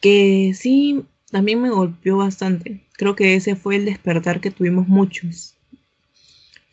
que 0.00 0.52
sí, 0.54 1.04
también 1.30 1.62
me 1.62 1.70
golpeó 1.70 2.18
bastante. 2.18 2.84
Creo 2.94 3.16
que 3.16 3.34
ese 3.34 3.56
fue 3.56 3.76
el 3.76 3.84
despertar 3.84 4.40
que 4.40 4.50
tuvimos 4.50 4.88
muchos. 4.88 5.54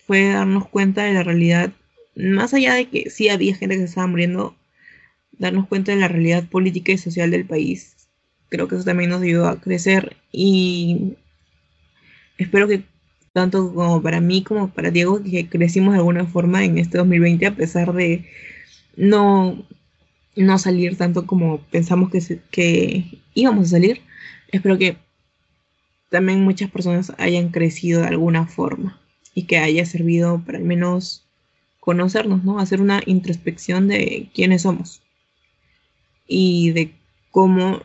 Fue 0.05 0.29
darnos 0.29 0.67
cuenta 0.67 1.03
de 1.03 1.13
la 1.13 1.23
realidad, 1.23 1.71
más 2.15 2.53
allá 2.53 2.73
de 2.73 2.89
que 2.89 3.09
sí 3.09 3.29
había 3.29 3.55
gente 3.55 3.75
que 3.75 3.81
se 3.81 3.87
estaba 3.89 4.07
muriendo, 4.07 4.55
darnos 5.31 5.67
cuenta 5.67 5.93
de 5.93 5.99
la 5.99 6.07
realidad 6.07 6.47
política 6.49 6.91
y 6.91 6.97
social 6.97 7.31
del 7.31 7.45
país 7.45 7.93
creo 8.53 8.67
que 8.67 8.75
eso 8.75 8.83
también 8.83 9.09
nos 9.09 9.23
ayudó 9.23 9.47
a 9.47 9.59
crecer 9.59 10.15
y 10.31 11.15
espero 12.37 12.67
que 12.67 12.83
tanto 13.33 13.73
como 13.73 14.01
para 14.01 14.21
mí 14.21 14.43
como 14.43 14.69
para 14.69 14.91
Diego, 14.91 15.21
que 15.23 15.49
crecimos 15.49 15.93
de 15.93 15.99
alguna 15.99 16.25
forma 16.25 16.63
en 16.63 16.77
este 16.77 16.99
2020 16.99 17.45
a 17.47 17.55
pesar 17.55 17.93
de 17.93 18.25
no, 18.95 19.65
no 20.35 20.57
salir 20.59 20.97
tanto 20.97 21.25
como 21.25 21.59
pensamos 21.71 22.11
que, 22.11 22.39
que 22.51 23.19
íbamos 23.33 23.67
a 23.67 23.71
salir. 23.71 24.01
Espero 24.51 24.77
que 24.77 24.97
también 26.09 26.43
muchas 26.43 26.69
personas 26.69 27.11
hayan 27.17 27.49
crecido 27.49 28.01
de 28.01 28.07
alguna 28.07 28.45
forma 28.45 29.01
y 29.33 29.43
que 29.43 29.57
haya 29.57 29.83
servido 29.85 30.43
para 30.45 30.59
al 30.59 30.63
menos 30.63 31.25
conocernos, 31.79 32.43
¿no? 32.43 32.59
Hacer 32.59 32.81
una 32.81 33.01
introspección 33.05 33.87
de 33.87 34.29
quiénes 34.33 34.61
somos 34.61 35.01
y 36.27 36.71
de 36.71 36.93
cómo 37.31 37.81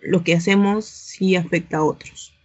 lo 0.00 0.22
que 0.22 0.34
hacemos 0.34 0.84
sí 0.84 1.34
afecta 1.34 1.78
a 1.78 1.84
otros. 1.84 2.37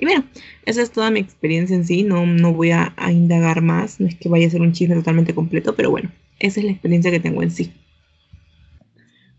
Y 0.00 0.06
bueno, 0.06 0.24
esa 0.64 0.80
es 0.80 0.92
toda 0.92 1.10
mi 1.10 1.20
experiencia 1.20 1.76
en 1.76 1.84
sí, 1.84 2.04
no, 2.04 2.24
no 2.24 2.54
voy 2.54 2.70
a, 2.70 2.94
indagar 3.10 3.60
más, 3.60 4.00
no 4.00 4.08
es 4.08 4.14
que 4.14 4.30
vaya 4.30 4.46
a 4.46 4.50
ser 4.50 4.62
un 4.62 4.72
chisme 4.72 4.94
totalmente 4.94 5.34
completo, 5.34 5.76
pero 5.76 5.90
bueno, 5.90 6.10
esa 6.38 6.60
es 6.60 6.64
la 6.64 6.72
experiencia 6.72 7.10
que 7.10 7.20
tengo 7.20 7.42
en 7.42 7.50
sí. 7.50 7.74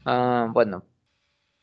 Ah, 0.05 0.51
bueno, 0.53 0.85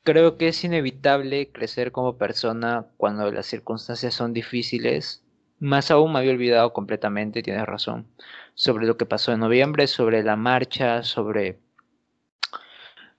creo 0.02 0.36
que 0.36 0.48
es 0.48 0.64
inevitable 0.64 1.52
crecer 1.52 1.92
como 1.92 2.18
persona 2.18 2.86
cuando 2.96 3.30
las 3.30 3.46
circunstancias 3.46 4.14
son 4.14 4.32
difíciles. 4.32 5.22
Más 5.60 5.92
aún 5.92 6.12
me 6.12 6.18
había 6.18 6.32
olvidado 6.32 6.72
completamente, 6.72 7.44
tienes 7.44 7.66
razón, 7.66 8.08
sobre 8.54 8.84
lo 8.84 8.96
que 8.96 9.06
pasó 9.06 9.32
en 9.32 9.38
noviembre, 9.38 9.86
sobre 9.86 10.24
la 10.24 10.34
marcha, 10.34 11.04
sobre 11.04 11.60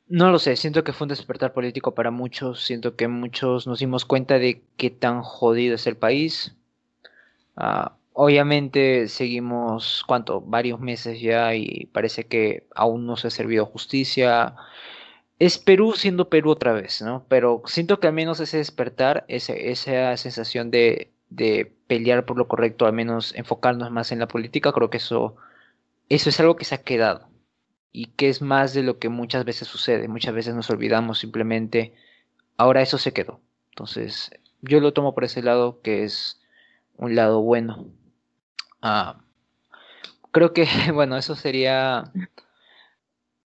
no 0.09 0.31
lo 0.31 0.39
sé, 0.39 0.55
siento 0.55 0.83
que 0.83 0.93
fue 0.93 1.05
un 1.05 1.09
despertar 1.09 1.53
político 1.53 1.93
para 1.95 2.11
muchos, 2.11 2.63
siento 2.65 2.95
que 2.95 3.07
muchos 3.07 3.67
nos 3.67 3.79
dimos 3.79 4.05
cuenta 4.05 4.39
de 4.39 4.63
qué 4.77 4.89
tan 4.89 5.21
jodido 5.21 5.75
es 5.75 5.87
el 5.87 5.97
país. 5.97 6.55
Ah, 7.55 7.95
obviamente 8.13 9.07
seguimos, 9.07 10.03
¿cuánto? 10.07 10.41
Varios 10.41 10.79
meses 10.79 11.21
ya 11.21 11.55
y 11.55 11.85
parece 11.93 12.25
que 12.27 12.67
aún 12.75 13.05
no 13.05 13.17
se 13.17 13.27
ha 13.27 13.31
servido 13.31 13.65
justicia. 13.65 14.55
Es 15.39 15.57
Perú 15.59 15.93
siendo 15.95 16.29
Perú 16.29 16.51
otra 16.51 16.73
vez, 16.73 17.01
¿no? 17.01 17.25
Pero 17.29 17.63
siento 17.65 17.99
que 17.99 18.07
al 18.07 18.13
menos 18.13 18.39
ese 18.39 18.57
despertar, 18.57 19.25
esa 19.27 20.17
sensación 20.17 20.71
de, 20.71 21.11
pelear 21.87 22.25
por 22.25 22.37
lo 22.37 22.47
correcto, 22.47 22.85
al 22.85 22.93
menos 22.93 23.35
enfocarnos 23.35 23.91
más 23.91 24.11
en 24.11 24.19
la 24.19 24.27
política, 24.27 24.73
creo 24.73 24.89
que 24.89 24.97
eso 24.97 25.35
es 26.09 26.39
algo 26.39 26.55
que 26.55 26.65
se 26.65 26.75
ha 26.75 26.83
quedado 26.83 27.28
y 27.91 28.07
que 28.07 28.29
es 28.29 28.41
más 28.41 28.73
de 28.73 28.83
lo 28.83 28.99
que 28.99 29.09
muchas 29.09 29.45
veces 29.45 29.67
sucede. 29.67 30.07
Muchas 30.07 30.33
veces 30.33 30.55
nos 30.55 30.69
olvidamos 30.69 31.19
simplemente, 31.19 31.93
ahora 32.57 32.81
eso 32.81 32.97
se 32.97 33.13
quedó. 33.13 33.41
Entonces, 33.71 34.31
yo 34.61 34.79
lo 34.79 34.93
tomo 34.93 35.13
por 35.13 35.23
ese 35.23 35.41
lado 35.41 35.81
que 35.81 36.03
es 36.03 36.41
un 36.97 37.15
lado 37.15 37.41
bueno. 37.41 37.87
Ah, 38.81 39.21
creo 40.31 40.53
que, 40.53 40.65
bueno, 40.93 41.17
eso 41.17 41.35
sería... 41.35 42.11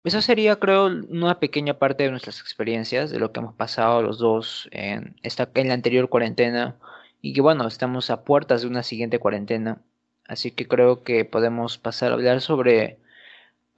Eso 0.05 0.21
sería, 0.21 0.57
creo, 0.57 0.87
una 0.87 1.39
pequeña 1.39 1.79
parte 1.79 2.03
de 2.03 2.11
nuestras 2.11 2.41
experiencias, 2.41 3.11
de 3.11 3.21
lo 3.21 3.31
que 3.31 3.39
hemos 3.39 3.55
pasado 3.55 4.03
los 4.03 4.19
dos 4.19 4.69
en, 4.73 5.15
esta, 5.23 5.49
en 5.55 5.69
la 5.69 5.75
anterior 5.75 6.09
cuarentena 6.09 6.77
y 7.21 7.33
que, 7.35 7.41
bueno, 7.41 7.69
estamos 7.69 8.11
a 8.11 8.25
puertas 8.25 8.63
de 8.63 8.67
una 8.67 8.83
siguiente 8.83 9.21
cuarentena. 9.21 9.81
Así 10.27 10.51
que 10.51 10.67
creo 10.67 11.05
que 11.05 11.25
podemos 11.25 11.79
pasar 11.79 12.11
a 12.11 12.15
hablar 12.15 12.41
sobre 12.41 12.99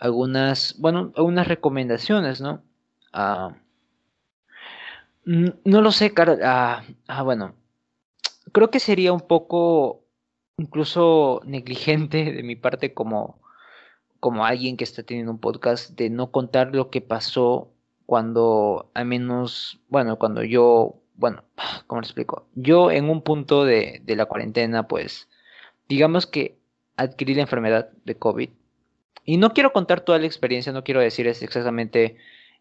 algunas, 0.04 0.78
bueno, 0.78 1.12
algunas 1.16 1.48
recomendaciones, 1.48 2.42
¿no? 2.42 2.62
Ah, 3.10 3.56
no 5.24 5.80
lo 5.80 5.92
sé, 5.92 6.12
ah, 6.44 6.84
ah, 7.08 7.22
bueno, 7.22 7.54
creo 8.52 8.70
que 8.70 8.80
sería 8.80 9.14
un 9.14 9.22
poco 9.22 10.04
incluso 10.58 11.40
negligente 11.46 12.32
de 12.32 12.42
mi 12.42 12.54
parte 12.54 12.92
como, 12.92 13.40
como 14.20 14.44
alguien 14.44 14.76
que 14.76 14.84
está 14.84 15.02
teniendo 15.02 15.32
un 15.32 15.38
podcast 15.38 15.92
de 15.96 16.10
no 16.10 16.30
contar 16.30 16.74
lo 16.74 16.90
que 16.90 17.00
pasó 17.00 17.70
cuando, 18.04 18.90
al 18.92 19.06
menos, 19.06 19.80
bueno, 19.88 20.18
cuando 20.18 20.44
yo, 20.44 21.00
bueno, 21.14 21.44
¿cómo 21.86 22.02
lo 22.02 22.06
explico? 22.06 22.46
Yo 22.54 22.90
en 22.90 23.08
un 23.08 23.22
punto 23.22 23.64
de, 23.64 24.02
de 24.04 24.16
la 24.16 24.26
cuarentena, 24.26 24.86
pues, 24.86 25.30
digamos 25.88 26.26
que 26.26 26.58
adquirí 26.98 27.34
la 27.34 27.42
enfermedad 27.42 27.88
de 28.04 28.18
COVID 28.18 28.50
Y 29.24 29.38
no 29.38 29.52
quiero 29.52 29.72
contar 29.72 30.02
toda 30.02 30.18
la 30.18 30.26
experiencia, 30.26 30.72
no 30.72 30.84
quiero 30.84 31.00
decir 31.00 31.26
exactamente 31.26 32.16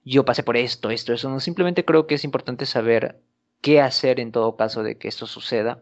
yo 0.05 0.25
pasé 0.25 0.43
por 0.43 0.57
esto, 0.57 0.89
esto, 0.89 1.13
eso, 1.13 1.29
no, 1.29 1.39
simplemente 1.39 1.85
creo 1.85 2.07
que 2.07 2.15
es 2.15 2.23
importante 2.23 2.65
saber 2.65 3.21
qué 3.61 3.81
hacer 3.81 4.19
en 4.19 4.31
todo 4.31 4.57
caso 4.57 4.83
de 4.83 4.97
que 4.97 5.07
esto 5.07 5.27
suceda, 5.27 5.81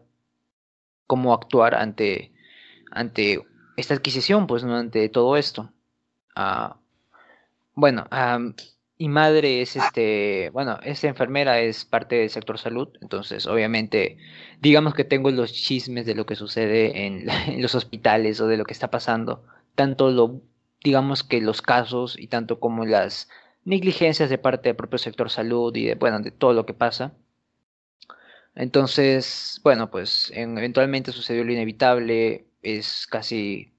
cómo 1.06 1.34
actuar 1.34 1.74
ante, 1.74 2.32
ante 2.90 3.42
esta 3.76 3.94
adquisición, 3.94 4.46
pues, 4.46 4.64
¿no? 4.64 4.76
ante 4.76 5.08
todo 5.08 5.36
esto. 5.36 5.72
Ah, 6.36 6.76
bueno, 7.74 8.06
mi 8.98 9.08
madre 9.08 9.62
es 9.62 9.76
este, 9.76 10.50
bueno, 10.52 10.78
esta 10.84 11.08
enfermera 11.08 11.60
es 11.60 11.84
parte 11.84 12.16
del 12.16 12.30
sector 12.30 12.58
salud, 12.58 12.88
entonces 13.00 13.46
obviamente 13.46 14.18
digamos 14.60 14.94
que 14.94 15.04
tengo 15.04 15.30
los 15.30 15.52
chismes 15.52 16.06
de 16.06 16.14
lo 16.14 16.24
que 16.26 16.36
sucede 16.36 17.06
en, 17.06 17.28
en, 17.48 17.60
los 17.62 17.74
hospitales 17.74 18.40
o 18.40 18.46
de 18.46 18.56
lo 18.56 18.64
que 18.64 18.72
está 18.72 18.90
pasando, 18.90 19.44
tanto 19.74 20.10
lo, 20.10 20.42
digamos 20.84 21.22
que 21.24 21.40
los 21.40 21.62
casos 21.62 22.18
y 22.18 22.28
tanto 22.28 22.60
como 22.60 22.84
las 22.84 23.28
negligencias 23.64 24.30
de 24.30 24.38
parte 24.38 24.68
del 24.68 24.76
propio 24.76 24.98
sector 24.98 25.30
salud 25.30 25.74
y 25.76 25.86
de, 25.86 25.94
bueno, 25.94 26.20
de 26.20 26.30
todo 26.30 26.52
lo 26.52 26.66
que 26.66 26.74
pasa. 26.74 27.12
Entonces, 28.54 29.60
bueno, 29.62 29.90
pues 29.90 30.30
eventualmente 30.34 31.12
sucedió 31.12 31.44
lo 31.44 31.52
inevitable, 31.52 32.46
es 32.62 33.06
casi, 33.06 33.72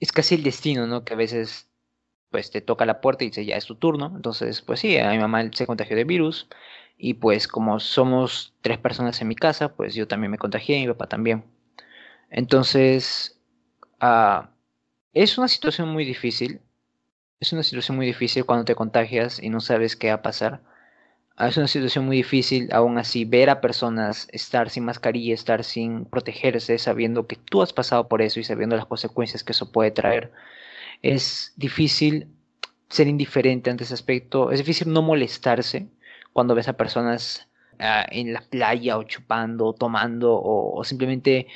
es 0.00 0.12
casi 0.12 0.34
el 0.34 0.42
destino, 0.42 0.86
¿no? 0.86 1.04
Que 1.04 1.14
a 1.14 1.16
veces 1.16 1.68
pues 2.30 2.50
te 2.50 2.60
toca 2.60 2.86
la 2.86 3.00
puerta 3.00 3.24
y 3.24 3.28
dice 3.28 3.44
ya 3.44 3.56
es 3.56 3.66
tu 3.66 3.76
turno. 3.76 4.12
Entonces, 4.14 4.62
pues 4.62 4.80
sí, 4.80 4.96
a 4.98 5.10
mi 5.10 5.18
mamá 5.18 5.50
se 5.52 5.66
contagió 5.66 5.96
de 5.96 6.04
virus 6.04 6.48
y 6.96 7.14
pues 7.14 7.48
como 7.48 7.80
somos 7.80 8.54
tres 8.60 8.78
personas 8.78 9.20
en 9.20 9.28
mi 9.28 9.36
casa, 9.36 9.74
pues 9.74 9.94
yo 9.94 10.08
también 10.08 10.30
me 10.30 10.38
contagié 10.38 10.80
mi 10.80 10.88
papá 10.88 11.08
también. 11.08 11.44
Entonces, 12.30 13.40
ah, 14.00 14.50
es 15.14 15.38
una 15.38 15.48
situación 15.48 15.88
muy 15.88 16.04
difícil. 16.04 16.60
Es 17.40 17.52
una 17.52 17.62
situación 17.62 17.96
muy 17.96 18.06
difícil 18.06 18.44
cuando 18.44 18.64
te 18.64 18.74
contagias 18.74 19.42
y 19.42 19.48
no 19.48 19.60
sabes 19.60 19.96
qué 19.96 20.08
va 20.08 20.14
a 20.14 20.22
pasar. 20.22 20.62
Ah, 21.36 21.48
es 21.48 21.56
una 21.56 21.68
situación 21.68 22.04
muy 22.04 22.18
difícil, 22.18 22.68
aún 22.70 22.98
así, 22.98 23.24
ver 23.24 23.48
a 23.48 23.62
personas 23.62 24.28
estar 24.30 24.68
sin 24.68 24.84
mascarilla, 24.84 25.32
estar 25.32 25.64
sin 25.64 26.04
protegerse, 26.04 26.76
sabiendo 26.78 27.26
que 27.26 27.36
tú 27.36 27.62
has 27.62 27.72
pasado 27.72 28.08
por 28.08 28.20
eso 28.20 28.40
y 28.40 28.44
sabiendo 28.44 28.76
las 28.76 28.84
consecuencias 28.86 29.42
que 29.42 29.52
eso 29.52 29.72
puede 29.72 29.90
traer. 29.90 30.32
Es 31.02 31.54
difícil 31.56 32.28
ser 32.90 33.08
indiferente 33.08 33.70
ante 33.70 33.84
ese 33.84 33.94
aspecto, 33.94 34.50
es 34.50 34.58
difícil 34.58 34.92
no 34.92 35.00
molestarse 35.00 35.88
cuando 36.34 36.54
ves 36.54 36.68
a 36.68 36.74
personas 36.74 37.48
ah, 37.78 38.04
en 38.10 38.32
la 38.34 38.42
playa 38.42 38.98
o 38.98 39.04
chupando, 39.04 39.68
o 39.68 39.72
tomando 39.74 40.34
o, 40.34 40.84
simplemente 40.84 41.46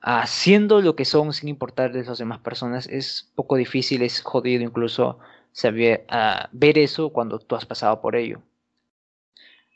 haciendo 0.00 0.80
lo 0.80 0.96
que 0.96 1.04
son 1.04 1.32
sin 1.32 1.48
importarles 1.48 2.06
a 2.06 2.10
las 2.10 2.18
demás 2.18 2.38
personas. 2.40 2.86
Es 2.88 3.32
poco 3.34 3.56
difícil, 3.56 4.02
es 4.02 4.22
jodido 4.22 4.62
incluso 4.62 5.18
saber, 5.52 6.04
ah, 6.08 6.48
ver 6.52 6.78
eso 6.78 7.10
cuando 7.10 7.38
tú 7.38 7.56
has 7.56 7.66
pasado 7.66 8.00
por 8.00 8.16
ello. 8.16 8.42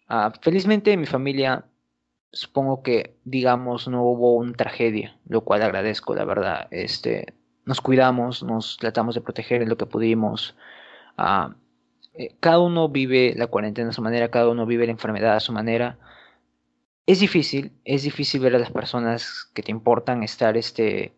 Ah, 0.09 0.33
felizmente 0.41 0.93
en 0.93 1.01
mi 1.01 1.07
familia 1.07 1.65
supongo 2.33 2.83
que 2.83 3.17
digamos 3.25 3.89
no 3.89 4.03
hubo 4.05 4.37
una 4.37 4.53
tragedia, 4.55 5.17
lo 5.27 5.43
cual 5.43 5.63
agradezco, 5.63 6.15
la 6.15 6.25
verdad. 6.25 6.69
Este, 6.71 7.35
nos 7.65 7.81
cuidamos, 7.81 8.43
nos 8.43 8.79
tratamos 8.79 9.15
de 9.15 9.21
proteger 9.21 9.63
en 9.63 9.69
lo 9.69 9.77
que 9.77 9.87
pudimos. 9.87 10.57
Ah, 11.17 11.55
eh, 12.15 12.35
cada 12.41 12.59
uno 12.61 12.89
vive 12.89 13.35
la 13.37 13.47
cuarentena 13.47 13.91
a 13.91 13.93
su 13.93 14.03
manera, 14.03 14.31
cada 14.31 14.49
uno 14.49 14.67
vive 14.67 14.87
la 14.87 14.93
enfermedad 14.93 15.37
a 15.37 15.41
su 15.41 15.53
manera. 15.53 15.99
Es 17.07 17.21
difícil, 17.21 17.73
es 17.85 18.05
difícil 18.05 18.41
ver 18.41 18.55
a 18.55 18.59
las 18.59 18.71
personas 18.71 19.51
que 19.55 19.63
te 19.63 19.73
importan 19.73 20.23
estar 20.23 20.57
este, 20.57 21.13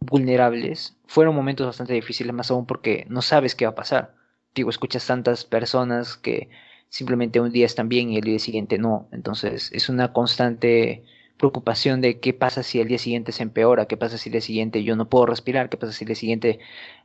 vulnerables. 0.00 0.96
Fueron 1.06 1.34
momentos 1.34 1.66
bastante 1.66 1.94
difíciles, 1.94 2.32
más 2.32 2.50
aún 2.50 2.66
porque 2.66 3.06
no 3.08 3.22
sabes 3.22 3.54
qué 3.54 3.64
va 3.64 3.72
a 3.72 3.74
pasar. 3.76 4.14
Digo, 4.54 4.70
escuchas 4.70 5.06
tantas 5.06 5.44
personas 5.44 6.16
que 6.16 6.50
simplemente 6.88 7.40
un 7.40 7.52
día 7.52 7.66
están 7.66 7.88
bien 7.88 8.10
y 8.10 8.16
el 8.18 8.24
día 8.24 8.38
siguiente 8.38 8.78
no. 8.78 9.08
Entonces 9.12 9.70
es 9.72 9.88
una 9.88 10.12
constante 10.12 11.04
preocupación 11.38 12.00
de 12.00 12.20
qué 12.20 12.34
pasa 12.34 12.62
si 12.62 12.80
el 12.80 12.88
día 12.88 12.98
siguiente 12.98 13.32
se 13.32 13.42
empeora, 13.44 13.86
qué 13.86 13.96
pasa 13.96 14.18
si 14.18 14.28
el 14.28 14.32
día 14.32 14.40
siguiente 14.40 14.84
yo 14.84 14.96
no 14.96 15.08
puedo 15.08 15.26
respirar, 15.26 15.68
qué 15.70 15.76
pasa 15.76 15.92
si 15.92 16.04
el 16.04 16.08
día 16.08 16.16
siguiente, 16.16 16.58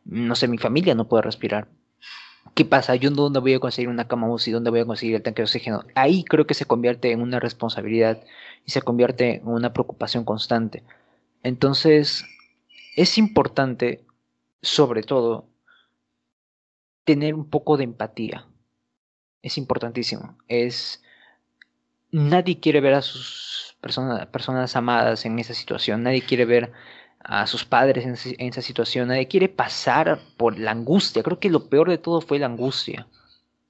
no 0.05 0.35
sé, 0.35 0.47
mi 0.47 0.57
familia 0.57 0.95
no 0.95 1.07
puede 1.07 1.23
respirar. 1.23 1.67
¿Qué 2.53 2.65
pasa? 2.65 2.95
¿Yo 2.95 3.11
dónde 3.11 3.39
voy 3.39 3.53
a 3.53 3.59
conseguir 3.59 3.89
una 3.89 4.07
cama 4.07 4.29
UCI? 4.31 4.51
¿Dónde 4.51 4.69
voy 4.69 4.79
a 4.79 4.85
conseguir 4.85 5.15
el 5.15 5.23
tanque 5.23 5.41
de 5.41 5.45
oxígeno? 5.45 5.83
Ahí 5.95 6.23
creo 6.23 6.47
que 6.47 6.53
se 6.53 6.65
convierte 6.65 7.11
en 7.11 7.21
una 7.21 7.39
responsabilidad 7.39 8.23
y 8.65 8.71
se 8.71 8.81
convierte 8.81 9.35
en 9.35 9.47
una 9.47 9.73
preocupación 9.73 10.23
constante. 10.23 10.83
Entonces, 11.43 12.25
es 12.95 13.17
importante, 13.17 14.03
sobre 14.61 15.03
todo, 15.03 15.47
tener 17.03 17.33
un 17.33 17.49
poco 17.49 17.77
de 17.77 17.85
empatía 17.85 18.47
es 19.47 19.57
importantísimo. 19.57 20.37
Es 20.47 21.01
nadie 22.11 22.59
quiere 22.59 22.81
ver 22.81 22.93
a 22.93 23.01
sus 23.01 23.75
personas, 23.81 24.27
personas 24.27 24.75
amadas 24.75 25.25
en 25.25 25.39
esa 25.39 25.53
situación, 25.53 26.03
nadie 26.03 26.21
quiere 26.21 26.45
ver 26.45 26.71
a 27.27 27.45
sus 27.45 27.65
padres 27.65 28.05
en, 28.05 28.47
esa 28.47 28.61
situación, 28.61 29.09
nadie 29.09 29.27
quiere 29.27 29.49
pasar 29.49 30.19
por 30.37 30.57
la 30.57 30.71
angustia. 30.71 31.23
Creo 31.23 31.39
que 31.39 31.49
lo 31.49 31.69
peor 31.69 31.89
de 31.89 31.97
todo 31.97 32.21
fue 32.21 32.39
la 32.39 32.47
angustia. 32.47 33.07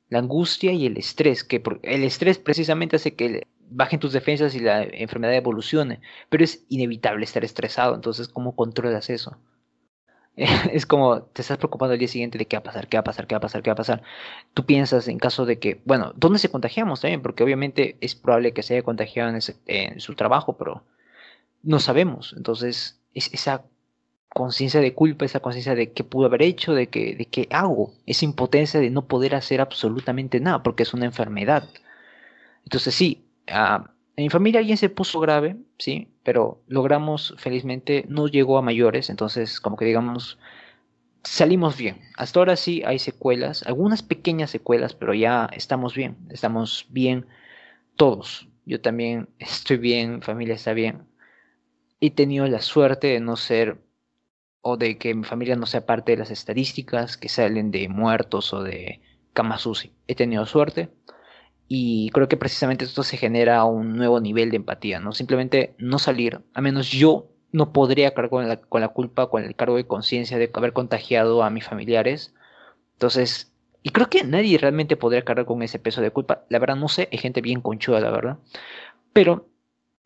La 0.09 0.19
angustia 0.19 0.71
y 0.71 0.85
el 0.85 0.95
estrés, 0.97 1.43
que 1.43 1.61
el 1.83 2.03
estrés 2.03 2.37
precisamente 2.37 2.95
hace 2.95 3.15
que 3.15 3.47
bajen 3.69 3.99
tus 3.99 4.13
defensas 4.13 4.55
y 4.55 4.59
la 4.59 4.83
enfermedad 4.83 5.35
evolucione, 5.35 5.99
pero 6.29 6.43
es 6.43 6.63
inevitable 6.69 7.25
estar 7.25 7.43
estresado, 7.43 7.95
entonces 7.95 8.29
¿cómo 8.29 8.55
controlas 8.55 9.09
eso? 9.09 9.37
es 10.71 10.85
como 10.85 11.23
te 11.23 11.41
estás 11.41 11.57
preocupando 11.57 11.93
el 11.93 11.99
día 11.99 12.07
siguiente 12.07 12.37
de 12.37 12.45
qué 12.45 12.57
va 12.57 12.59
a 12.59 12.63
pasar, 12.63 12.87
qué 12.87 12.97
va 12.97 13.01
a 13.01 13.03
pasar, 13.03 13.25
qué 13.25 13.33
va 13.33 13.37
a 13.37 13.41
pasar, 13.41 13.63
qué 13.63 13.69
va 13.71 13.73
a 13.73 13.77
pasar. 13.77 14.03
Tú 14.53 14.65
piensas 14.65 15.07
en 15.07 15.17
caso 15.17 15.45
de 15.45 15.57
que, 15.57 15.81
bueno, 15.83 16.13
¿dónde 16.15 16.37
se 16.37 16.49
contagiamos 16.49 17.01
también? 17.01 17.23
Porque 17.23 17.43
obviamente 17.43 17.97
es 18.01 18.13
probable 18.13 18.53
que 18.53 18.61
se 18.61 18.75
haya 18.75 18.83
contagiado 18.83 19.35
en, 19.65 19.99
su 19.99 20.13
trabajo, 20.13 20.55
pero 20.57 20.83
no 21.63 21.79
sabemos. 21.79 22.35
Entonces, 22.37 23.01
es 23.17 23.33
esa 23.33 23.63
conciencia 24.29 24.81
de 24.81 24.93
culpa, 24.93 25.25
esa 25.25 25.39
conciencia 25.39 25.73
de 25.75 25.91
qué 25.93 26.03
pudo 26.03 26.27
haber 26.27 26.43
hecho, 26.43 26.73
de 26.73 26.87
que, 26.87 27.15
de 27.15 27.25
qué 27.25 27.47
hago, 27.51 27.93
esa 28.05 28.25
impotencia 28.25 28.79
de 28.79 28.91
no 28.91 29.07
poder 29.07 29.35
hacer 29.35 29.61
absolutamente 29.61 30.39
nada, 30.39 30.61
porque 30.63 30.83
es 30.83 30.93
una 30.93 31.05
enfermedad. 31.05 31.67
Entonces, 32.63 32.93
sí, 32.93 33.25
uh, 33.49 33.83
en 34.15 34.23
mi 34.23 34.29
familia 34.29 34.59
alguien 34.59 34.77
se 34.77 34.89
puso 34.89 35.19
grave, 35.19 35.57
sí, 35.79 36.09
pero 36.23 36.61
logramos, 36.67 37.33
felizmente, 37.37 38.05
no 38.09 38.27
llegó 38.27 38.57
a 38.57 38.61
mayores, 38.61 39.09
entonces 39.09 39.59
como 39.59 39.77
que 39.77 39.85
digamos, 39.85 40.37
salimos 41.23 41.77
bien. 41.77 42.01
Hasta 42.15 42.39
ahora 42.39 42.55
sí 42.55 42.83
hay 42.85 42.99
secuelas, 42.99 43.63
algunas 43.63 44.03
pequeñas 44.03 44.51
secuelas, 44.51 44.93
pero 44.93 45.13
ya 45.13 45.49
estamos 45.53 45.95
bien, 45.95 46.17
estamos 46.29 46.85
bien 46.89 47.25
todos. 47.95 48.47
Yo 48.65 48.81
también 48.81 49.29
estoy 49.39 49.77
bien, 49.77 50.21
familia 50.21 50.55
está 50.55 50.73
bien. 50.73 51.03
He 51.99 52.11
tenido 52.11 52.47
la 52.47 52.61
suerte 52.61 53.07
de 53.07 53.19
no 53.19 53.35
ser 53.35 53.81
o 54.61 54.77
de 54.77 54.97
que 54.97 55.13
mi 55.13 55.23
familia 55.23 55.55
no 55.55 55.65
sea 55.65 55.85
parte 55.85 56.11
de 56.11 56.17
las 56.17 56.31
estadísticas 56.31 57.17
que 57.17 57.29
salen 57.29 57.71
de 57.71 57.89
muertos 57.89 58.53
o 58.53 58.63
de 58.63 59.01
camas 59.33 59.67
He 60.07 60.15
tenido 60.15 60.45
suerte 60.45 60.89
y 61.67 62.09
creo 62.11 62.27
que 62.27 62.37
precisamente 62.37 62.85
esto 62.85 63.03
se 63.03 63.17
genera 63.17 63.63
un 63.65 63.95
nuevo 63.95 64.19
nivel 64.19 64.51
de 64.51 64.57
empatía, 64.57 64.99
¿no? 64.99 65.11
Simplemente 65.11 65.75
no 65.77 65.99
salir, 65.99 66.41
a 66.53 66.61
menos 66.61 66.91
yo 66.91 67.29
no 67.51 67.73
podría 67.73 68.13
cargar 68.13 68.29
con 68.29 68.47
la, 68.47 68.57
con 68.61 68.81
la 68.81 68.89
culpa, 68.89 69.29
con 69.29 69.43
el 69.43 69.55
cargo 69.55 69.75
de 69.75 69.87
conciencia 69.87 70.37
de 70.37 70.49
haber 70.53 70.73
contagiado 70.73 71.43
a 71.43 71.49
mis 71.49 71.65
familiares. 71.65 72.33
Entonces, 72.93 73.53
y 73.83 73.89
creo 73.89 74.09
que 74.09 74.23
nadie 74.23 74.57
realmente 74.57 74.97
podría 74.97 75.23
cargar 75.23 75.45
con 75.45 75.61
ese 75.61 75.79
peso 75.79 76.01
de 76.01 76.11
culpa. 76.11 76.45
La 76.49 76.59
verdad 76.59 76.75
no 76.75 76.87
sé, 76.87 77.09
hay 77.11 77.17
gente 77.17 77.41
bien 77.41 77.61
conchuda, 77.61 77.99
la 77.99 78.11
verdad. 78.11 78.37
Pero, 79.13 79.47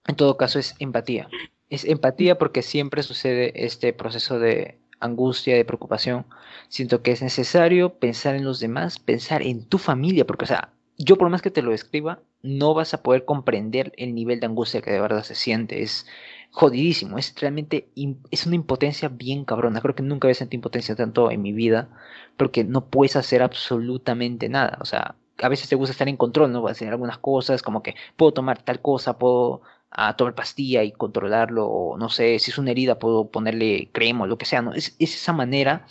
en 0.08 0.16
todo 0.16 0.38
caso, 0.38 0.60
es 0.60 0.76
empatía. 0.80 1.30
Es 1.72 1.86
empatía 1.86 2.38
porque 2.38 2.62
siempre 2.62 3.02
sucede 3.02 3.66
este 3.66 3.94
proceso 3.94 4.40
de 4.40 4.78
angustia, 5.00 5.56
de 5.56 5.66
preocupación. 5.66 6.26
Siento 6.68 7.02
que 7.02 7.12
es 7.12 7.22
necesario 7.22 7.96
pensar 7.96 8.36
en 8.36 8.44
los 8.44 8.60
demás, 8.60 9.00
pensar 9.00 9.42
en 9.42 9.66
tu 9.66 9.78
familia, 9.78 10.28
porque, 10.28 10.44
o 10.44 10.48
sea, 10.48 10.74
yo 10.98 11.18
por 11.18 11.30
más 11.30 11.42
que 11.42 11.50
te 11.50 11.62
lo 11.62 11.74
escriba, 11.74 12.20
no 12.44 12.74
vas 12.74 12.94
a 12.94 13.02
poder 13.02 13.24
comprender 13.24 13.94
el 13.96 14.14
nivel 14.14 14.42
de 14.42 14.48
angustia 14.48 14.82
que 14.82 14.92
de 14.92 15.00
verdad 15.00 15.24
se 15.24 15.34
siente. 15.34 15.82
Es 15.82 16.06
jodidísimo, 16.52 17.18
es 17.18 17.34
realmente, 17.40 17.88
es 18.32 18.46
una 18.46 18.56
impotencia 18.56 19.08
bien 19.08 19.46
cabrona. 19.46 19.80
Creo 19.80 19.96
que 19.96 20.04
nunca 20.04 20.28
había 20.28 20.36
sentido 20.36 20.60
impotencia 20.60 20.96
tanto 20.98 21.32
en 21.32 21.42
mi 21.42 21.54
vida, 21.54 21.88
porque 22.36 22.66
no 22.66 22.86
puedes 22.90 23.16
hacer 23.16 23.42
absolutamente 23.42 24.50
nada. 24.50 24.78
O 24.82 24.86
sea, 24.86 25.16
a 25.40 25.50
veces 25.50 25.70
te 25.70 25.76
gusta 25.76 25.94
estar 25.94 26.10
en 26.10 26.18
control, 26.18 26.52
¿no? 26.52 26.68
Hacer 26.68 26.90
algunas 26.90 27.18
cosas, 27.18 27.62
como 27.62 27.82
que 27.82 27.96
puedo 28.18 28.34
tomar 28.34 28.62
tal 28.62 28.82
cosa, 28.82 29.18
puedo 29.18 29.62
ah, 29.92 30.16
tomar 30.16 30.36
pastilla 30.36 30.84
y 30.84 30.92
controlarlo, 30.92 31.68
o 31.68 31.98
no 31.98 32.10
sé, 32.10 32.40
si 32.40 32.52
es 32.52 32.58
una 32.58 32.72
herida, 32.72 33.00
puedo 33.00 33.30
ponerle 33.30 33.90
crema 33.92 34.24
o 34.24 34.28
lo 34.28 34.38
que 34.38 34.46
sea, 34.46 34.62
¿no? 34.62 34.74
Es, 34.74 34.96
es 35.00 35.16
esa 35.16 35.34
manera 35.34 35.86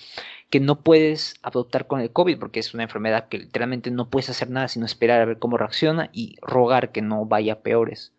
que 0.50 0.60
no 0.60 0.80
puedes 0.82 1.36
adoptar 1.42 1.86
con 1.86 2.00
el 2.00 2.12
COVID 2.12 2.38
porque 2.38 2.60
es 2.60 2.74
una 2.74 2.82
enfermedad 2.82 3.28
que 3.28 3.38
literalmente 3.38 3.90
no 3.90 4.10
puedes 4.10 4.30
hacer 4.30 4.50
nada 4.50 4.68
sino 4.68 4.84
esperar 4.84 5.20
a 5.20 5.24
ver 5.24 5.38
cómo 5.38 5.56
reacciona 5.56 6.10
y 6.12 6.36
rogar 6.42 6.92
que 6.92 7.02
no 7.02 7.24
vaya 7.24 7.62
peores. 7.62 8.12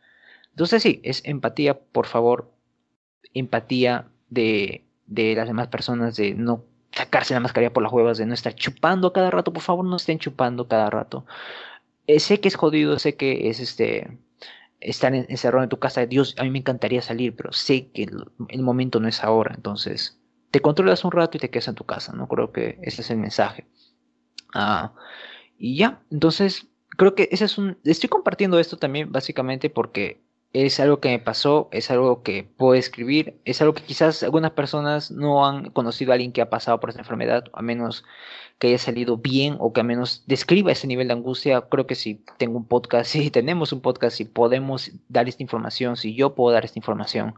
Entonces 0.52 0.84
sí, 0.84 1.02
es 1.04 1.24
empatía, 1.26 1.80
por 1.80 2.08
favor, 2.08 2.52
empatía 3.34 4.08
de, 4.30 4.86
de 5.08 5.36
las 5.36 5.48
demás 5.48 5.68
personas, 5.68 6.16
de 6.16 6.34
no 6.34 6.66
sacarse 6.94 7.34
la 7.34 7.40
mascarilla 7.42 7.74
por 7.74 7.84
las 7.84 7.92
huevas, 7.92 8.18
de 8.18 8.26
no 8.26 8.34
estar 8.34 8.56
chupando 8.56 9.14
cada 9.14 9.32
rato, 9.32 9.54
por 9.54 9.64
favor 9.64 9.86
no 9.86 9.98
estén 9.98 10.20
chupando 10.20 10.68
cada 10.68 10.90
rato. 10.90 11.26
Eh, 12.08 12.20
sé 12.20 12.40
que 12.40 12.48
es 12.48 12.56
jodido, 12.56 13.00
sé 13.00 13.16
que 13.16 13.50
es 13.50 13.60
este 13.60 14.18
estar 14.82 15.14
encerrado 15.14 15.64
en 15.64 15.70
tu 15.70 15.80
casa, 15.80 16.06
Dios, 16.06 16.36
a 16.38 16.44
mí 16.44 16.50
me 16.50 16.60
encantaría 16.60 17.02
salir, 17.02 17.36
pero 17.36 17.54
sé 17.54 17.92
que 17.92 18.04
el, 18.50 18.62
momento 18.62 19.00
no 19.00 19.08
es 19.08 19.24
ahora, 19.24 19.54
entonces 19.56 20.20
te 20.50 20.60
controlas 20.60 21.06
un 21.06 21.12
rato 21.12 21.38
y 21.38 21.40
te 21.40 21.50
quedas 21.50 21.70
en 21.70 21.76
tu 21.76 21.86
casa, 21.86 22.14
¿no? 22.14 22.28
Creo 22.28 22.52
que 22.52 22.78
ese 22.82 23.02
es 23.02 23.12
el 23.12 23.18
mensaje. 23.18 23.68
Ah, 24.54 24.94
y 25.58 25.78
ya, 25.78 26.02
entonces 26.12 26.68
creo 26.98 27.16
que 27.16 27.30
ese 27.32 27.46
es 27.46 27.58
un... 27.58 27.78
Estoy 27.86 28.10
compartiendo 28.10 28.60
esto 28.60 28.78
también 28.78 29.12
básicamente 29.12 29.70
porque 29.70 30.22
es 30.54 30.80
algo 30.80 31.00
que 31.00 31.10
me 31.10 31.20
pasó, 31.20 31.70
es 31.72 31.92
algo 31.92 32.24
que 32.24 32.44
puedo 32.44 32.74
escribir, 32.74 33.40
es 33.46 33.62
algo 33.62 33.74
que 33.74 33.84
quizás 33.84 34.22
algunas 34.24 34.52
personas 34.52 35.10
no 35.12 35.46
han 35.46 35.70
conocido 35.72 36.12
a 36.12 36.16
alguien 36.16 36.34
que 36.34 36.42
ha 36.42 36.50
pasado 36.50 36.80
por 36.80 36.90
esta 36.90 37.02
enfermedad, 37.02 37.46
a 37.54 37.62
menos 37.62 38.04
que 38.60 38.68
haya 38.68 38.78
salido 38.78 39.18
bien 39.18 39.56
o 39.60 39.74
que 39.74 39.82
al 39.82 39.88
menos 39.88 40.24
describa 40.28 40.72
ese 40.72 40.88
nivel 40.88 41.08
de 41.08 41.14
angustia. 41.14 41.62
Creo 41.62 41.88
que 41.88 41.96
si 41.96 42.24
tengo 42.38 42.58
un 42.58 42.68
podcast, 42.68 43.10
si 43.12 43.32
tenemos 43.32 43.74
un 43.74 43.82
podcast, 43.82 44.18
si 44.18 44.26
podemos 44.26 44.92
dar 45.10 45.30
esta 45.30 45.44
información, 45.44 45.96
si 45.98 46.16
yo 46.16 46.36
puedo 46.36 46.54
dar 46.54 46.66
esta 46.66 46.80
información, 46.80 47.36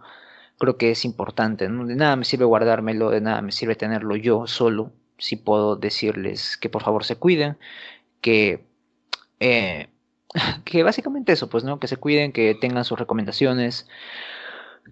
creo 0.60 0.78
que 0.78 0.92
es 0.92 1.06
importante. 1.06 1.68
De 1.68 1.96
nada 1.96 2.16
me 2.16 2.26
sirve 2.26 2.46
guardármelo, 2.46 3.10
de 3.12 3.22
nada 3.22 3.42
me 3.42 3.52
sirve 3.52 3.76
tenerlo 3.76 4.16
yo 4.16 4.48
solo, 4.48 4.92
si 5.18 5.36
puedo 5.36 5.76
decirles 5.76 6.58
que 6.58 6.70
por 6.70 6.84
favor 6.84 7.04
se 7.06 7.16
cuiden, 7.18 7.58
que... 8.22 8.66
Eh, 9.40 9.90
que 10.66 10.84
básicamente 10.84 11.34
eso, 11.34 11.50
pues, 11.50 11.64
¿no? 11.64 11.80
Que 11.80 11.88
se 11.88 11.98
cuiden, 11.98 12.32
que 12.32 12.56
tengan 12.56 12.86
sus 12.86 13.00
recomendaciones, 13.00 13.88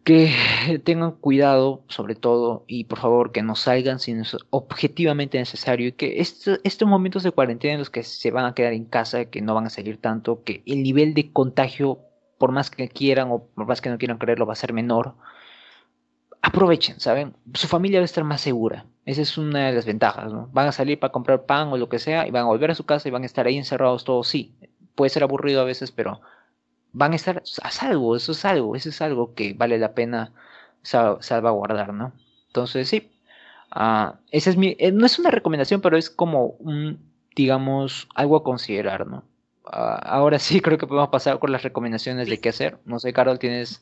que 0.04 0.34
tengan 0.84 1.12
cuidado 1.12 1.84
sobre 1.88 2.16
todo 2.16 2.64
y 2.68 2.86
por 2.86 3.00
favor 3.00 3.32
que 3.32 3.44
no 3.44 3.56
salgan 3.56 4.00
si 4.00 4.14
es 4.14 4.38
objetivamente 4.50 5.38
necesario 5.38 5.88
y 5.88 5.92
que 5.92 6.20
estos 6.20 6.88
momentos 6.88 7.24
de 7.24 7.32
cuarentena 7.32 7.74
en 7.74 7.80
los 7.80 7.90
que 7.90 8.04
se 8.04 8.32
van 8.32 8.46
a 8.46 8.54
quedar 8.54 8.74
en 8.74 8.86
casa, 8.86 9.26
que 9.26 9.42
no 9.42 9.54
van 9.54 9.66
a 9.66 9.70
salir 9.70 10.00
tanto, 10.00 10.44
que 10.44 10.64
el 10.66 10.84
nivel 10.84 11.14
de 11.14 11.32
contagio, 11.32 12.00
por 12.38 12.52
más 12.52 12.72
que 12.72 12.90
quieran 12.90 13.32
o 13.32 13.44
por 13.44 13.68
más 13.68 13.82
que 13.82 13.90
no 13.90 13.98
quieran 13.98 14.18
creerlo, 14.18 14.46
va 14.46 14.54
a 14.54 14.56
ser 14.56 14.74
menor. 14.74 15.16
Aprovechen, 16.42 17.00
¿saben? 17.00 17.36
Su 17.54 17.68
familia 17.68 18.00
va 18.00 18.04
a 18.04 18.06
estar 18.06 18.24
más 18.24 18.42
segura. 18.42 18.86
Esa 19.06 19.22
es 19.22 19.38
una 19.38 19.68
de 19.68 19.74
las 19.74 19.86
ventajas, 19.86 20.34
¿no? 20.34 20.50
Van 20.52 20.68
a 20.68 20.72
salir 20.72 21.00
para 21.00 21.12
comprar 21.12 21.46
pan 21.46 21.68
o 21.68 21.78
lo 21.78 21.90
que 21.90 22.00
sea 22.00 22.28
y 22.28 22.32
van 22.32 22.44
a 22.44 22.48
volver 22.48 22.72
a 22.72 22.76
su 22.76 22.86
casa 22.86 23.08
y 23.08 23.12
van 23.12 23.24
a 23.24 23.28
estar 23.28 23.46
ahí 23.46 23.58
encerrados 23.58 24.06
todos, 24.06 24.28
sí 24.28 24.56
puede 25.02 25.10
ser 25.10 25.24
aburrido 25.24 25.62
a 25.62 25.66
veces, 25.66 25.92
pero 25.92 26.22
van 26.94 27.14
a 27.14 27.16
estar 27.16 27.42
a 27.64 27.72
salvo, 27.72 28.16
eso 28.16 28.34
es 28.34 28.46
algo, 28.46 28.76
eso 28.76 28.90
es 28.90 29.02
algo 29.02 29.34
que 29.34 29.56
vale 29.56 29.80
la 29.80 29.96
pena 29.96 30.32
salvaguardar, 30.84 31.92
¿no? 31.92 32.14
Entonces, 32.46 32.88
sí, 32.88 33.12
uh, 33.76 34.14
esa 34.30 34.50
es 34.52 34.58
mi, 34.58 34.76
eh, 34.78 34.92
no 34.92 35.08
es 35.08 35.18
una 35.18 35.32
recomendación, 35.32 35.82
pero 35.82 35.98
es 35.98 36.12
como 36.12 36.50
un, 36.60 37.00
digamos, 37.36 38.08
algo 38.14 38.36
a 38.36 38.44
considerar, 38.44 39.08
¿no? 39.08 39.24
Ah, 39.66 39.96
ahora 40.06 40.38
sí 40.38 40.62
creo 40.62 40.78
que 40.78 40.86
podemos 40.86 41.10
pasar 41.10 41.40
con 41.40 41.52
las 41.52 41.64
recomendaciones 41.64 42.30
de 42.30 42.40
qué 42.40 42.50
hacer. 42.50 42.78
No 42.86 43.00
sé, 43.00 43.12
Carol, 43.12 43.40
¿tienes 43.40 43.82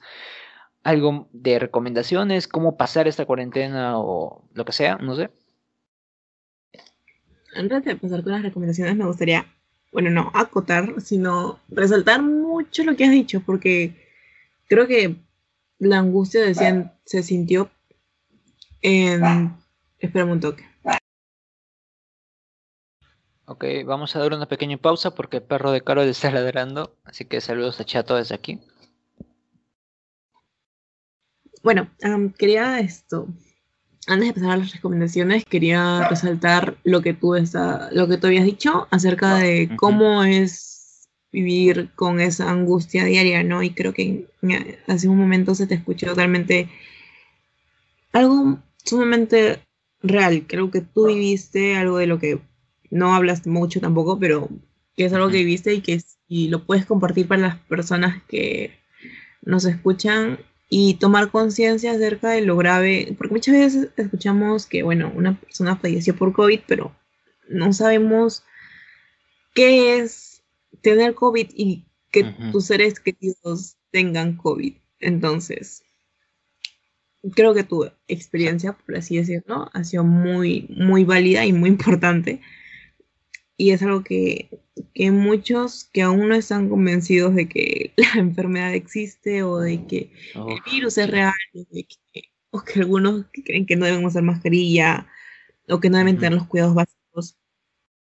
algo 0.84 1.28
de 1.34 1.59
recomendaciones? 1.59 2.47
¿Cómo 2.47 2.78
pasar 2.78 3.09
esta 3.09 3.26
cuarentena 3.26 3.99
o 3.99 4.45
lo 4.53 4.63
que 4.63 4.72
sea? 4.72 4.95
No 4.99 5.15
sé. 5.17 5.32
Antes 7.57 7.84
de 7.84 7.97
pasar 7.97 8.24
con 8.24 8.32
las 8.32 8.41
recomendaciones, 8.41 8.95
me 8.95 9.05
gustaría 9.05 9.45
bueno, 9.92 10.10
no 10.10 10.32
acotar, 10.34 11.02
sino 11.02 11.60
resaltar 11.70 12.22
mucho 12.22 12.84
lo 12.84 12.96
que 12.96 13.06
has 13.06 13.12
dicho, 13.12 13.42
porque 13.46 14.08
creo 14.68 14.88
que 14.88 15.16
la 15.80 16.00
angustia 16.00 16.42
decían, 16.42 16.94
se 17.06 17.24
sintió 17.24 17.70
en... 18.82 19.56
Espera 19.98 20.26
un 20.26 20.40
toque. 20.40 20.66
Ok, 23.46 23.66
vamos 23.86 24.16
a 24.16 24.20
dar 24.20 24.34
una 24.34 24.46
pequeña 24.46 24.78
pausa 24.78 25.16
porque 25.16 25.38
el 25.38 25.44
perro 25.44 25.72
de 25.72 25.82
Carol 25.82 26.08
está 26.08 26.30
ladrando, 26.32 26.96
así 27.04 27.26
que 27.26 27.42
saludos 27.42 27.80
a 27.80 27.84
Chato 27.84 28.16
desde 28.16 28.36
aquí. 28.36 28.60
Bueno, 31.64 31.90
quería 32.38 32.80
esto 32.80 33.28
antes 34.08 34.28
de 34.30 34.34
pasar 34.34 34.52
a 34.52 34.58
las 34.58 34.74
recomendaciones, 34.74 35.45
quería 35.45 36.08
resaltar 36.10 36.78
lo 36.84 37.02
que 37.02 37.14
tú, 37.14 37.36
está, 37.36 37.89
lo 37.91 38.08
que 38.08 38.18
tú 38.18 38.28
habías 38.28 38.45
dicho 38.45 38.88
acerca 38.91 39.36
de 39.36 39.70
cómo 39.76 40.24
es 40.24 41.10
vivir 41.32 41.91
con 41.95 42.20
esa 42.20 42.50
angustia 42.50 43.06
diaria, 43.06 43.43
¿no? 43.43 43.62
Y 43.62 43.72
creo 43.72 43.93
que 43.93 44.28
hace 44.88 45.08
un 45.08 45.18
momento 45.18 45.54
se 45.54 45.68
te 45.68 45.76
escuchó 45.76 46.08
totalmente 46.08 46.70
algo 48.14 48.60
sumamente 48.84 49.60
real. 50.02 50.45
Creo 50.47 50.72
que 50.72 50.82
tú 50.82 51.08
viviste 51.08 51.76
algo 51.76 51.97
de 51.97 52.08
lo 52.08 52.20
que 52.20 52.39
no 52.89 53.14
hablas 53.14 53.45
mucho 53.45 53.80
tampoco, 53.80 54.18
pero 54.18 54.50
que 54.95 55.06
es 55.06 55.14
algo 55.14 55.30
que 55.30 55.38
viviste 55.38 55.74
y 55.74 55.82
que 55.82 56.02
y 56.28 56.47
lo 56.50 56.66
puedes 56.66 56.86
compartir 56.86 57.28
para 57.28 57.41
las 57.41 57.58
personas 57.58 58.22
que 58.28 58.80
nos 59.41 59.66
escuchan 59.66 60.39
y 60.70 60.93
tomar 60.95 61.32
conciencia 61.32 61.91
acerca 61.91 62.30
de 62.30 62.41
lo 62.41 62.55
grave, 62.55 63.15
porque 63.17 63.34
muchas 63.34 63.55
veces 63.55 63.89
escuchamos 63.97 64.67
que, 64.67 64.84
bueno, 64.84 65.11
una 65.15 65.39
persona 65.39 65.76
falleció 65.76 66.15
por 66.15 66.32
COVID, 66.32 66.61
pero 66.67 66.95
no 67.49 67.74
sabemos 67.74 68.43
qué 69.55 69.97
es 69.97 70.43
tener 70.82 71.15
COVID 71.15 71.49
y 71.55 71.86
que 72.11 72.24
tus 72.51 72.65
seres 72.65 72.99
queridos 72.99 73.78
tengan 73.91 74.38
COVID. 74.38 74.76
Entonces, 74.99 75.84
creo 77.34 77.53
que 77.55 77.63
tu 77.63 77.89
experiencia, 78.07 78.74
por 78.74 78.95
así 78.95 79.17
decirlo, 79.17 79.70
ha 79.74 79.84
sido 79.84 80.03
muy, 80.03 80.67
muy 80.70 81.03
válida 81.03 81.45
y 81.45 81.53
muy 81.53 81.70
importante 81.70 82.41
y 83.60 83.72
es 83.72 83.84
algo 83.84 84.05
que, 84.05 84.49
muchos 85.12 85.84
que 85.91 86.01
aún 86.01 86.30
no 86.30 86.36
están 86.36 86.70
convencidos 86.70 87.36
de 87.36 87.49
que 87.49 87.93
la 87.97 88.22
enfermedad 88.22 88.74
existe 88.74 89.43
o 89.43 89.60
de 89.60 89.86
que 89.86 90.14
el 90.34 90.72
virus 90.72 90.97
es 90.97 91.12
real 91.12 91.34
o 92.51 92.62
que 92.62 92.80
algunos 92.80 93.26
creen 93.43 93.66
que 93.66 93.76
no 93.76 93.86
deben 93.86 94.05
usar 94.05 94.24
mascarilla 94.24 95.07
o 95.68 95.82
que 95.82 95.89
no 95.89 95.97
deben 95.97 96.18
tener 96.18 96.34
los 96.34 96.47
cuidados 96.47 96.74
básicos, 96.74 97.38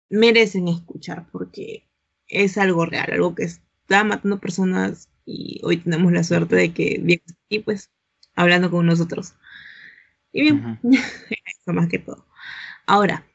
merecen 0.08 0.68
escuchar 0.68 1.28
porque 1.30 1.86
es 2.28 2.56
algo 2.56 2.86
real, 2.86 3.12
algo 3.12 3.34
que 3.34 3.44
está 3.44 4.04
matando 4.04 4.40
personas 4.40 5.10
y 5.26 5.60
hoy 5.64 5.76
tenemos 5.76 6.12
la 6.12 6.24
suerte 6.24 6.56
de 6.56 6.72
que 6.72 6.98
bien 7.02 7.20
aquí 7.44 7.58
pues 7.58 7.90
hablando 8.34 8.70
con 8.70 8.86
nosotros. 8.86 9.34
Y 10.32 10.40
bien, 10.40 10.80
eso 10.82 11.72
más 11.74 11.88
que 11.90 11.98
todo. 11.98 12.26
Ahora, 12.86 13.26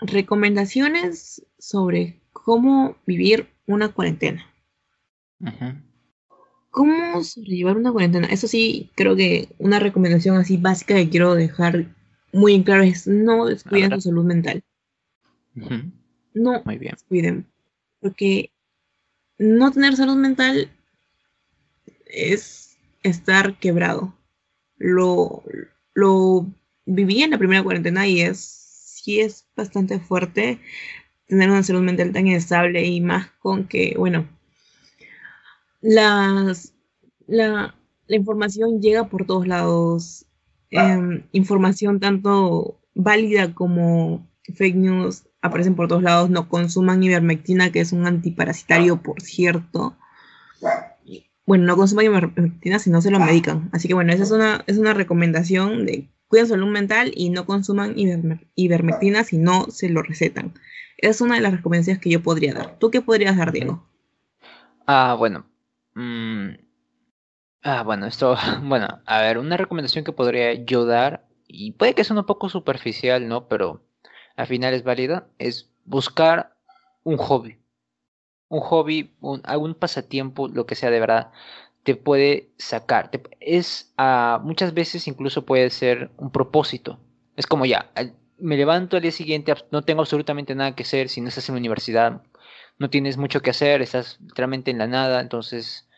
recomendaciones 0.00 1.46
sobre 1.62 2.20
cómo 2.32 2.96
vivir 3.06 3.46
una 3.68 3.90
cuarentena. 3.92 4.44
¿Cómo 6.70 7.22
sobrellevar 7.22 7.76
una 7.76 7.92
cuarentena? 7.92 8.26
Eso 8.26 8.48
sí, 8.48 8.90
creo 8.96 9.14
que 9.14 9.48
una 9.58 9.78
recomendación 9.78 10.36
así 10.36 10.56
básica 10.56 10.96
que 10.96 11.08
quiero 11.08 11.36
dejar 11.36 11.94
muy 12.32 12.54
en 12.54 12.64
claro 12.64 12.82
es 12.82 13.06
no 13.06 13.46
descuiden 13.46 13.92
su 13.92 14.00
salud 14.00 14.24
mental. 14.24 14.64
No 16.34 16.62
muy 16.64 16.78
bien. 16.78 16.94
descuiden. 16.94 17.46
Porque 18.00 18.50
no 19.38 19.70
tener 19.70 19.94
salud 19.94 20.16
mental 20.16 20.68
es 22.06 22.76
estar 23.04 23.56
quebrado. 23.60 24.12
Lo, 24.78 25.44
lo 25.94 26.44
viví 26.86 27.22
en 27.22 27.30
la 27.30 27.38
primera 27.38 27.62
cuarentena 27.62 28.08
y 28.08 28.20
es 28.20 28.62
sí 29.02 29.20
es 29.20 29.46
bastante 29.56 30.00
fuerte 30.00 30.60
tener 31.32 31.50
una 31.50 31.62
salud 31.62 31.80
mental 31.80 32.12
tan 32.12 32.26
inestable 32.26 32.84
y 32.84 33.00
más 33.00 33.28
con 33.38 33.66
que, 33.66 33.94
bueno, 33.96 34.28
las, 35.80 36.74
la, 37.26 37.74
información 38.06 38.82
llega 38.82 39.08
por 39.08 39.24
todos 39.24 39.46
lados, 39.46 40.26
em, 40.68 41.22
información 41.32 42.00
tanto 42.00 42.78
válida 42.94 43.54
como 43.54 44.28
fake 44.54 44.76
news 44.76 45.24
aparecen 45.40 45.74
por 45.74 45.88
todos 45.88 46.02
lados, 46.02 46.28
no 46.28 46.50
consuman 46.50 47.02
ivermectina, 47.02 47.72
que 47.72 47.80
es 47.80 47.92
un 47.92 48.06
antiparasitario, 48.06 49.00
por 49.02 49.22
cierto. 49.22 49.96
Bueno, 51.46 51.64
no 51.64 51.76
consuman 51.76 52.04
ivermectina 52.04 52.78
si 52.78 52.90
no 52.90 53.00
se 53.00 53.10
lo 53.10 53.18
medican. 53.18 53.70
Así 53.72 53.88
que 53.88 53.94
bueno, 53.94 54.12
esa 54.12 54.24
es 54.24 54.30
una, 54.32 54.64
es 54.66 54.76
una 54.76 54.92
recomendación 54.92 55.86
de 55.86 56.10
Cuiden 56.32 56.46
su 56.46 56.54
salud 56.54 56.68
mental 56.68 57.12
y 57.14 57.28
no 57.28 57.44
consuman 57.44 57.94
ivermectina 58.54 59.22
si 59.22 59.36
no 59.36 59.66
se 59.68 59.90
lo 59.90 60.00
recetan. 60.00 60.54
Es 60.96 61.20
una 61.20 61.34
de 61.34 61.42
las 61.42 61.52
recomendaciones 61.52 62.00
que 62.00 62.08
yo 62.08 62.22
podría 62.22 62.54
dar. 62.54 62.78
¿Tú 62.78 62.90
qué 62.90 63.02
podrías 63.02 63.36
dar, 63.36 63.52
Diego? 63.52 63.86
Ah, 64.86 65.14
bueno. 65.18 65.44
Mm, 65.92 66.52
ah, 67.64 67.82
bueno, 67.82 68.06
esto, 68.06 68.34
bueno, 68.62 69.02
a 69.04 69.20
ver, 69.20 69.36
una 69.36 69.58
recomendación 69.58 70.06
que 70.06 70.12
podría 70.12 70.54
yo 70.54 70.86
dar, 70.86 71.26
y 71.46 71.72
puede 71.72 71.94
que 71.94 72.02
sea 72.02 72.16
un 72.16 72.24
poco 72.24 72.48
superficial, 72.48 73.28
¿no? 73.28 73.46
Pero 73.46 73.84
al 74.34 74.46
final 74.46 74.72
es 74.72 74.84
válida, 74.84 75.28
es 75.38 75.70
buscar 75.84 76.56
un 77.04 77.18
hobby. 77.18 77.58
Un 78.48 78.60
hobby, 78.60 79.14
un, 79.20 79.42
algún 79.44 79.74
pasatiempo, 79.74 80.48
lo 80.48 80.64
que 80.64 80.76
sea 80.76 80.90
de 80.90 81.00
verdad, 81.00 81.30
te 81.82 81.96
puede 81.96 82.50
sacar. 82.58 83.10
es 83.40 83.92
uh, 83.98 84.40
muchas 84.44 84.74
veces 84.74 85.08
incluso 85.08 85.44
puede 85.44 85.70
ser 85.70 86.10
un 86.16 86.30
propósito. 86.30 87.00
Es 87.36 87.46
como 87.46 87.66
ya, 87.66 87.90
me 88.38 88.56
levanto 88.56 88.96
al 88.96 89.02
día 89.02 89.12
siguiente, 89.12 89.54
no 89.70 89.82
tengo 89.82 90.02
absolutamente 90.02 90.54
nada 90.54 90.74
que 90.74 90.82
hacer, 90.82 91.08
si 91.08 91.20
no 91.20 91.28
estás 91.28 91.48
en 91.48 91.54
la 91.54 91.60
universidad, 91.60 92.22
no 92.78 92.90
tienes 92.90 93.16
mucho 93.16 93.40
que 93.40 93.50
hacer, 93.50 93.82
estás 93.82 94.18
literalmente 94.20 94.70
en 94.70 94.78
la 94.78 94.86
nada, 94.86 95.20
entonces 95.20 95.88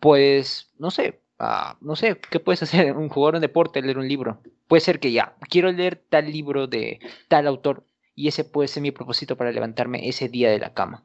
puedes, 0.00 0.72
no 0.78 0.90
sé, 0.90 1.20
ah, 1.38 1.76
no 1.80 1.96
sé, 1.96 2.18
¿qué 2.30 2.40
puedes 2.40 2.62
hacer? 2.64 2.96
Un 2.96 3.08
jugar 3.08 3.34
un 3.34 3.40
deporte, 3.40 3.82
leer 3.82 3.98
un 3.98 4.08
libro. 4.08 4.42
Puede 4.68 4.80
ser 4.80 5.00
que 5.00 5.12
ya, 5.12 5.36
quiero 5.48 5.70
leer 5.72 6.02
tal 6.08 6.30
libro 6.30 6.66
de 6.66 7.00
tal 7.28 7.46
autor 7.46 7.84
y 8.14 8.28
ese 8.28 8.44
puede 8.44 8.68
ser 8.68 8.82
mi 8.82 8.90
propósito 8.90 9.36
para 9.36 9.52
levantarme 9.52 10.08
ese 10.08 10.28
día 10.28 10.50
de 10.50 10.58
la 10.58 10.74
cama. 10.74 11.04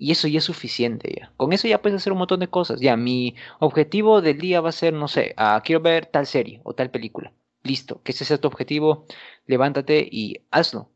Y 0.00 0.12
eso 0.12 0.28
ya 0.28 0.38
es 0.38 0.44
suficiente 0.44 1.14
ya. 1.20 1.32
Con 1.36 1.52
eso 1.52 1.68
ya 1.68 1.82
puedes 1.82 1.98
hacer 1.98 2.12
un 2.12 2.20
montón 2.20 2.40
de 2.40 2.48
cosas. 2.48 2.80
Ya, 2.80 2.96
mi 2.96 3.36
objetivo 3.58 4.22
del 4.22 4.38
día 4.38 4.62
va 4.62 4.70
a 4.70 4.72
ser, 4.72 4.94
no 4.94 5.08
sé, 5.08 5.34
ah, 5.36 5.60
quiero 5.62 5.82
ver 5.82 6.06
tal 6.06 6.26
serie 6.26 6.60
o 6.64 6.74
tal 6.74 6.90
película. 6.90 7.34
Listo, 7.62 8.02
que 8.02 8.12
ese 8.12 8.24
sea 8.24 8.38
tu 8.40 8.48
objetivo, 8.48 9.04
levántate 9.46 10.08
y 10.10 10.40
hazlo. 10.50 10.90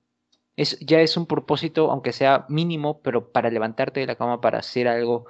Es, 0.56 0.78
ya 0.80 1.00
es 1.00 1.18
un 1.18 1.26
propósito, 1.26 1.90
aunque 1.90 2.12
sea 2.12 2.46
mínimo, 2.48 3.00
pero 3.02 3.30
para 3.30 3.50
levantarte 3.50 4.00
de 4.00 4.06
la 4.06 4.16
cama, 4.16 4.40
para 4.40 4.60
hacer 4.60 4.88
algo, 4.88 5.26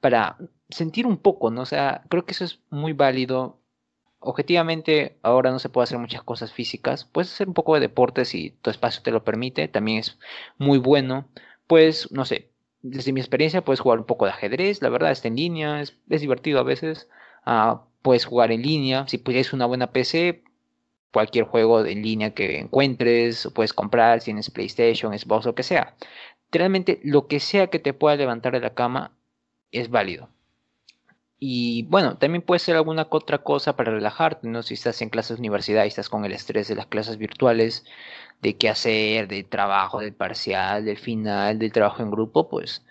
para 0.00 0.38
sentir 0.70 1.06
un 1.06 1.18
poco, 1.18 1.50
¿no? 1.50 1.62
O 1.62 1.66
sea, 1.66 2.04
creo 2.08 2.24
que 2.24 2.32
eso 2.32 2.44
es 2.44 2.60
muy 2.70 2.94
válido. 2.94 3.58
Objetivamente, 4.20 5.18
ahora 5.22 5.50
no 5.50 5.58
se 5.58 5.68
puede 5.68 5.84
hacer 5.84 5.98
muchas 5.98 6.22
cosas 6.22 6.52
físicas. 6.52 7.04
Puedes 7.04 7.32
hacer 7.32 7.48
un 7.48 7.54
poco 7.54 7.74
de 7.74 7.80
deporte 7.80 8.24
si 8.24 8.52
tu 8.62 8.70
espacio 8.70 9.02
te 9.02 9.10
lo 9.10 9.24
permite, 9.24 9.68
también 9.68 9.98
es 9.98 10.18
muy 10.58 10.78
bueno. 10.78 11.28
Pues, 11.66 12.10
no 12.12 12.24
sé, 12.24 12.50
desde 12.82 13.12
mi 13.12 13.20
experiencia 13.20 13.64
puedes 13.64 13.80
jugar 13.80 13.98
un 13.98 14.06
poco 14.06 14.24
de 14.24 14.32
ajedrez, 14.32 14.82
la 14.82 14.88
verdad 14.88 15.10
está 15.10 15.28
en 15.28 15.36
línea, 15.36 15.80
es, 15.80 15.96
divertido 16.08 16.60
a 16.60 16.62
veces. 16.62 17.08
Ah, 17.44 17.84
puedes 18.02 18.24
jugar 18.24 18.52
en 18.52 18.62
línea, 18.62 19.06
si 19.08 19.18
puedes 19.18 19.52
una 19.52 19.66
buena 19.66 19.92
PC, 19.92 20.44
cualquier 21.12 21.44
juego 21.44 21.84
en 21.84 22.02
línea 22.02 22.34
que 22.34 22.58
encuentres, 22.58 23.48
puedes 23.54 23.72
comprar, 23.72 24.20
si 24.20 24.26
tienes 24.26 24.50
PlayStation, 24.50 25.18
Xbox, 25.18 25.46
lo 25.46 25.54
que 25.54 25.62
sea. 25.62 25.96
Realmente 26.52 27.00
lo 27.02 27.26
que 27.26 27.40
sea 27.40 27.68
que 27.68 27.78
te 27.78 27.92
pueda 27.92 28.16
levantar 28.16 28.52
de 28.52 28.60
la 28.60 28.74
cama 28.74 29.12
es 29.72 29.90
válido. 29.90 30.30
Y 31.40 31.84
bueno, 31.84 32.16
también 32.18 32.42
puede 32.42 32.58
ser 32.58 32.76
alguna 32.76 33.06
otra 33.10 33.38
cosa 33.38 33.76
para 33.76 33.92
relajarte, 33.92 34.48
¿no? 34.48 34.62
Si 34.62 34.74
estás 34.74 35.00
en 35.02 35.08
clases 35.08 35.36
de 35.36 35.40
universidad 35.40 35.84
y 35.84 35.88
estás 35.88 36.08
con 36.08 36.24
el 36.24 36.32
estrés 36.32 36.66
de 36.68 36.74
las 36.74 36.86
clases 36.86 37.16
virtuales, 37.16 37.84
de 38.42 38.56
qué 38.56 38.68
hacer, 38.68 39.28
del 39.28 39.44
trabajo, 39.46 40.00
del 40.00 40.14
parcial, 40.14 40.84
del 40.84 40.98
final, 40.98 41.58
del 41.58 41.72
trabajo 41.72 42.02
en 42.02 42.10
grupo, 42.10 42.48
pues, 42.48 42.84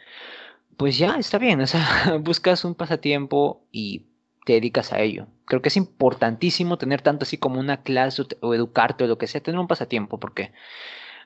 pues 0.77 0.97
ya 0.97 1.17
está 1.17 1.37
bien. 1.39 1.61
O 1.61 1.67
sea, 1.67 2.17
buscas 2.21 2.63
un 2.65 2.75
pasatiempo 2.75 3.61
y 3.71 4.05
te 4.45 4.53
dedicas 4.53 4.93
a 4.93 5.01
ello. 5.01 5.27
Creo 5.45 5.61
que 5.61 5.69
es 5.69 5.77
importantísimo 5.77 6.77
tener 6.77 7.01
tanto 7.01 7.23
así 7.23 7.37
como 7.37 7.59
una 7.59 7.83
clase 7.83 8.23
o 8.41 8.53
educarte 8.53 9.03
o 9.03 9.07
lo 9.07 9.17
que 9.17 9.27
sea, 9.27 9.41
tener 9.41 9.59
un 9.59 9.67
pasatiempo, 9.67 10.19
porque 10.19 10.53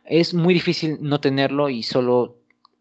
es 0.06 0.34
muy 0.34 0.54
difícil 0.54 0.98
no 1.02 1.22
tenerlo 1.22 1.70
y 1.70 1.84
solo, 1.84 2.38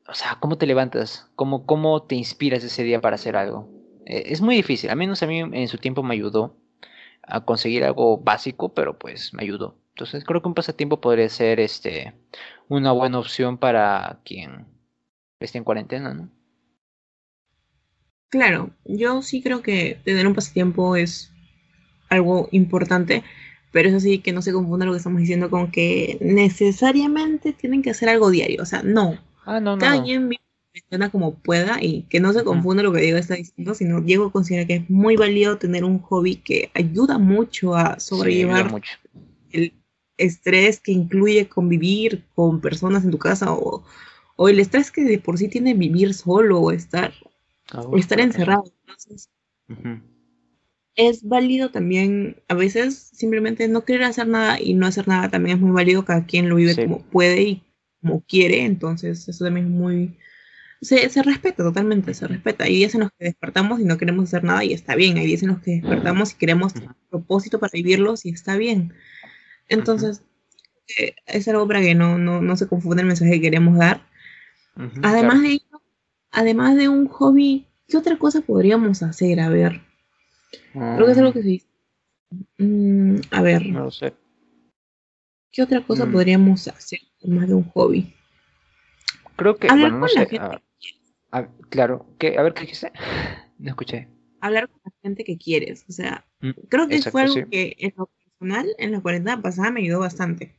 o 0.09 0.15
sea, 0.15 0.39
¿cómo 0.41 0.59
te 0.59 0.67
levantas? 0.67 1.29
¿Cómo, 1.37 1.67
cómo 1.67 2.03
te 2.03 2.15
inspiras 2.17 2.65
ese 2.65 2.85
día 2.85 3.01
para 3.01 3.17
hacer 3.17 3.37
algo? 3.37 3.80
E, 4.11 4.33
es 4.33 4.41
muy 4.41 4.57
difícil, 4.57 4.91
al 4.91 4.97
menos 4.97 5.23
a 5.23 5.27
mí 5.27 5.39
en 5.39 5.69
su 5.69 5.79
tiempo 5.79 6.03
me 6.03 6.15
ayudó 6.15 6.57
a 7.23 7.45
conseguir 7.45 7.85
algo 7.85 8.19
básico, 8.19 8.75
pero 8.75 8.99
pues 8.99 9.33
me 9.33 9.45
ayudó. 9.45 9.77
Entonces 9.91 10.25
creo 10.25 10.43
que 10.43 10.49
un 10.49 10.55
pasatiempo 10.55 11.01
podría 11.01 11.29
ser 11.29 11.61
este 11.61 12.13
una 12.69 12.93
buena 12.93 13.19
opción 13.19 13.57
para 13.57 14.21
quien 14.25 14.67
esté 15.39 15.59
en 15.59 15.65
cuarentena, 15.65 16.13
¿no? 16.13 16.29
Claro, 18.31 18.71
yo 18.85 19.23
sí 19.23 19.43
creo 19.43 19.63
que 19.63 19.99
tener 20.05 20.27
un 20.27 20.35
pasatiempo 20.35 20.97
es 20.97 21.33
algo 22.09 22.49
importante, 22.53 23.25
pero 23.73 23.89
eso 23.89 24.01
sí 24.01 24.19
que 24.21 24.33
no 24.33 24.43
se 24.43 24.53
confunda 24.53 24.87
lo 24.87 24.93
que 24.93 24.99
estamos 24.99 25.21
diciendo 25.21 25.51
con 25.51 25.71
que 25.71 26.19
necesariamente 26.21 27.53
tienen 27.53 27.83
que 27.83 27.91
hacer 27.91 28.09
algo 28.09 28.31
diario. 28.31 28.63
O 28.63 28.67
sea, 28.67 28.83
no. 28.83 29.19
Ah, 29.45 29.61
no, 29.61 29.77
no. 29.77 29.79
Cada 29.79 30.03
quien 30.03 30.29
funciona 30.73 31.11
como 31.11 31.35
pueda 31.35 31.83
y 31.83 32.03
que 32.03 32.21
no 32.21 32.33
se 32.33 32.45
confunda 32.45 32.83
lo 32.83 32.93
que 32.93 33.01
Diego 33.01 33.19
está 33.19 33.35
diciendo, 33.35 33.75
sino 33.75 34.01
Diego 34.01 34.31
considera 34.31 34.67
que 34.67 34.77
es 34.77 34.91
muy 34.91 35.17
válido 35.17 35.59
tener 35.59 35.85
un 35.85 35.99
hobby 36.01 36.37
que 36.37 36.71
ayuda 36.75 37.19
mucho 37.19 37.75
a 37.75 37.99
sobrellevar 37.99 38.81
el 39.51 39.73
estrés 40.17 40.81
que 40.81 40.93
incluye 40.93 41.49
convivir 41.49 42.25
con 42.35 42.61
personas 42.61 43.05
en 43.05 43.11
tu 43.11 43.19
casa 43.19 43.53
o, 43.53 43.85
o 44.37 44.49
el 44.49 44.61
estrés 44.61 44.91
que 44.91 45.03
de 45.03 45.19
por 45.19 45.39
sí 45.39 45.49
tiene 45.49 45.75
vivir 45.75 46.15
solo 46.15 46.61
o 46.61 46.71
estar 46.73 47.13
o 47.75 47.97
estar 47.97 48.21
encerrado. 48.21 48.65
Entonces, 48.87 49.31
es 50.97 51.27
válido 51.27 51.71
también, 51.71 52.37
a 52.49 52.55
veces 52.55 53.11
simplemente 53.13 53.69
no 53.69 53.85
querer 53.85 54.05
hacer 54.05 54.29
nada 54.29 54.61
y 54.61 54.75
no 54.75 54.87
hacer 54.87 55.09
nada 55.09 55.31
también 55.31 55.57
es 55.57 55.63
muy 55.63 55.73
válido, 55.73 56.05
cada 56.05 56.27
quien 56.27 56.49
lo 56.49 56.57
vive 56.57 56.75
como 56.75 57.03
puede 57.03 57.43
y 57.43 57.63
como 58.01 58.23
quiere, 58.23 58.65
entonces 58.65 59.29
eso 59.29 59.45
también 59.45 59.67
es 59.67 59.73
muy... 59.73 60.17
Se, 60.81 61.09
se, 61.11 61.23
respeta 61.23 61.63
totalmente, 61.63 62.15
se 62.15 62.27
respeta. 62.27 62.65
Hay 62.65 62.77
días 62.77 62.95
en 62.95 63.01
los 63.01 63.11
que 63.11 63.27
despertamos 63.27 63.81
y 63.81 63.85
no 63.85 63.99
queremos 63.99 64.25
hacer 64.25 64.45
nada 64.45 64.65
y 64.65 64.73
está 64.73 64.95
bien. 64.95 65.19
Hay 65.19 65.27
días 65.27 65.43
en 65.43 65.51
los 65.51 65.61
que 65.61 65.73
despertamos 65.73 66.33
y 66.33 66.37
queremos 66.37 66.73
propósito 67.11 67.59
para 67.59 67.73
vivirlos 67.73 68.25
y 68.25 68.31
está 68.31 68.57
bien. 68.57 68.95
Entonces, 69.69 70.23
eh, 70.99 71.15
es 71.27 71.47
algo 71.49 71.67
para 71.67 71.81
que 71.81 71.95
no, 71.95 72.19
no, 72.19 72.41
no, 72.41 72.57
se 72.57 72.67
confunda 72.67 73.03
el 73.03 73.09
mensaje 73.09 73.33
que 73.33 73.41
queremos 73.43 73.77
dar. 73.79 74.09
Además 75.03 75.43
de 75.43 75.61
además 76.31 76.77
de 76.77 76.89
un 76.89 77.07
hobby, 77.09 77.67
¿qué 77.89 77.97
otra 77.97 78.17
cosa 78.17 78.41
podríamos 78.41 79.03
hacer? 79.03 79.41
A 79.41 79.49
ver. 79.49 79.83
Creo 80.73 81.07
que 81.07 81.13
es 81.13 81.19
algo 81.19 81.33
que 81.33 81.43
se 81.43 81.49
dice. 81.49 81.67
Mm, 82.59 83.17
a 83.31 83.43
ver. 83.43 83.67
No 83.67 83.85
lo 83.85 83.91
sé. 83.91 84.15
¿Qué 85.53 85.63
otra 85.63 85.85
cosa 85.85 86.07
mm. 86.07 86.13
podríamos 86.13 86.69
hacer 86.69 87.01
además 87.23 87.49
de 87.49 87.55
un 87.55 87.65
hobby? 87.71 88.15
Creo 89.37 89.57
que. 89.57 89.69
Hablar 89.69 89.91
con 89.93 90.09
la 90.15 90.27
gente. 90.27 90.63
Claro. 91.69 92.07
¿Qué? 92.19 92.39
A 92.39 92.43
ver, 92.43 92.55
¿qué 92.55 92.63
dijiste? 92.63 92.93
No 93.59 93.69
escuché. 93.69 94.09
Hablar 94.41 94.71
con 94.71 94.81
la 94.83 94.93
gente 95.03 95.23
que 95.23 95.37
quieres. 95.37 95.85
O 95.87 95.93
sea, 95.93 96.25
mm, 96.41 96.53
creo 96.71 96.89
que 96.89 97.03
fue 97.03 97.21
algo 97.21 97.35
que 97.51 97.77
en 97.79 97.93
lo 97.95 98.07
personal, 98.07 98.75
en 98.79 98.93
la 98.93 99.03
cuarentena 99.03 99.43
pasada, 99.43 99.71
me 99.71 99.81
ayudó 99.81 100.01
bastante. 100.01 100.57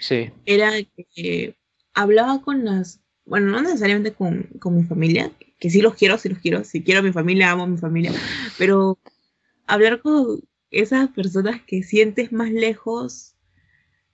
Sí. 0.00 0.30
Era 0.46 0.72
que 1.14 1.54
hablaba 1.92 2.40
con 2.40 2.64
las 2.64 3.02
bueno, 3.28 3.52
no 3.52 3.60
necesariamente 3.60 4.12
con, 4.12 4.48
mi 4.70 4.84
familia, 4.84 5.30
que 5.60 5.70
sí 5.70 5.82
los 5.82 5.94
quiero, 5.94 6.16
sí 6.16 6.30
los 6.30 6.38
quiero, 6.38 6.64
si 6.64 6.82
quiero 6.82 7.00
a 7.00 7.02
mi 7.02 7.12
familia, 7.12 7.50
amo 7.50 7.64
a 7.64 7.66
mi 7.66 7.76
familia, 7.76 8.12
pero 8.56 8.98
hablar 9.66 10.00
con 10.00 10.40
esas 10.70 11.10
personas 11.10 11.60
que 11.66 11.82
sientes 11.82 12.32
más 12.32 12.50
lejos 12.50 13.36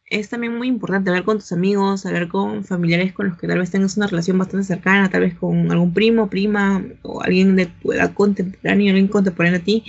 es 0.07 0.29
también 0.29 0.57
muy 0.57 0.69
importante, 0.69 1.11
hablar 1.11 1.25
con 1.25 1.39
tus 1.39 1.53
amigos, 1.53 2.05
hablar 2.07 2.29
con 2.29 2.65
familiares 2.65 3.13
con 3.13 3.29
los 3.29 3.39
que 3.39 3.49
tal 3.49 3.59
vez 3.59 3.71
tengas 3.71 3.97
una 3.97 4.07
relación 4.07 4.39
bastante 4.39 4.67
cercana, 4.67 5.11
tal 5.11 5.23
vez 5.23 5.35
con 5.35 5.71
algún 5.71 5.95
primo, 5.95 6.29
prima, 6.29 6.85
o 7.03 7.23
alguien 7.23 7.57
de 7.57 7.67
tu 7.67 7.93
edad 7.93 8.13
contemporánea, 8.13 8.91
alguien 8.91 9.09
contemporáneo 9.09 9.61
a 9.61 9.65
ti, 9.65 9.85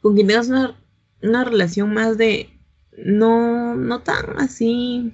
con 0.00 0.14
quien 0.14 0.28
tengas 0.28 0.48
una, 0.48 0.76
una 1.22 1.44
relación 1.44 1.92
más 1.92 2.16
de, 2.16 2.50
no, 2.96 3.74
no 3.74 4.00
tan 4.00 4.38
así 4.38 5.12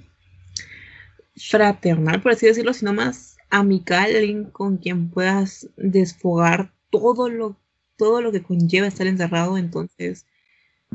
fraternal, 1.35 2.21
por 2.21 2.33
así 2.33 2.45
decirlo, 2.45 2.73
sino 2.73 2.93
más 2.93 3.37
amical, 3.49 4.15
alguien 4.15 4.45
con 4.45 4.77
quien 4.77 5.09
puedas 5.09 5.69
desfogar 5.75 6.73
todo 6.91 7.29
lo, 7.29 7.57
todo 7.97 8.21
lo 8.21 8.31
que 8.31 8.43
conlleva 8.43 8.87
estar 8.87 9.07
encerrado. 9.07 9.57
Entonces, 9.57 10.25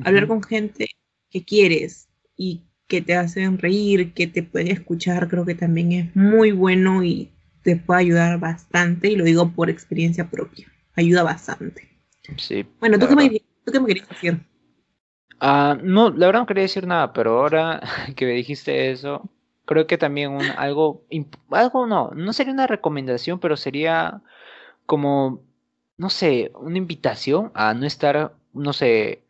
hablar 0.05 0.29
con 0.29 0.43
gente 0.43 0.89
que 1.31 1.45
quieres 1.45 2.09
y 2.37 2.63
que 2.91 3.01
te 3.01 3.15
hacen 3.15 3.57
reír, 3.57 4.13
que 4.13 4.27
te 4.27 4.43
pueden 4.43 4.69
escuchar, 4.69 5.29
creo 5.29 5.47
que 5.47 5.55
también 5.55 5.93
es 5.93 6.17
muy 6.17 6.51
bueno 6.51 7.05
y 7.05 7.31
te 7.63 7.77
puede 7.77 8.01
ayudar 8.01 8.41
bastante. 8.41 9.09
Y 9.09 9.17
lo 9.17 9.25
digo 9.25 9.53
por 9.53 9.71
experiencia 9.71 10.29
propia. 10.29 10.67
Ayuda 10.97 11.23
bastante. 11.23 11.89
Sí. 12.37 12.67
Bueno, 12.81 12.99
¿tú 12.99 13.07
qué, 13.07 13.15
me, 13.15 13.31
¿tú 13.31 13.73
qué, 13.73 13.79
me, 13.79 13.87
querías 13.87 14.09
decir? 14.09 14.41
Ah, 15.39 15.79
no, 15.81 16.11
la 16.11 16.27
verdad 16.27 16.41
no 16.41 16.47
quería 16.47 16.65
decir 16.65 16.85
nada, 16.85 17.13
pero 17.13 17.39
ahora 17.39 17.81
que 18.17 18.27
me 18.27 18.33
dijiste 18.33 18.91
eso, 18.91 19.31
creo 19.67 19.87
que 19.87 19.97
también 19.97 20.33
un, 20.33 20.43
algo, 20.59 21.05
algo 21.51 21.87
no, 21.87 22.11
no 22.11 22.33
sería 22.33 22.53
una 22.53 22.67
recomendación, 22.67 23.39
pero 23.39 23.57
sería 23.57 24.21
como, 24.85 25.45
no 25.97 26.11
sé, 26.11 26.51
una 26.57 26.77
invitación 26.77 27.53
a 27.55 27.73
no 27.73 27.87
estar, 27.87 28.35
no 28.53 28.73
sé, 28.73 29.23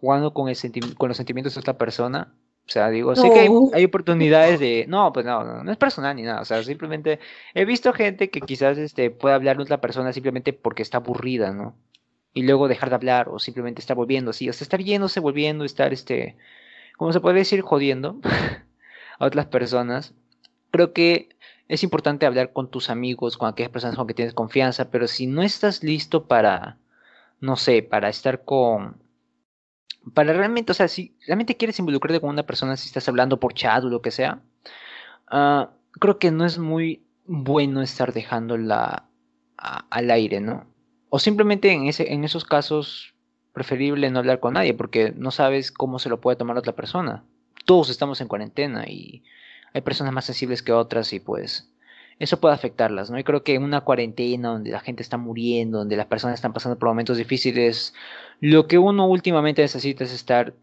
jugando 0.00 0.34
con, 0.34 0.48
el 0.48 0.56
con 0.96 1.08
los 1.08 1.16
sentimientos 1.16 1.54
de 1.54 1.60
otra 1.60 1.78
persona. 1.78 2.34
O 2.66 2.70
sea, 2.70 2.90
digo, 2.90 3.14
sé 3.14 3.30
que 3.30 3.48
hay, 3.74 3.84
oportunidades 3.84 4.58
de, 4.58 4.86
no, 4.88 5.12
pues 5.12 5.24
no, 5.24 5.44
no, 5.44 5.62
no, 5.62 5.70
es 5.70 5.76
personal 5.76 6.16
ni 6.16 6.22
nada, 6.22 6.40
o 6.40 6.44
sea, 6.44 6.64
simplemente 6.64 7.20
he 7.54 7.64
visto 7.64 7.92
gente 7.92 8.28
que 8.28 8.40
quizás 8.40 8.76
este, 8.76 9.10
puede 9.10 9.36
hablar 9.36 9.56
de 9.56 9.62
otra 9.62 9.80
persona 9.80 10.12
simplemente 10.12 10.52
porque 10.52 10.82
está 10.82 10.98
aburrida, 10.98 11.52
¿no? 11.52 11.76
Y 12.34 12.42
luego 12.42 12.66
dejar 12.66 12.88
de 12.88 12.96
hablar 12.96 13.28
o 13.28 13.38
simplemente 13.38 13.80
estar 13.80 13.96
volviendo 13.96 14.30
así, 14.30 14.48
o 14.48 14.52
sea, 14.52 14.64
estar 14.64 14.82
yéndose, 14.82 15.20
volviendo, 15.20 15.64
estar, 15.64 15.92
este, 15.92 16.36
¿cómo 16.96 17.12
se 17.12 17.20
puede 17.20 17.38
decir? 17.38 17.60
Jodiendo. 17.60 18.18
a 19.18 19.26
otras 19.26 19.46
personas. 19.46 20.14
Creo 20.70 20.92
que 20.92 21.28
es 21.68 21.82
importante 21.82 22.26
hablar 22.26 22.52
con 22.52 22.70
tus 22.70 22.90
amigos, 22.90 23.36
con 23.36 23.48
aquellas 23.48 23.72
personas 23.72 23.96
con 23.96 24.06
que 24.06 24.14
tienes 24.14 24.34
confianza, 24.34 24.90
pero 24.90 25.06
si 25.06 25.26
no 25.26 25.42
estás 25.42 25.82
listo 25.82 26.26
para, 26.26 26.78
no 27.40 27.56
sé, 27.56 27.82
para 27.82 28.08
estar 28.08 28.44
con, 28.44 28.96
para 30.14 30.32
realmente, 30.32 30.72
o 30.72 30.74
sea, 30.74 30.88
si 30.88 31.16
realmente 31.26 31.56
quieres 31.56 31.78
involucrarte 31.78 32.20
con 32.20 32.30
una 32.30 32.44
persona, 32.44 32.76
si 32.76 32.88
estás 32.88 33.08
hablando 33.08 33.40
por 33.40 33.54
chat 33.54 33.84
o 33.84 33.88
lo 33.88 34.02
que 34.02 34.10
sea, 34.10 34.40
uh, 35.32 35.66
creo 35.98 36.18
que 36.18 36.30
no 36.30 36.44
es 36.44 36.58
muy 36.58 37.02
bueno 37.24 37.82
estar 37.82 38.12
dejándola 38.12 39.08
al 39.56 40.10
aire, 40.10 40.40
¿no? 40.40 40.66
O 41.08 41.18
simplemente 41.18 41.72
en, 41.72 42.24
esos 42.24 42.44
casos, 42.44 43.14
preferible 43.52 44.10
no 44.10 44.18
hablar 44.18 44.38
con 44.38 44.54
nadie 44.54 44.74
porque 44.74 45.14
no 45.16 45.30
sabes 45.30 45.72
cómo 45.72 45.98
se 45.98 46.10
lo 46.10 46.20
puede 46.20 46.36
tomar 46.36 46.58
otra 46.58 46.74
persona. 46.74 47.24
Todos 47.64 47.88
estamos 47.88 48.20
en 48.20 48.28
cuarentena 48.28 48.86
y 48.86 49.24
hay 49.72 49.80
personas 49.80 50.12
más 50.12 50.26
sensibles 50.26 50.62
que 50.62 50.72
otras 50.72 51.12
y 51.12 51.20
pues 51.20 51.72
eso 52.18 52.40
puede 52.40 52.54
afectarlas, 52.54 53.10
¿no? 53.10 53.18
Y 53.18 53.24
creo 53.24 53.42
que 53.42 53.58
una 53.58 53.82
cuarentena 53.82 54.50
donde 54.50 54.70
la 54.70 54.80
gente 54.80 55.02
está 55.02 55.16
muriendo, 55.16 55.78
donde 55.78 55.96
las 55.96 56.06
personas 56.06 56.34
están 56.34 56.52
pasando 56.52 56.78
por 56.78 56.88
momentos 56.88 57.18
difíciles, 57.18 57.94
lo 58.40 58.66
que 58.66 58.78
uno 58.78 59.06
últimamente 59.06 59.62
necesita 59.62 60.04
es 60.04 60.12
estar, 60.12 60.54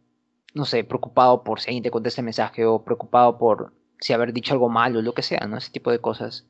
no 0.54 0.66
sé, 0.66 0.84
preocupado 0.84 1.44
por 1.44 1.60
si 1.60 1.70
alguien 1.70 1.84
te 1.84 1.92
contesta 1.92 2.22
el 2.22 2.26
mensaje 2.26 2.66
o 2.66 2.84
preocupado 2.84 3.38
por 3.38 3.74
si 4.00 4.14
haber 4.14 4.34
dicho 4.34 4.54
algo 4.54 4.70
malo, 4.70 5.02
lo 5.02 5.14
que 5.14 5.24
sea, 5.24 5.48
¿no? 5.48 5.58
Ese 5.58 5.72
tipo 5.72 5.92
de 5.92 6.00
cosas. 6.00 6.46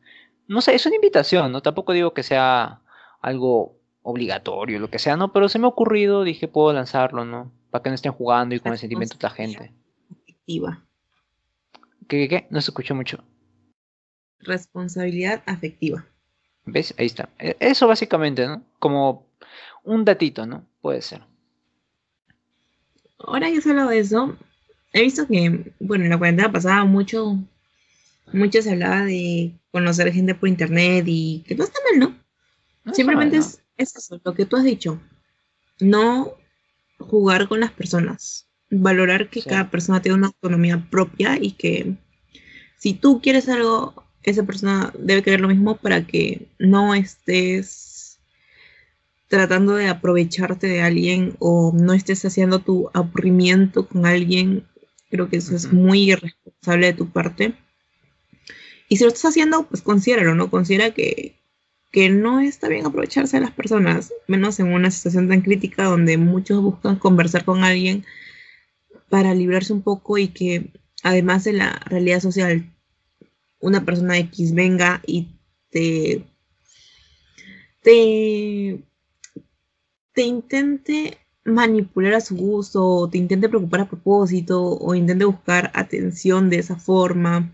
No 0.47 0.61
sé, 0.61 0.75
es 0.75 0.85
una 0.85 0.95
invitación, 0.95 1.51
¿no? 1.51 1.61
Tampoco 1.61 1.93
digo 1.93 2.13
que 2.13 2.23
sea 2.23 2.81
algo 3.21 3.77
obligatorio, 4.01 4.79
lo 4.79 4.89
que 4.89 4.99
sea, 4.99 5.15
¿no? 5.15 5.31
Pero 5.31 5.47
se 5.49 5.59
me 5.59 5.65
ha 5.65 5.69
ocurrido, 5.69 6.23
dije, 6.23 6.47
puedo 6.47 6.73
lanzarlo, 6.73 7.25
¿no? 7.25 7.51
Para 7.71 7.83
que 7.83 7.89
no 7.89 7.95
estén 7.95 8.11
jugando 8.11 8.53
y 8.55 8.59
con 8.59 8.71
el 8.71 8.77
sentimiento 8.77 9.17
de 9.17 9.23
la 9.23 9.29
gente. 9.29 9.73
Afectiva. 10.11 10.83
¿Qué, 12.07 12.27
qué, 12.27 12.29
qué? 12.29 12.47
No 12.49 12.59
se 12.59 12.71
escuchó 12.71 12.95
mucho. 12.95 13.23
Responsabilidad 14.39 15.41
afectiva. 15.45 16.05
¿Ves? 16.65 16.93
Ahí 16.97 17.05
está. 17.05 17.29
E, 17.39 17.55
eso 17.59 17.87
básicamente, 17.87 18.45
¿no? 18.45 18.63
Como 18.79 19.27
un 19.83 20.03
datito, 20.03 20.45
¿no? 20.45 20.65
Puede 20.83 21.01
ser. 21.01 21.21
Ahora 23.17 23.49
que 23.49 23.59
has 23.59 23.65
hablado 23.65 23.91
de 23.91 23.99
eso, 23.99 24.37
he 24.91 25.01
visto 25.01 25.25
que, 25.25 25.71
bueno, 25.79 26.03
en 26.03 26.09
la 26.09 26.17
cuarentena 26.17 26.51
pasaba 26.51 26.83
mucho, 26.83 27.39
mucho 28.33 28.61
se 28.61 28.71
hablaba 28.71 29.05
de 29.05 29.57
conocer 29.71 30.11
gente 30.11 30.35
por 30.35 30.49
internet 30.49 31.05
y 31.07 31.41
que 31.47 31.55
no 31.55 31.63
está 31.63 31.79
mal, 31.89 31.99
¿no? 32.01 32.93
Simplemente 32.93 33.37
Es, 33.37 33.61
eso, 33.77 34.19
lo 34.25 34.33
que 34.33 34.45
tú 34.45 34.57
has 34.57 34.65
dicho. 34.65 35.01
No 35.79 36.33
jugar 36.99 37.47
con 37.47 37.61
las 37.61 37.71
personas. 37.71 38.49
Valorar 38.69 39.29
que 39.29 39.41
cada 39.41 39.71
persona 39.71 40.01
tiene 40.01 40.17
una 40.17 40.27
autonomía 40.27 40.85
propia 40.91 41.37
y 41.39 41.51
que 41.51 41.95
si 42.77 42.93
tú 42.93 43.21
quieres 43.21 43.47
algo, 43.47 44.03
esa 44.23 44.43
persona 44.43 44.91
debe 44.99 45.23
querer 45.23 45.39
lo 45.39 45.47
mismo 45.47 45.77
para 45.77 46.05
que 46.05 46.49
no 46.59 46.93
estés 46.93 47.92
tratando 49.33 49.75
de 49.75 49.87
aprovecharte 49.87 50.67
de 50.67 50.81
alguien 50.81 51.35
o 51.39 51.73
no 51.73 51.93
estés 51.93 52.23
haciendo 52.23 52.59
tu 52.59 52.89
aburrimiento 52.93 53.87
con 53.87 54.05
alguien 54.05 54.65
Creo 55.13 55.29
que 55.29 55.37
eso 55.37 55.55
es 55.55 55.71
muy 55.71 56.09
irresponsable 56.09 56.87
de 56.87 56.93
tu 56.93 57.11
parte. 57.11 57.53
Y 58.89 58.97
si 58.97 59.03
lo 59.03 59.09
estás 59.09 59.25
haciendo, 59.25 59.67
pues 59.67 59.83
considéralo, 59.83 60.33
¿no? 60.33 60.49
Considera 60.49 60.89
que, 60.89 61.35
que 61.91 62.09
no 62.09 62.39
está 62.39 62.67
bien 62.67 62.87
aprovecharse 62.87 63.37
de 63.37 63.43
las 63.43 63.51
personas, 63.51 64.11
menos 64.27 64.59
en 64.59 64.73
una 64.73 64.89
situación 64.89 65.29
tan 65.29 65.41
crítica 65.41 65.83
donde 65.83 66.17
muchos 66.17 66.63
buscan 66.63 66.95
conversar 66.95 67.45
con 67.45 67.63
alguien 67.63 68.05
para 69.07 69.35
librarse 69.35 69.71
un 69.71 69.83
poco 69.83 70.17
y 70.17 70.29
que 70.29 70.71
además 71.03 71.43
de 71.43 71.53
la 71.53 71.79
realidad 71.85 72.19
social, 72.19 72.73
una 73.59 73.85
persona 73.85 74.17
X 74.17 74.55
venga 74.55 74.99
y 75.05 75.27
te, 75.69 76.25
te, 77.83 78.83
te 80.13 80.21
intente 80.23 81.17
manipular 81.45 82.13
a 82.13 82.21
su 82.21 82.35
gusto, 82.35 82.85
o 82.85 83.09
te 83.09 83.17
intente 83.17 83.49
preocupar 83.49 83.81
a 83.81 83.89
propósito, 83.89 84.77
o 84.77 84.95
intente 84.95 85.25
buscar 85.25 85.71
atención 85.73 86.49
de 86.49 86.59
esa 86.59 86.77
forma, 86.77 87.53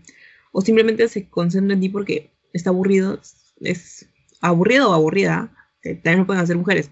o 0.52 0.60
simplemente 0.60 1.08
se 1.08 1.28
concentra 1.28 1.74
en 1.74 1.80
ti 1.80 1.88
porque 1.88 2.30
está 2.52 2.70
aburrido, 2.70 3.20
es 3.60 4.06
aburrido 4.40 4.90
o 4.90 4.94
aburrida, 4.94 5.52
que 5.82 5.94
también 5.94 6.20
lo 6.20 6.26
pueden 6.26 6.42
hacer 6.42 6.56
mujeres. 6.56 6.90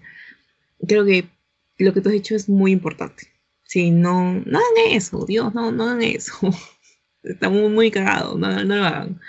Creo 0.87 1.05
que 1.05 1.29
lo 1.77 1.93
que 1.93 2.01
tú 2.01 2.09
has 2.09 2.13
dicho 2.13 2.35
es 2.35 2.49
muy 2.49 2.71
importante. 2.71 3.27
Si 3.63 3.91
no, 3.91 4.33
no 4.33 4.57
hagan 4.57 4.91
eso, 4.91 5.25
Dios, 5.25 5.53
no, 5.53 5.71
no 5.71 5.83
hagan 5.83 6.01
eso. 6.01 6.33
Está 7.23 7.49
muy, 7.49 7.69
muy 7.69 7.91
cagado, 7.91 8.37
no, 8.37 8.63
no 8.63 8.75
lo 8.75 8.83
hagan. 8.83 9.21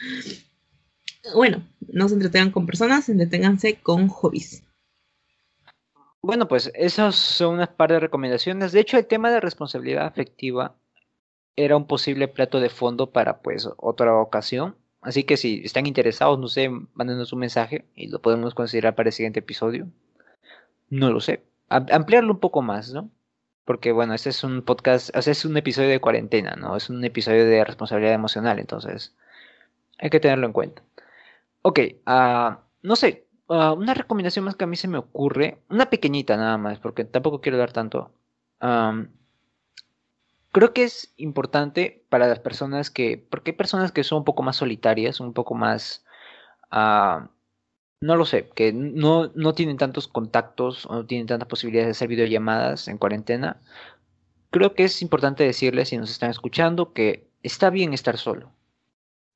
Bueno, 1.35 1.69
no 1.93 2.09
se 2.09 2.15
entretengan 2.15 2.51
con 2.51 2.67
personas, 2.67 3.09
entreténganse 3.09 3.75
con 3.81 4.09
hobbies. 4.09 4.63
Bueno, 6.23 6.49
pues 6.49 6.71
esas 6.75 7.15
son 7.17 7.55
unas 7.55 7.69
par 7.69 7.91
de 7.91 8.01
recomendaciones. 8.01 8.73
De 8.73 8.81
hecho, 8.81 8.99
el 8.99 9.07
tema 9.07 9.31
de 9.31 9.41
responsabilidad 9.41 10.07
afectiva 10.07 10.77
era 11.57 11.77
un 11.77 11.87
posible 11.87 12.29
plato 12.29 12.61
de 12.61 12.69
fondo 12.71 13.11
para 13.11 13.41
pues 13.43 13.69
otra 13.79 14.15
ocasión. 14.17 14.77
Así 15.01 15.25
que 15.25 15.37
si 15.37 15.63
están 15.65 15.87
interesados, 15.87 16.39
no 16.39 16.49
sé, 16.49 16.71
mándenos 16.95 17.33
un 17.33 17.41
mensaje 17.41 17.87
y 17.95 18.09
lo 18.09 18.21
podemos 18.21 18.55
considerar 18.55 18.95
para 18.95 19.09
el 19.09 19.15
siguiente 19.15 19.41
episodio. 19.41 19.89
No 20.91 21.11
lo 21.11 21.21
sé. 21.21 21.43
ampliarlo 21.69 22.33
un 22.33 22.41
poco 22.41 22.63
más, 22.63 22.93
¿no? 22.93 23.11
Porque 23.65 23.93
bueno, 23.93 24.15
este 24.15 24.31
es 24.31 24.45
un 24.45 24.63
podcast, 24.63 25.15
o 25.17 25.23
sea, 25.23 25.33
es 25.33 25.45
un 25.45 25.57
episodio 25.57 25.89
de 25.91 26.01
cuarentena, 26.01 26.57
¿no? 26.57 26.77
Es 26.77 26.91
un 26.91 27.05
episodio 27.05 27.47
de 27.47 27.65
responsabilidad 27.65 28.15
emocional, 28.15 28.59
entonces 28.59 29.15
hay 29.99 30.11
que 30.11 30.21
tenerlo 30.21 30.47
en 30.47 30.53
cuenta. 30.53 30.83
Ok, 31.63 31.81
uh, 32.07 32.57
no 32.83 32.97
sé, 32.97 33.27
Ah, 33.51 33.73
una 33.73 33.95
recomendación 33.95 34.45
más 34.45 34.55
que 34.57 34.65
a 34.65 34.67
mí 34.69 34.77
se 34.77 34.87
me 34.89 34.99
ocurre, 34.99 35.61
una 35.69 35.91
pequeñita 35.91 36.37
nada 36.37 36.57
más, 36.57 36.79
porque 36.79 37.05
tampoco 37.05 37.41
quiero 37.41 37.59
dar 37.59 37.73
tanto. 37.73 38.13
creo 40.53 40.73
que 40.73 40.85
es 40.85 41.13
importante 41.17 42.05
para 42.09 42.29
las 42.29 42.41
personas 42.41 42.91
que, 42.91 43.19
porque 43.31 43.53
hay 43.53 43.57
personas 43.57 43.93
que 43.93 44.05
son 44.05 44.19
un 44.19 44.25
poco 44.25 44.43
más 44.43 44.57
solitarias, 44.57 45.21
un 45.21 45.33
poco 45.33 45.55
más, 45.55 46.05
ah, 46.71 47.31
no 48.01 48.17
lo 48.17 48.25
sé, 48.27 48.49
que 48.51 48.73
no, 48.73 49.33
no 49.35 49.55
tienen 49.55 49.79
tantos 49.79 50.09
contactos 50.09 50.87
o 50.87 50.95
no 50.95 51.07
tienen 51.07 51.27
tantas 51.27 51.49
posibilidades 51.49 51.89
de 51.89 51.93
hacer 51.93 52.09
videollamadas 52.09 52.89
en 52.89 52.99
cuarentena. 52.99 53.61
Creo 54.51 54.75
que 54.75 54.85
es 54.85 55.03
importante 55.03 55.45
decirles, 55.45 55.91
si 55.91 55.99
nos 55.99 56.11
están 56.11 56.31
escuchando, 56.31 56.93
que 56.93 57.29
está 57.43 57.71
bien 57.71 57.95
estar 57.95 58.19
solo 58.19 58.53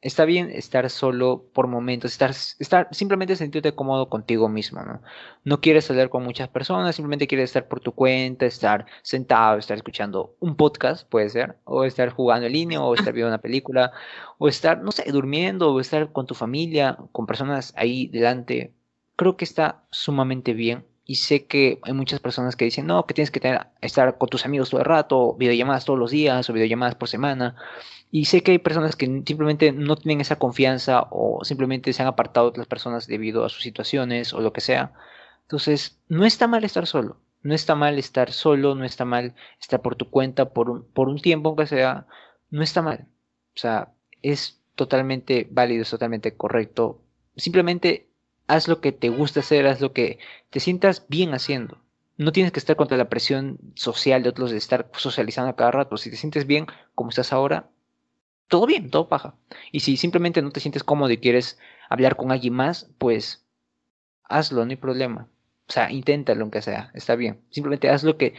está 0.05 0.27
bien 0.27 0.51
estar 0.51 0.89
solo 0.91 1.47
por 1.55 1.67
momentos, 1.67 2.13
estar, 2.13 2.31
estar, 2.31 2.89
simplemente 2.93 3.37
sentirte 3.37 3.75
cómodo 3.75 4.11
contigo 4.11 4.51
mismo, 4.51 4.83
¿no? 4.83 5.01
No 5.45 5.61
quieres 5.63 5.87
salir 5.87 6.11
con 6.11 6.23
muchas 6.23 6.49
personas, 6.49 6.95
simplemente 6.95 7.27
quieres 7.27 7.51
estar 7.51 7.69
por 7.69 7.81
tu 7.81 7.93
cuenta, 7.93 8.45
estar 8.45 8.85
sentado, 9.03 9.59
estar 9.59 9.79
escuchando 9.79 10.37
un 10.41 10.57
podcast, 10.57 11.09
puede 11.09 11.31
ser, 11.31 11.57
o 11.65 11.85
estar 11.85 12.11
jugando 12.11 12.47
en 12.47 12.53
línea, 12.53 12.83
o 12.83 12.95
estar 12.95 13.15
viendo 13.15 13.29
una 13.29 13.41
película, 13.41 13.93
o 14.37 14.47
estar, 14.47 14.83
no 14.83 14.93
sé, 14.93 15.11
durmiendo, 15.11 15.73
o 15.73 15.81
estar 15.81 16.13
con 16.13 16.27
tu 16.27 16.35
familia, 16.35 16.99
con 17.13 17.27
personas 17.27 17.73
ahí 17.75 18.07
delante. 18.09 18.75
Creo 19.17 19.39
que 19.39 19.45
está 19.47 19.85
sumamente 19.91 20.53
bien. 20.53 20.85
Y 21.07 21.17
sé 21.17 21.47
que 21.47 21.81
hay 21.83 21.93
muchas 21.93 22.21
personas 22.21 22.57
que 22.57 22.65
dicen, 22.65 22.87
no, 22.87 23.05
que 23.07 23.15
tienes 23.15 23.31
que 23.31 23.41
estar 23.83 24.19
con 24.19 24.29
tus 24.29 24.47
amigos 24.47 24.71
todo 24.71 24.81
el 24.81 24.87
rato, 24.87 25.35
videollamadas 25.35 25.85
todos 25.85 25.99
los 25.99 26.11
días, 26.11 26.49
o 26.49 26.53
videollamadas 26.53 26.95
por 26.95 27.09
semana. 27.09 27.57
Y 28.11 28.27
sé 28.27 28.43
que 28.43 28.53
hay 28.53 28.59
personas 28.59 28.97
que 28.97 29.07
simplemente 29.27 29.73
no 29.73 29.97
tienen 29.97 30.21
esa 30.21 30.37
confianza 30.37 31.09
o 31.11 31.45
simplemente 31.45 31.93
se 31.93 32.03
han 32.03 32.09
apartado 32.09 32.51
de 32.53 32.59
las 32.59 32.67
personas 32.67 33.07
debido 33.07 33.45
a 33.45 33.49
sus 33.49 33.63
situaciones 33.63 34.33
o 34.33 34.41
lo 34.41 34.53
que 34.53 34.61
sea. 34.61 34.93
Entonces, 35.43 35.99
no 36.09 36.25
está 36.25 36.47
mal 36.47 36.65
estar 36.65 36.87
solo. 36.87 37.19
No 37.43 37.55
está 37.55 37.75
mal 37.75 37.99
estar 37.99 38.33
solo, 38.33 38.75
no 38.75 38.85
está 38.85 39.05
mal 39.05 39.35
estar 39.61 39.83
por 39.83 39.97
tu 39.97 40.09
cuenta 40.09 40.51
por 40.55 40.71
un, 40.71 40.85
por 40.85 41.09
un 41.09 41.21
tiempo, 41.21 41.51
aunque 41.51 41.67
sea. 41.67 42.07
No 42.51 42.63
está 42.63 42.81
mal. 42.81 43.07
O 43.55 43.59
sea, 43.59 43.93
es 44.23 44.63
totalmente 44.75 45.47
válido, 45.51 45.83
es 45.83 45.91
totalmente 45.91 46.37
correcto. 46.37 47.03
Simplemente 47.37 48.09
haz 48.47 48.69
lo 48.69 48.81
que 48.81 48.93
te 48.93 49.09
gusta 49.09 49.41
hacer, 49.41 49.67
haz 49.67 49.81
lo 49.81 49.93
que 49.93 50.19
te 50.51 50.61
sientas 50.61 51.07
bien 51.09 51.35
haciendo. 51.35 51.79
No 52.17 52.33
tienes 52.33 52.53
que 52.53 52.61
estar 52.61 52.77
contra 52.77 52.97
la 52.97 53.09
presión 53.09 53.59
social 53.75 54.23
de 54.23 54.29
otros 54.29 54.51
de 54.51 54.57
estar 54.57 54.89
socializando 54.95 55.51
a 55.51 55.57
cada 55.57 55.73
rato. 55.73 55.97
Si 55.97 56.11
te 56.11 56.17
sientes 56.17 56.47
bien 56.47 56.67
como 56.95 57.11
estás 57.11 57.33
ahora, 57.33 57.69
todo 58.49 58.67
bien, 58.67 58.91
todo 58.91 59.09
paja. 59.09 59.35
Y 59.73 59.81
si 59.81 59.97
simplemente 59.97 60.43
no 60.43 60.51
te 60.51 60.61
sientes 60.61 60.85
cómodo 60.85 61.11
y 61.11 61.19
quieres 61.19 61.59
hablar 61.89 62.17
con 62.17 62.31
alguien 62.31 62.55
más, 62.55 62.91
pues 62.99 63.45
hazlo, 64.25 64.65
no 64.65 64.71
hay 64.71 64.77
problema. 64.77 65.29
O 65.69 65.73
sea, 65.73 65.91
inténtalo 65.91 66.43
aunque 66.43 66.63
sea, 66.63 66.91
está 66.95 67.17
bien. 67.17 67.41
Simplemente 67.51 67.89
haz 67.89 68.05
lo 68.05 68.17
que 68.17 68.35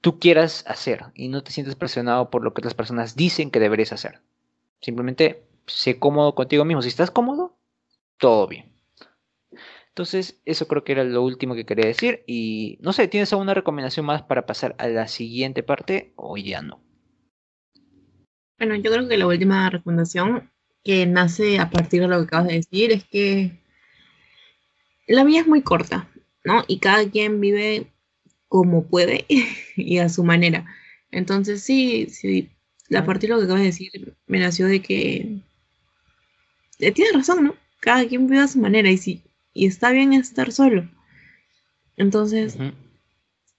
tú 0.00 0.18
quieras 0.18 0.64
hacer 0.66 1.06
y 1.14 1.28
no 1.28 1.42
te 1.42 1.52
sientes 1.52 1.76
presionado 1.76 2.30
por 2.30 2.42
lo 2.44 2.52
que 2.52 2.60
otras 2.60 2.74
personas 2.74 3.16
dicen 3.16 3.50
que 3.50 3.60
deberías 3.60 3.92
hacer. 3.92 4.20
Simplemente 4.80 5.44
sé 5.66 5.98
cómodo 5.98 6.34
contigo 6.34 6.64
mismo. 6.64 6.82
Si 6.82 6.88
estás 6.88 7.10
cómodo, 7.10 7.56
todo 8.18 8.46
bien. 8.46 8.77
Entonces, 9.98 10.40
eso 10.44 10.68
creo 10.68 10.84
que 10.84 10.92
era 10.92 11.02
lo 11.02 11.24
último 11.24 11.56
que 11.56 11.66
quería 11.66 11.88
decir. 11.88 12.22
Y 12.24 12.78
no 12.80 12.92
sé, 12.92 13.08
¿tienes 13.08 13.32
alguna 13.32 13.52
recomendación 13.52 14.06
más 14.06 14.22
para 14.22 14.46
pasar 14.46 14.76
a 14.78 14.86
la 14.86 15.08
siguiente 15.08 15.64
parte 15.64 16.12
o 16.14 16.36
ya 16.36 16.62
no? 16.62 16.80
Bueno, 18.58 18.76
yo 18.76 18.92
creo 18.92 19.08
que 19.08 19.16
la 19.16 19.26
última 19.26 19.68
recomendación 19.68 20.52
que 20.84 21.04
nace 21.04 21.58
a 21.58 21.70
partir 21.70 22.02
de 22.02 22.06
lo 22.06 22.18
que 22.18 22.24
acabas 22.26 22.46
de 22.46 22.54
decir 22.54 22.92
es 22.92 23.06
que 23.06 23.58
la 25.08 25.24
vida 25.24 25.40
es 25.40 25.48
muy 25.48 25.62
corta, 25.62 26.08
¿no? 26.44 26.62
Y 26.68 26.78
cada 26.78 27.04
quien 27.10 27.40
vive 27.40 27.90
como 28.46 28.86
puede 28.86 29.26
y 29.74 29.98
a 29.98 30.08
su 30.08 30.22
manera. 30.22 30.64
Entonces 31.10 31.64
sí, 31.64 32.06
sí, 32.08 32.50
a 32.96 33.04
partir 33.04 33.30
de 33.30 33.34
lo 33.34 33.40
que 33.40 33.46
acabas 33.46 33.62
de 33.62 33.66
decir, 33.66 34.14
me 34.28 34.38
nació 34.38 34.68
de 34.68 34.80
que 34.80 35.40
eh, 36.78 36.92
tienes 36.92 37.14
razón, 37.14 37.46
¿no? 37.46 37.56
Cada 37.80 38.06
quien 38.06 38.28
vive 38.28 38.42
a 38.42 38.46
su 38.46 38.60
manera 38.60 38.88
y 38.90 38.96
si 38.96 39.24
y 39.58 39.66
está 39.66 39.90
bien 39.90 40.12
estar 40.12 40.52
solo. 40.52 40.88
Entonces, 41.96 42.56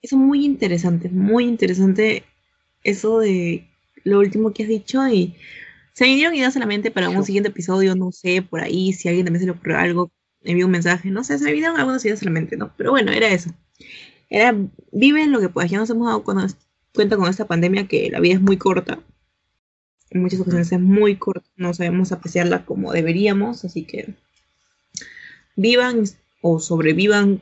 es 0.02 0.14
muy 0.14 0.45
interesante, 0.45 1.10
muy 1.10 1.43
interesante 1.43 2.24
eso 2.86 3.20
de 3.20 3.68
lo 4.06 4.20
último 4.20 4.54
que 4.54 4.64
has 4.64 4.70
dicho 4.70 5.06
y 5.10 5.36
se 5.91 6.06
me 6.06 6.16
dieron 6.16 6.36
ideas 6.36 6.56
a 6.56 6.60
la 6.60 6.66
mente 6.66 6.89
para 6.89 7.10
un 7.10 7.26
siguiente 7.26 7.50
episodio, 7.50 7.95
no 7.95 8.14
sé, 8.14 8.41
por 8.41 8.62
ahí, 8.62 8.93
si 8.93 9.10
a 9.10 9.12
alguien 9.12 9.26
también 9.26 9.41
se 9.41 9.45
le 9.47 9.52
ocurrió 9.52 9.78
algo, 9.78 10.12
envío 10.41 10.68
un 10.68 10.72
mensaje, 10.72 11.12
no 11.12 11.26
sé, 11.26 11.38
se 11.38 11.43
me 11.43 11.52
dieron 11.52 11.78
algunas 11.78 12.06
ideas 12.06 12.22
a 12.22 12.26
la 12.26 12.32
mente, 12.32 12.56
¿no? 12.56 12.72
Pero 12.78 12.91
bueno, 12.91 13.12
era 13.12 13.28
eso. 13.28 13.54
Era, 14.30 14.56
vive 14.93 15.28
lo 15.28 15.41
que 15.41 15.50
puedas, 15.50 15.70
ya 15.70 15.80
nos 15.80 15.89
hemos 15.89 16.08
dado 16.08 16.24
cuenta 16.24 17.18
con 17.18 17.30
esta 17.30 17.45
pandemia 17.45 17.89
que 17.89 18.10
la 18.10 18.22
vida 18.22 18.36
es 18.36 18.41
muy 18.41 18.56
corta, 18.56 19.04
en 20.12 20.22
muchas 20.22 20.39
ocasiones 20.39 20.72
es 20.72 20.80
muy 20.80 21.18
corta, 21.18 21.50
no 21.58 21.74
sabemos 21.74 22.14
apreciarla 22.14 22.64
como 22.64 22.93
deberíamos, 22.93 23.66
así 23.66 23.84
que 23.84 24.16
vivan 25.60 26.05
o 26.41 26.60
sobrevivan 26.60 27.41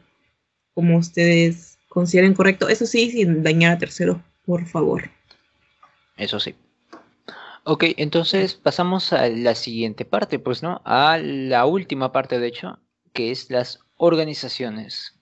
como 0.74 0.97
ustedes 0.97 1.78
consideren 1.88 2.34
correcto, 2.34 2.68
eso 2.68 2.86
sí, 2.86 3.11
sin 3.11 3.43
dañar 3.43 3.74
a 3.74 3.78
terceros, 3.78 4.18
por 4.45 4.65
favor. 4.65 5.09
Eso 6.18 6.39
sí. 6.39 6.55
Ok, 7.63 7.84
entonces 7.97 8.55
pasamos 8.55 9.13
a 9.13 9.28
la 9.30 9.55
siguiente 9.55 10.05
parte, 10.05 10.39
pues, 10.39 10.63
¿no? 10.63 10.82
A 10.86 11.18
la 11.18 11.65
última 11.65 12.11
parte, 12.11 12.39
de 12.39 12.47
hecho, 12.47 12.80
que 13.13 13.32
es 13.32 13.49
las 13.49 13.80
organizaciones. 13.97 15.15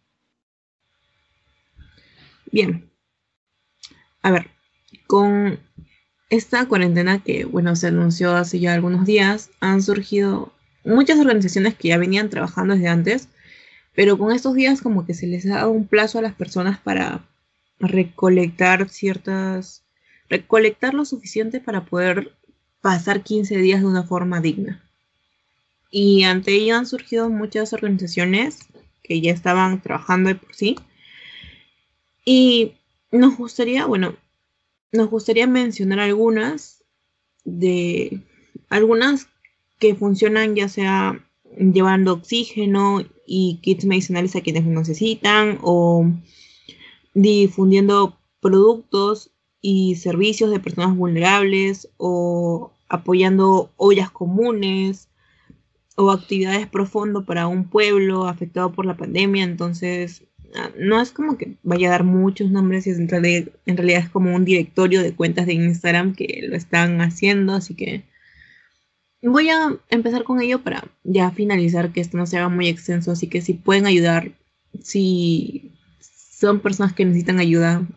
Bien. 2.52 2.90
A 4.22 4.32
ver, 4.32 4.52
con 5.08 5.60
esta 6.30 6.68
cuarentena 6.68 7.24
que, 7.24 7.46
bueno, 7.46 7.76
se 7.76 7.88
anunció 7.88 8.36
hace 8.36 8.60
ya 8.60 8.74
algunos 8.74 9.06
días, 9.06 9.50
han 9.60 9.82
surgido 9.82 10.54
muchas 10.86 11.20
organizaciones 11.20 11.76
que 11.76 11.90
ya 11.90 11.98
venían 11.98 12.30
trabajando 12.30 12.76
desde 12.76 12.88
antes, 12.88 13.30
pero 13.94 14.18
con 14.18 14.32
estos 14.34 14.54
días 14.54 14.82
como 14.82 15.06
que 15.06 15.14
se 15.14 15.28
les 15.28 15.48
dado 15.48 15.72
un 15.72 15.88
plazo 15.88 16.20
a 16.20 16.22
las 16.22 16.34
personas 16.34 16.80
para 16.80 17.26
recolectar 17.80 18.88
ciertas 18.90 19.86
recolectar 20.30 20.94
lo 20.94 21.06
suficiente 21.06 21.60
para 21.60 21.86
poder 21.86 22.36
pasar 22.82 23.24
15 23.24 23.58
días 23.58 23.82
de 23.82 23.88
una 23.88 24.04
forma 24.04 24.42
digna. 24.42 24.84
Y 25.92 26.24
ante 26.24 26.54
ello 26.54 26.76
han 26.76 26.86
surgido 26.86 27.30
muchas 27.30 27.74
organizaciones 27.74 28.60
que 29.04 29.22
ya 29.22 29.32
estaban 29.32 29.82
trabajando 29.82 30.30
de 30.30 30.36
por 30.36 30.56
sí. 30.56 30.76
Y 32.26 32.74
nos 33.12 33.38
gustaría, 33.38 33.86
bueno, 33.86 34.16
nos 34.92 35.10
gustaría 35.10 35.48
mencionar 35.48 36.00
algunas 36.00 36.84
de 37.44 38.22
algunas 38.70 39.28
que 39.80 39.96
funcionan 39.96 40.56
ya 40.56 40.70
sea 40.70 41.20
llevando 41.58 42.14
oxígeno 42.14 43.02
y 43.26 43.60
kits 43.62 43.86
medicinales 43.86 44.36
a 44.36 44.42
quienes 44.42 44.66
lo 44.66 44.72
necesitan 44.72 45.60
o 45.62 46.06
difundiendo 47.14 48.18
productos 48.42 49.32
y 49.62 49.96
servicios 49.96 50.52
de 50.52 50.60
personas 50.60 50.96
vulnerables 50.96 51.90
o 51.98 52.72
apoyando 52.88 53.72
ollas 53.78 54.12
comunes 54.12 55.10
o 55.96 56.12
actividades 56.12 56.68
profundo 56.68 57.26
para 57.26 57.48
un 57.48 57.70
pueblo 57.70 58.28
afectado 58.28 58.72
por 58.72 58.86
la 58.86 58.98
pandemia. 58.98 59.44
Entonces, 59.44 60.24
ah, 60.56 60.70
no 60.78 61.02
es 61.02 61.12
como 61.12 61.38
que 61.38 61.56
vaya 61.64 61.88
a 61.88 61.92
dar 61.92 62.04
muchos 62.04 62.52
nombres, 62.52 62.86
en 62.86 63.08
realidad, 63.08 63.52
en 63.66 63.78
realidad 63.78 64.02
es 64.02 64.10
como 64.10 64.36
un 64.36 64.46
directorio 64.46 65.02
de 65.02 65.16
cuentas 65.16 65.48
de 65.48 65.54
Instagram 65.54 66.14
que 66.14 66.46
lo 66.48 66.56
están 66.56 67.02
haciendo, 67.02 67.54
así 67.54 67.74
que 67.74 68.04
voy 69.22 69.50
a 69.50 69.78
empezar 69.90 70.24
con 70.24 70.42
ello 70.42 70.62
para 70.62 70.84
ya 71.04 71.32
finalizar 71.32 71.92
que 71.92 72.02
esto 72.02 72.18
no 72.18 72.26
se 72.26 72.38
haga 72.38 72.50
muy 72.50 72.68
extenso, 72.68 73.12
así 73.12 73.28
que 73.28 73.42
si 73.42 73.54
pueden 73.54 73.86
ayudar, 73.86 74.32
si 74.82 75.72
son 76.00 76.60
personas 76.60 76.94
que 76.94 77.06
necesitan 77.06 77.40
ayuda, 77.40 77.88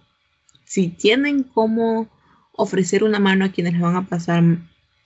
si 0.65 0.89
tienen 0.89 1.43
cómo 1.43 2.09
ofrecer 2.53 3.05
una 3.05 3.19
mano 3.19 3.45
a 3.45 3.51
quienes 3.51 3.75
les 3.75 3.83
van 3.83 3.97
a 3.97 4.07
pasar 4.07 4.43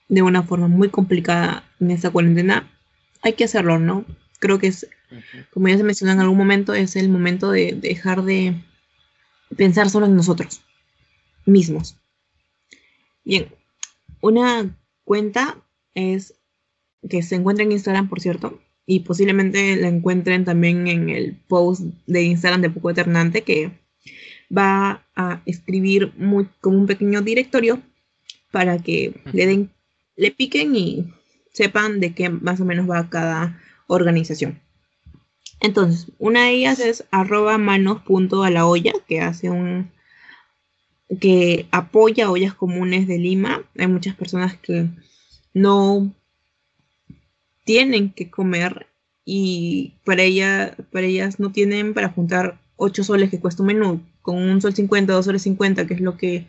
de 0.09 0.23
una 0.23 0.43
forma 0.43 0.69
muy 0.69 0.91
complicada 0.91 1.65
en 1.81 1.91
esta 1.91 2.11
cuarentena, 2.11 2.71
hay 3.23 3.35
que 3.35 3.45
hacerlo, 3.45 3.79
¿no? 3.79 4.05
Creo 4.41 4.59
que 4.59 4.69
es, 4.69 4.89
como 5.53 5.69
ya 5.69 5.77
se 5.77 5.85
mencionó 5.85 6.13
en 6.13 6.21
algún 6.21 6.39
momento, 6.39 6.75
es 6.75 6.97
el 6.97 7.09
momento 7.09 7.51
de 7.51 7.73
dejar 7.73 8.23
de 8.23 8.61
pensar 9.57 9.89
solo 9.91 10.07
en 10.07 10.17
nosotros 10.17 10.63
mismos. 11.47 11.97
Bien, 13.25 13.55
una 14.21 14.77
cuenta 15.05 15.62
es 15.95 16.34
que 17.09 17.22
se 17.22 17.36
encuentra 17.36 17.64
en 17.64 17.72
Instagram, 17.72 18.09
por 18.09 18.20
cierto, 18.20 18.61
y 18.86 19.01
posiblemente 19.01 19.76
la 19.76 19.88
encuentren 19.88 20.45
también 20.45 20.88
en 20.88 21.09
el 21.09 21.36
post 21.49 21.82
de 22.07 22.22
Instagram 22.22 22.62
de 22.62 22.70
Poco 22.70 22.90
Eternante, 22.90 23.43
que 23.43 23.72
va 24.57 25.07
a 25.16 25.43
escribir 25.47 26.12
muy, 26.16 26.49
como 26.61 26.78
un 26.78 26.86
pequeño 26.86 27.22
directorio 27.22 27.82
para 28.51 28.78
que 28.78 29.14
le 29.32 29.47
den, 29.47 29.70
le 30.16 30.30
piquen 30.30 30.76
y 30.76 31.12
sepan 31.53 32.01
de 32.01 32.14
qué 32.14 32.28
más 32.28 32.61
o 32.61 32.64
menos 32.64 32.88
va 32.88 33.09
cada 33.09 33.61
organización. 33.86 34.61
Entonces, 35.61 36.11
una 36.18 36.47
de 36.47 36.51
ellas 36.51 36.80
es 36.80 37.05
arroba 37.11 37.57
manos 37.57 38.03
a 38.45 38.51
la 38.51 38.66
olla, 38.66 38.93
que 39.07 39.20
hace 39.20 39.49
un 39.49 39.90
que 41.20 41.66
apoya 41.70 42.30
ollas 42.30 42.55
comunes 42.55 43.07
de 43.07 43.18
Lima. 43.18 43.62
Hay 43.78 43.86
muchas 43.86 44.14
personas 44.14 44.57
que 44.57 44.88
no 45.55 46.12
tienen 47.64 48.12
que 48.12 48.30
comer 48.30 48.86
y 49.24 49.94
para, 50.05 50.22
ella, 50.22 50.76
para 50.90 51.07
ellas 51.07 51.38
no 51.38 51.53
tienen 51.53 51.94
para 51.94 52.09
juntar 52.09 52.61
8 52.76 53.05
soles 53.05 53.30
que 53.30 53.40
cuesta 53.40 53.62
un 53.62 53.68
menú 53.68 54.00
con 54.22 54.36
un 54.36 54.61
sol 54.61 54.74
50, 54.74 55.12
2 55.12 55.24
soles 55.24 55.42
50, 55.42 55.86
que 55.86 55.94
es 55.94 56.00
lo 56.00 56.16
que 56.16 56.46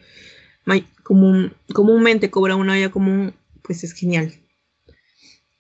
común, 1.04 1.54
comúnmente 1.74 2.32
cobra 2.32 2.56
una 2.56 2.74
olla 2.74 2.92
común, 2.92 3.34
pues 3.62 3.84
es 3.84 3.94
genial. 3.94 4.34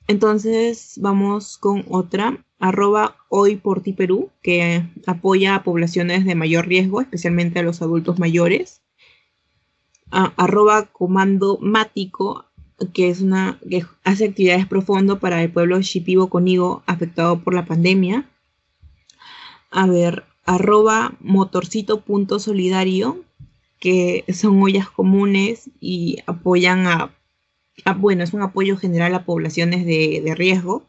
Entonces 0.07 0.97
vamos 1.01 1.57
con 1.57 1.85
otra, 1.89 2.43
arroba 2.59 3.17
hoy 3.29 3.55
por 3.55 3.81
ti 3.81 3.93
Perú, 3.93 4.31
que 4.41 4.83
apoya 5.05 5.55
a 5.55 5.63
poblaciones 5.63 6.25
de 6.25 6.35
mayor 6.35 6.67
riesgo, 6.67 7.01
especialmente 7.01 7.59
a 7.59 7.63
los 7.63 7.81
adultos 7.81 8.19
mayores. 8.19 8.81
arroba 10.11 10.85
comando 10.91 11.57
mático, 11.59 12.45
que 12.91 13.09
es 13.09 13.21
una 13.21 13.59
que 13.69 13.85
hace 14.03 14.25
actividades 14.25 14.67
profundo 14.67 15.19
para 15.19 15.41
el 15.41 15.51
pueblo 15.51 15.81
Shipibo 15.81 16.29
Conigo 16.29 16.83
afectado 16.85 17.41
por 17.41 17.53
la 17.53 17.65
pandemia. 17.65 18.29
A 19.71 19.87
ver, 19.87 20.25
arroba 20.45 21.15
motorcito.solidario, 21.19 23.23
que 23.79 24.25
son 24.33 24.61
ollas 24.61 24.89
comunes 24.89 25.69
y 25.79 26.17
apoyan 26.25 26.87
a, 26.87 27.15
bueno, 27.97 28.23
es 28.23 28.33
un 28.33 28.41
apoyo 28.41 28.77
general 28.77 29.15
a 29.15 29.25
poblaciones 29.25 29.85
de, 29.85 30.21
de 30.23 30.35
riesgo. 30.35 30.83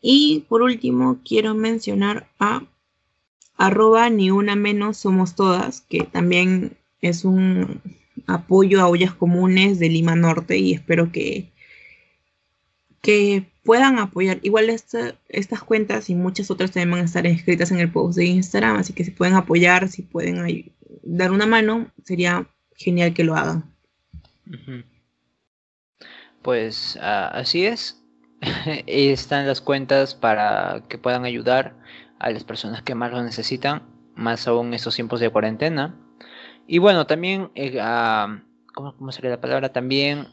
Y 0.00 0.46
por 0.48 0.62
último, 0.62 1.18
quiero 1.24 1.54
mencionar 1.54 2.28
a 2.38 2.62
arroba 3.56 4.08
ni 4.08 4.30
una 4.30 4.56
menos 4.56 4.96
somos 4.96 5.34
todas, 5.34 5.82
que 5.82 6.04
también 6.04 6.78
es 7.02 7.26
un 7.26 7.82
apoyo 8.26 8.80
a 8.80 8.88
ollas 8.88 9.14
comunes 9.14 9.78
de 9.78 9.88
Lima 9.88 10.16
Norte 10.16 10.58
y 10.58 10.72
espero 10.72 11.12
que, 11.12 11.52
que 13.00 13.50
puedan 13.64 13.98
apoyar. 13.98 14.38
Igual 14.42 14.70
estas 14.70 15.62
cuentas 15.62 16.10
y 16.10 16.14
muchas 16.14 16.50
otras 16.50 16.70
también 16.70 16.90
van 16.90 17.00
a 17.00 17.04
estar 17.04 17.26
escritas 17.26 17.70
en 17.70 17.80
el 17.80 17.90
post 17.92 18.18
de 18.18 18.26
Instagram, 18.26 18.76
así 18.76 18.92
que 18.92 19.04
si 19.04 19.10
pueden 19.10 19.34
apoyar, 19.34 19.88
si 19.88 20.02
pueden 20.02 20.72
dar 21.02 21.30
una 21.30 21.46
mano, 21.46 21.90
sería 22.04 22.48
genial 22.74 23.14
que 23.14 23.24
lo 23.24 23.36
hagan. 23.36 23.74
Pues 26.42 26.98
ah, 27.00 27.28
así 27.28 27.66
es. 27.66 28.02
Están 28.86 29.46
las 29.46 29.60
cuentas 29.60 30.14
para 30.14 30.82
que 30.88 30.98
puedan 30.98 31.24
ayudar 31.24 31.76
a 32.18 32.30
las 32.30 32.44
personas 32.44 32.82
que 32.82 32.94
más 32.94 33.12
lo 33.12 33.22
necesitan, 33.22 33.82
más 34.14 34.46
aún 34.48 34.68
en 34.68 34.74
estos 34.74 34.94
tiempos 34.94 35.20
de 35.20 35.30
cuarentena. 35.30 35.94
Y 36.72 36.78
bueno, 36.78 37.04
también, 37.04 37.50
eh, 37.56 37.78
ah, 37.80 38.44
¿cómo 38.74 39.10
sería 39.10 39.30
la 39.30 39.40
palabra? 39.40 39.72
También 39.72 40.28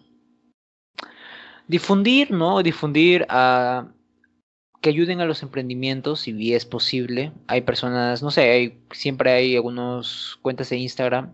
difundir, 1.67 2.29
¿no? 2.29 2.61
Difundir 2.61 3.25
a 3.27 3.87
que 4.79 4.89
ayuden 4.89 5.19
a 5.19 5.25
los 5.25 5.41
emprendimientos 5.41 6.19
si 6.21 6.53
es 6.53 6.63
posible. 6.63 7.31
Hay 7.47 7.61
personas, 7.61 8.21
no 8.21 8.29
sé, 8.29 8.51
hay, 8.51 8.79
siempre 8.91 9.31
hay 9.31 9.55
algunas 9.55 10.37
cuentas 10.43 10.69
de 10.69 10.77
Instagram 10.77 11.33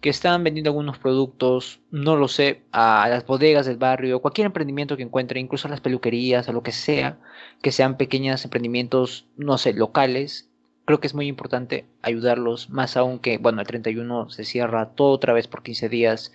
que 0.00 0.10
están 0.10 0.44
vendiendo 0.44 0.70
algunos 0.70 0.98
productos, 0.98 1.80
no 1.90 2.14
lo 2.14 2.28
sé, 2.28 2.62
a 2.70 3.08
las 3.08 3.26
bodegas 3.26 3.66
del 3.66 3.78
barrio, 3.78 4.22
cualquier 4.22 4.46
emprendimiento 4.46 4.96
que 4.96 5.02
encuentre, 5.02 5.40
incluso 5.40 5.66
a 5.66 5.72
las 5.72 5.80
peluquerías, 5.80 6.48
a 6.48 6.52
lo 6.52 6.62
que 6.62 6.70
sea, 6.70 7.18
que 7.62 7.72
sean 7.72 7.96
pequeños 7.96 8.44
emprendimientos, 8.44 9.26
no 9.36 9.58
sé, 9.58 9.72
locales. 9.72 10.49
Creo 10.90 10.98
que 10.98 11.06
es 11.06 11.14
muy 11.14 11.28
importante 11.28 11.86
ayudarlos, 12.02 12.68
más 12.68 12.96
aún 12.96 13.20
que, 13.20 13.38
bueno, 13.38 13.60
el 13.60 13.66
31 13.68 14.28
se 14.30 14.44
cierra 14.44 14.90
todo 14.90 15.12
otra 15.12 15.32
vez 15.32 15.46
por 15.46 15.62
15 15.62 15.88
días. 15.88 16.32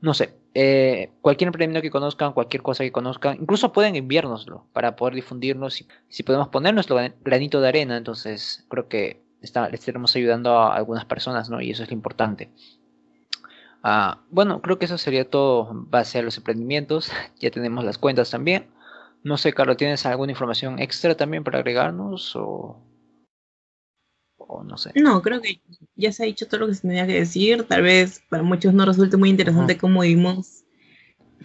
No 0.00 0.14
sé, 0.14 0.34
eh, 0.52 1.12
cualquier 1.20 1.46
emprendimiento 1.46 1.80
que 1.80 1.92
conozcan, 1.92 2.32
cualquier 2.32 2.60
cosa 2.60 2.82
que 2.82 2.90
conozcan, 2.90 3.38
incluso 3.40 3.72
pueden 3.72 3.94
enviárnoslo 3.94 4.66
para 4.72 4.96
poder 4.96 5.14
difundirnos. 5.14 5.84
Si, 6.08 6.22
podemos 6.24 6.48
poner 6.48 6.74
nuestro 6.74 6.96
granito 7.22 7.60
de 7.60 7.68
arena, 7.68 7.96
entonces 7.96 8.66
creo 8.68 8.88
que 8.88 9.22
está, 9.42 9.68
le 9.68 9.76
estaremos 9.76 10.16
ayudando 10.16 10.58
a 10.58 10.74
algunas 10.74 11.04
personas, 11.04 11.48
¿no? 11.48 11.60
Y 11.60 11.70
eso 11.70 11.84
es 11.84 11.90
lo 11.90 11.94
importante. 11.94 12.50
Ah, 13.84 14.22
bueno, 14.30 14.60
creo 14.60 14.80
que 14.80 14.86
eso 14.86 14.98
sería 14.98 15.30
todo 15.30 15.70
base 15.72 16.18
a 16.18 16.22
los 16.22 16.36
emprendimientos. 16.36 17.12
Ya 17.38 17.52
tenemos 17.52 17.84
las 17.84 17.98
cuentas 17.98 18.28
también. 18.28 18.66
No 19.22 19.36
sé, 19.36 19.52
Carlos, 19.52 19.76
¿tienes 19.76 20.04
alguna 20.04 20.32
información 20.32 20.80
extra 20.80 21.14
también 21.16 21.44
para 21.44 21.58
agregarnos 21.58 22.34
no 24.64 24.76
sé? 24.76 24.90
No, 24.94 25.22
creo 25.22 25.40
que 25.40 25.60
ya 25.96 26.12
se 26.12 26.22
ha 26.22 26.26
dicho 26.26 26.46
todo 26.46 26.60
lo 26.60 26.66
que 26.68 26.74
se 26.74 26.82
tenía 26.82 27.06
que 27.06 27.14
decir. 27.14 27.64
Tal 27.64 27.82
vez 27.82 28.22
para 28.28 28.42
muchos 28.42 28.74
no 28.74 28.84
resulte 28.84 29.16
muy 29.16 29.30
interesante 29.30 29.76
cómo 29.76 30.02
vivimos, 30.02 30.64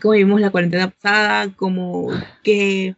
cómo 0.02 0.14
vivimos 0.14 0.42
la 0.42 0.52
cuarentena 0.52 0.90
pasada, 0.90 1.54
cómo, 1.56 2.10
qué, 2.44 2.96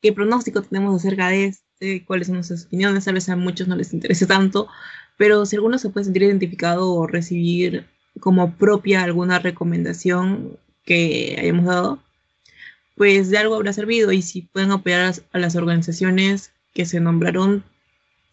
qué 0.00 0.12
pronóstico 0.12 0.62
tenemos 0.62 0.96
acerca 0.96 1.28
de 1.28 1.46
este, 1.46 2.04
cuáles 2.04 2.26
son 2.26 2.36
nuestras 2.36 2.66
opiniones. 2.66 3.04
Tal 3.04 3.14
vez 3.14 3.28
a 3.28 3.36
muchos 3.36 3.68
no 3.68 3.76
les 3.76 3.92
interese 3.92 4.26
tanto, 4.26 4.68
pero 5.16 5.46
si 5.46 5.56
alguno 5.56 5.78
se 5.78 5.90
puede 5.90 6.04
sentir 6.04 6.22
identificado 6.22 6.92
o 6.92 7.06
recibir 7.06 7.86
como 8.20 8.54
propia 8.56 9.02
alguna 9.02 9.38
recomendación 9.38 10.58
que 10.84 11.36
hayamos 11.38 11.66
dado, 11.66 12.02
pues 12.96 13.30
de 13.30 13.38
algo 13.38 13.54
habrá 13.54 13.72
servido 13.72 14.10
y 14.12 14.22
si 14.22 14.42
pueden 14.42 14.72
apoyar 14.72 15.14
a 15.32 15.38
las 15.38 15.54
organizaciones 15.54 16.52
que 16.74 16.84
se 16.84 17.00
nombraron, 17.00 17.64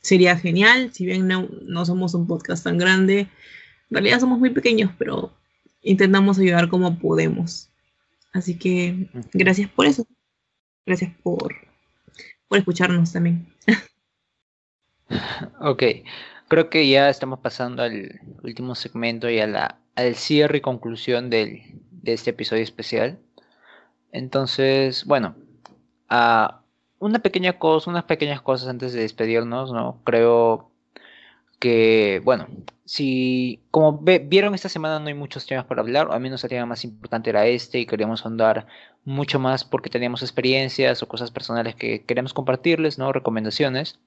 sería 0.06 0.38
genial. 0.38 0.92
Si 0.94 1.04
bien 1.06 1.28
no, 1.28 1.86
somos 1.86 2.14
un 2.14 2.28
podcast 2.28 2.64
tan 2.64 2.78
grande, 2.78 3.22
en 3.22 3.30
realidad 3.90 4.20
somos 4.20 4.38
muy 4.38 4.52
pequeños, 4.52 4.92
pero 5.00 5.34
intentamos 5.82 6.38
ayudar 6.38 6.70
como 6.70 7.00
podemos. 7.00 7.70
Así 8.32 8.58
que 8.60 9.10
gracias 9.34 9.70
por 9.72 9.88
eso. 9.88 10.06
Gracias 10.86 11.12
por, 11.24 11.56
por 12.48 12.60
escucharnos 12.60 13.14
también. 13.14 13.48
ok, 15.60 15.84
creo 16.48 16.70
que 16.70 16.88
ya 16.88 17.10
estamos 17.10 17.40
pasando 17.40 17.82
al 17.82 18.22
último 18.44 18.76
segmento 18.76 19.28
y 19.28 19.40
a 19.40 19.48
la, 19.48 19.80
al 19.96 20.14
cierre 20.14 20.60
y 20.60 20.62
conclusión 20.62 21.32
del, 21.32 21.64
de 21.90 22.14
este 22.14 22.30
episodio 22.30 22.62
especial. 22.62 23.18
Entonces, 24.12 25.04
bueno, 25.06 25.36
a 26.10 26.62
una 27.00 27.20
pequeña 27.20 27.60
cosa, 27.60 27.90
unas 27.90 28.06
pequeñas 28.06 28.42
cosas 28.42 28.70
antes 28.70 28.94
de 28.94 29.02
despedirnos, 29.02 29.72
¿no? 29.72 30.00
Creo 30.04 30.72
que, 31.60 32.22
bueno, 32.24 32.48
si 32.86 33.62
como 33.72 34.00
vieron 34.00 34.54
esta 34.56 34.70
semana 34.70 35.00
no 35.00 35.08
hay 35.08 35.14
muchos 35.14 35.46
temas 35.48 35.66
para 35.66 35.82
hablar, 35.82 36.10
al 36.12 36.20
menos 36.22 36.44
el 36.44 36.50
tema 36.50 36.66
más 36.68 36.84
importante 36.84 37.30
era 37.32 37.48
este 37.48 37.80
y 37.80 37.86
queríamos 37.86 38.26
andar 38.26 38.68
mucho 39.04 39.40
más 39.40 39.64
porque 39.66 39.90
teníamos 39.90 40.22
experiencias 40.22 41.02
o 41.02 41.08
cosas 41.08 41.32
personales 41.32 41.76
que 41.76 42.04
queremos 42.04 42.34
compartirles, 42.34 42.98
¿no? 42.98 43.12
Recomendaciones. 43.12 44.00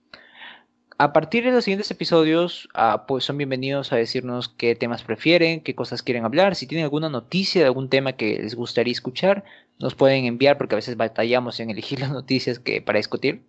A 1.00 1.12
partir 1.12 1.44
de 1.44 1.52
los 1.52 1.62
siguientes 1.62 1.92
episodios, 1.92 2.68
ah, 2.74 3.04
pues 3.06 3.22
son 3.22 3.38
bienvenidos 3.38 3.92
a 3.92 3.96
decirnos 3.96 4.48
qué 4.48 4.74
temas 4.74 5.04
prefieren, 5.04 5.60
qué 5.60 5.76
cosas 5.76 6.02
quieren 6.02 6.24
hablar. 6.24 6.56
Si 6.56 6.66
tienen 6.66 6.82
alguna 6.82 7.08
noticia 7.08 7.60
de 7.60 7.68
algún 7.68 7.88
tema 7.88 8.14
que 8.14 8.40
les 8.42 8.56
gustaría 8.56 8.90
escuchar, 8.90 9.44
nos 9.78 9.94
pueden 9.94 10.24
enviar 10.24 10.58
porque 10.58 10.74
a 10.74 10.82
veces 10.82 10.96
batallamos 10.96 11.60
en 11.60 11.70
elegir 11.70 12.00
las 12.00 12.10
noticias 12.10 12.58
que 12.58 12.82
para 12.82 12.98
discutir. 12.98 13.42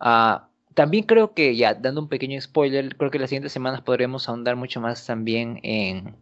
Ah, 0.00 0.48
también 0.72 1.04
creo 1.04 1.34
que, 1.34 1.56
ya 1.56 1.74
dando 1.74 2.00
un 2.00 2.08
pequeño 2.08 2.40
spoiler, 2.40 2.96
creo 2.96 3.10
que 3.10 3.18
las 3.18 3.28
siguientes 3.28 3.52
semanas 3.52 3.82
podremos 3.82 4.26
ahondar 4.30 4.56
mucho 4.56 4.80
más 4.80 5.04
también 5.04 5.60
en, 5.62 6.16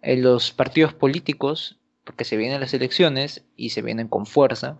en 0.00 0.22
los 0.22 0.52
partidos 0.52 0.94
políticos, 0.94 1.78
porque 2.04 2.24
se 2.24 2.36
vienen 2.36 2.60
las 2.60 2.74
elecciones 2.74 3.44
y 3.56 3.70
se 3.70 3.82
vienen 3.82 4.08
con 4.08 4.26
fuerza. 4.26 4.78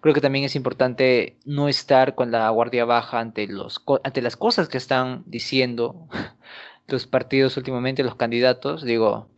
Creo 0.00 0.14
que 0.14 0.20
también 0.20 0.44
es 0.44 0.56
importante 0.56 1.36
no 1.44 1.68
estar 1.68 2.14
con 2.14 2.30
la 2.30 2.48
guardia 2.50 2.84
baja 2.84 3.20
ante, 3.20 3.46
los, 3.46 3.82
ante 4.02 4.22
las 4.22 4.36
cosas 4.36 4.68
que 4.68 4.78
están 4.78 5.24
diciendo 5.26 6.08
los 6.86 7.06
partidos 7.06 7.56
últimamente, 7.56 8.02
los 8.02 8.16
candidatos. 8.16 8.84
Digo, 8.84 9.28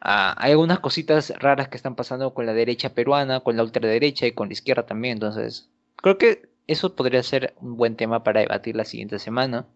ah, 0.00 0.34
hay 0.38 0.52
algunas 0.52 0.80
cositas 0.80 1.32
raras 1.38 1.68
que 1.68 1.76
están 1.76 1.94
pasando 1.94 2.34
con 2.34 2.46
la 2.46 2.54
derecha 2.54 2.94
peruana, 2.94 3.40
con 3.40 3.56
la 3.56 3.62
ultraderecha 3.62 4.26
y 4.26 4.32
con 4.32 4.48
la 4.48 4.54
izquierda 4.54 4.86
también. 4.86 5.14
Entonces, 5.14 5.70
creo 5.96 6.18
que 6.18 6.48
eso 6.66 6.94
podría 6.94 7.22
ser 7.22 7.54
un 7.60 7.76
buen 7.76 7.96
tema 7.96 8.24
para 8.24 8.40
debatir 8.40 8.76
la 8.76 8.84
siguiente 8.84 9.18
semana. 9.18 9.66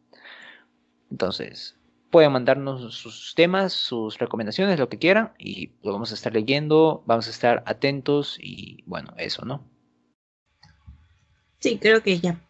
Entonces, 1.10 1.76
pueden 2.11 2.32
mandarnos 2.32 2.94
sus 2.94 3.34
temas, 3.34 3.72
sus 3.72 4.18
recomendaciones, 4.18 4.78
lo 4.78 4.88
que 4.88 4.98
quieran, 4.98 5.32
y 5.38 5.72
lo 5.82 5.92
vamos 5.92 6.12
a 6.12 6.14
estar 6.14 6.32
leyendo, 6.32 7.02
vamos 7.07 7.26
a 7.26 7.30
estar 7.30 7.62
atentos 7.66 8.38
y 8.40 8.82
bueno, 8.86 9.12
eso, 9.18 9.44
¿no? 9.44 9.64
Sí, 11.59 11.78
creo 11.78 12.02
que 12.02 12.18
ya. 12.18 12.40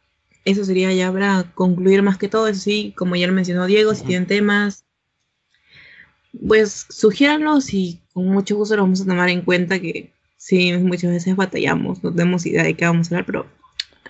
Eso 0.44 0.64
sería 0.64 0.92
ya 0.92 1.12
para 1.12 1.52
concluir 1.54 2.02
más 2.02 2.18
que 2.18 2.28
todo. 2.28 2.46
Eso 2.48 2.60
sí, 2.60 2.94
como 2.96 3.16
ya 3.16 3.26
lo 3.26 3.32
mencionó 3.32 3.66
Diego, 3.66 3.94
si 3.94 4.04
tienen 4.04 4.26
temas, 4.26 4.84
pues 6.46 6.86
sugiéranlos 6.90 7.72
y 7.72 8.00
con 8.12 8.26
mucho 8.28 8.56
gusto 8.56 8.76
lo 8.76 8.82
vamos 8.82 9.00
a 9.00 9.06
tomar 9.06 9.28
en 9.28 9.42
cuenta 9.42 9.80
que 9.80 10.12
sí, 10.36 10.72
muchas 10.78 11.10
veces 11.10 11.36
batallamos, 11.36 12.02
no 12.02 12.12
tenemos 12.12 12.46
idea 12.46 12.62
de 12.62 12.74
qué 12.74 12.84
vamos 12.84 13.10
a 13.10 13.14
hablar, 13.14 13.26
pero 13.26 13.46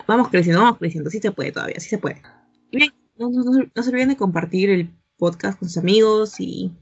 vamos 0.06 0.28
creciendo, 0.28 0.62
vamos 0.62 0.78
creciendo, 0.78 1.10
sí 1.10 1.20
se 1.20 1.32
puede 1.32 1.52
todavía, 1.52 1.80
sí 1.80 1.88
se 1.88 1.98
puede. 1.98 2.22
Y 2.70 2.78
bien, 2.78 2.92
no, 3.16 3.30
se 3.82 3.90
olviden 3.90 4.10
de 4.10 4.16
compartir 4.16 4.70
el 4.70 4.90
podcast 5.18 5.58
con 5.58 5.68
sus 5.68 5.78
amigos 5.78 6.34
y 6.38 6.72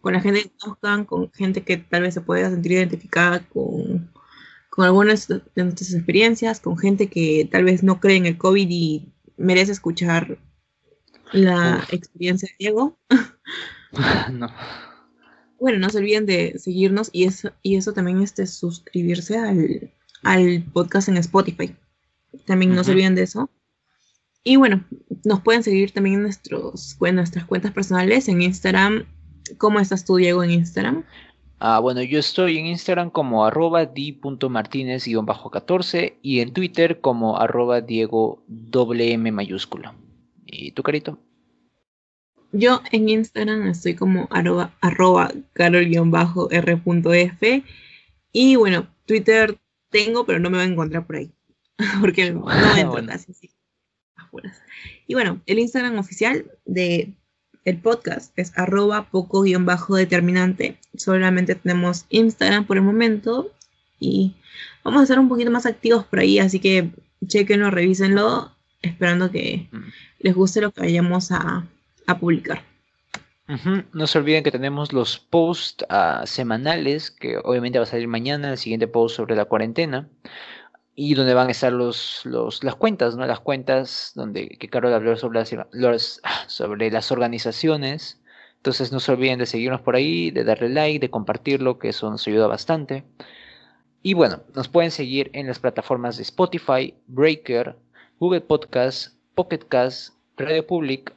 con 0.00 0.12
la 0.12 0.20
gente 0.20 0.42
que 0.42 0.52
conozcan, 0.58 1.04
con 1.04 1.32
gente 1.32 1.62
que 1.62 1.76
tal 1.76 2.02
vez 2.02 2.14
se 2.14 2.20
pueda 2.20 2.50
sentir 2.50 2.72
identificada 2.72 3.40
con 3.48 4.10
con 4.78 4.84
algunas 4.84 5.26
de 5.26 5.42
nuestras 5.56 5.92
experiencias, 5.92 6.60
con 6.60 6.78
gente 6.78 7.08
que 7.08 7.48
tal 7.50 7.64
vez 7.64 7.82
no 7.82 7.98
cree 7.98 8.16
en 8.16 8.26
el 8.26 8.38
COVID 8.38 8.68
y 8.70 9.12
merece 9.36 9.72
escuchar 9.72 10.38
la 11.32 11.84
experiencia 11.90 12.48
de 12.48 12.54
Diego. 12.60 12.96
no. 14.30 14.48
Bueno, 15.58 15.80
no 15.80 15.90
se 15.90 15.98
olviden 15.98 16.26
de 16.26 16.60
seguirnos 16.60 17.10
y 17.12 17.24
eso, 17.24 17.50
y 17.60 17.74
eso 17.74 17.92
también 17.92 18.22
es 18.22 18.36
de 18.36 18.46
suscribirse 18.46 19.36
al, 20.22 20.64
podcast 20.72 21.08
en 21.08 21.16
Spotify. 21.16 21.74
También 22.46 22.72
no 22.72 22.84
se 22.84 22.92
olviden 22.92 23.16
de 23.16 23.22
eso. 23.22 23.50
Y 24.44 24.56
bueno, 24.56 24.84
nos 25.24 25.40
pueden 25.40 25.62
seguir 25.62 25.92
también 25.92 26.16
en, 26.16 26.22
nuestros, 26.22 26.96
en 27.00 27.14
nuestras 27.16 27.44
cuentas 27.44 27.72
personales 27.72 28.28
en 28.28 28.42
Instagram. 28.42 29.06
¿Cómo 29.58 29.80
estás 29.80 30.04
tú, 30.04 30.16
Diego, 30.16 30.44
en 30.44 30.50
Instagram? 30.50 31.04
Ah, 31.60 31.80
bueno, 31.80 32.02
yo 32.02 32.20
estoy 32.20 32.58
en 32.58 32.66
Instagram 32.66 33.10
como 33.10 33.44
arroba 33.44 33.84
di.martinez-14 33.84 36.14
y 36.22 36.38
en 36.40 36.52
Twitter 36.52 37.00
como 37.00 37.36
arroba 37.38 37.80
Diego 37.80 38.44
M 38.72 39.32
mayúsculo. 39.32 39.92
¿Y 40.46 40.70
tú, 40.70 40.84
Carito? 40.84 41.18
Yo 42.52 42.80
en 42.92 43.08
Instagram 43.08 43.66
estoy 43.66 43.96
como 43.96 44.28
arroba, 44.30 44.72
arroba 44.80 45.32
carol-r.f 45.52 46.04
y 48.32 48.56
bueno, 48.56 48.86
Twitter 49.06 49.58
tengo, 49.90 50.24
pero 50.24 50.38
no 50.38 50.48
me 50.50 50.58
va 50.58 50.62
a 50.62 50.66
encontrar 50.66 51.06
por 51.06 51.16
ahí. 51.16 51.32
Porque 52.00 52.32
no 52.32 52.46
me 52.46 52.80
encuentro 52.80 53.14
así, 53.14 53.34
sí. 53.34 53.50
Y 55.06 55.14
bueno, 55.14 55.40
el 55.46 55.58
Instagram 55.58 55.98
oficial 55.98 56.50
de 56.64 57.14
el 57.64 57.78
podcast 57.78 58.32
es 58.38 58.56
arroba 58.56 59.10
poco 59.10 59.42
guion 59.42 59.66
bajo 59.66 59.96
determinante. 59.96 60.78
Solamente 60.96 61.54
tenemos 61.54 62.06
Instagram 62.08 62.66
por 62.66 62.76
el 62.76 62.82
momento 62.82 63.52
y 64.00 64.34
vamos 64.84 65.00
a 65.00 65.02
estar 65.04 65.18
un 65.18 65.28
poquito 65.28 65.50
más 65.50 65.66
activos 65.66 66.04
por 66.04 66.20
ahí, 66.20 66.38
así 66.38 66.60
que 66.60 66.90
chequenlo, 67.26 67.70
revísenlo, 67.70 68.52
esperando 68.80 69.30
que 69.30 69.68
les 70.20 70.34
guste 70.34 70.60
lo 70.60 70.70
que 70.70 70.80
vayamos 70.80 71.30
a, 71.32 71.66
publicar. 72.20 72.62
No 73.92 74.06
se 74.06 74.18
olviden 74.18 74.42
que 74.42 74.50
tenemos 74.50 74.94
los 74.94 75.18
posts 75.18 75.84
ah, 75.90 76.22
semanales, 76.24 77.10
que 77.10 77.36
obviamente 77.44 77.78
va 77.78 77.84
a 77.84 77.86
salir 77.86 78.08
mañana, 78.08 78.52
el 78.52 78.58
siguiente 78.58 78.88
post 78.88 79.16
sobre 79.16 79.36
la 79.36 79.44
cuarentena 79.44 80.08
y 81.00 81.14
donde 81.14 81.32
van 81.32 81.46
a 81.46 81.52
estar 81.52 81.72
los, 81.72 82.22
los, 82.24 82.64
las 82.64 82.74
cuentas, 82.74 83.14
¿no? 83.14 83.24
Las 83.24 83.38
cuentas 83.38 84.10
donde 84.16 84.48
que 84.48 84.68
Carol 84.68 84.92
habló 84.92 85.16
sobre 85.16 85.38
las, 85.70 86.20
sobre 86.48 86.90
las 86.90 87.12
organizaciones. 87.12 88.20
Entonces 88.56 88.90
no 88.90 88.98
se 88.98 89.12
olviden 89.12 89.38
de 89.38 89.46
seguirnos 89.46 89.80
por 89.80 89.94
ahí, 89.94 90.32
de 90.32 90.42
darle 90.42 90.70
like, 90.70 90.98
de 90.98 91.08
compartirlo, 91.08 91.78
que 91.78 91.90
eso 91.90 92.10
nos 92.10 92.26
ayuda 92.26 92.48
bastante. 92.48 93.04
Y 94.02 94.14
bueno, 94.14 94.42
nos 94.56 94.66
pueden 94.66 94.90
seguir 94.90 95.30
en 95.34 95.46
las 95.46 95.60
plataformas 95.60 96.16
de 96.16 96.24
Spotify, 96.24 96.92
Breaker, 97.06 97.76
Google 98.18 98.40
Podcast, 98.40 99.14
Pocket 99.36 99.68
Cast, 99.68 100.14
Radio 100.36 100.66
Public 100.66 101.14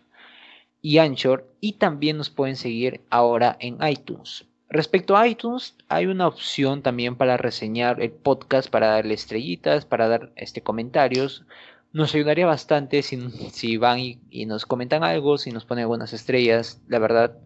y 0.83 0.99
Anchor. 0.99 1.51
Y 1.59 1.73
también 1.73 2.17
nos 2.17 2.29
pueden 2.29 2.55
seguir 2.55 3.01
ahora 3.09 3.57
en 3.59 3.79
iTunes. 3.81 4.45
Respecto 4.73 5.17
a 5.17 5.27
iTunes, 5.27 5.75
hay 5.89 6.05
una 6.05 6.27
opción 6.27 6.81
también 6.81 7.17
para 7.17 7.35
reseñar 7.35 8.01
el 8.01 8.11
podcast, 8.11 8.69
para 8.69 8.87
darle 8.87 9.13
estrellitas, 9.13 9.83
para 9.83 10.07
dar 10.07 10.31
este, 10.37 10.63
comentarios. 10.63 11.43
nos 11.91 12.15
ayudaría 12.15 12.45
bastante 12.45 13.03
si, 13.03 13.19
si 13.51 13.75
van 13.75 13.99
y, 13.99 14.45
nos 14.45 14.65
comentan 14.65 15.03
algo, 15.03 15.37
si 15.37 15.51
nos 15.51 15.65
ponen 15.65 15.81
algunas 15.81 16.13
estrellas, 16.13 16.81
la 16.87 16.99
verdad. 16.99 17.37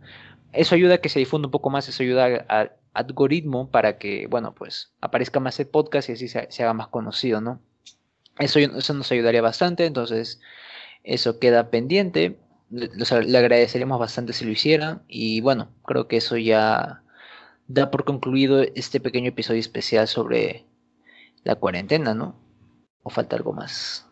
Eso 0.54 0.76
ayuda 0.76 0.96
a 0.96 0.98
que 1.00 1.10
se 1.10 1.18
difunda 1.18 1.48
un 1.48 1.52
poco 1.52 1.72
más, 1.72 1.90
eso 1.90 2.04
ayuda 2.04 2.46
al 2.48 2.74
algoritmo 2.94 3.72
para 3.72 3.98
que, 3.98 4.28
bueno, 4.28 4.54
pues 4.54 4.94
aparezca 5.02 5.40
más 5.40 5.60
el 5.60 5.66
podcast 5.66 6.10
y 6.10 6.12
así 6.12 6.28
se, 6.28 6.64
haga 6.64 6.74
más 6.76 6.90
conocido, 6.90 7.42
¿no? 7.42 7.60
Eso, 8.38 8.60
eso 8.60 8.94
nos 8.94 9.12
ayudaría 9.12 9.42
bastante, 9.42 9.88
entonces 9.88 10.42
eso 11.04 11.40
queda 11.40 11.72
pendiente. 11.72 12.38
Le 12.70 13.38
agradeceríamos 13.38 14.00
bastante 14.00 14.34
si 14.34 14.46
lo 14.46 14.52
hicieran 14.52 15.02
y 15.08 15.42
bueno, 15.42 15.70
creo 15.84 16.08
que 16.08 16.18
eso 16.18 16.38
ya 16.38 17.02
da 17.68 17.92
por 17.92 18.06
concluido 18.06 18.62
este 18.62 19.00
pequeño 19.00 19.30
episodio 19.30 19.60
especial 19.60 20.08
sobre 20.08 20.66
la 21.44 21.56
cuarentena, 21.56 22.14
¿no? 22.14 22.36
¿O 23.04 23.10
falta 23.10 23.36
algo 23.36 23.54
más? 23.54 24.08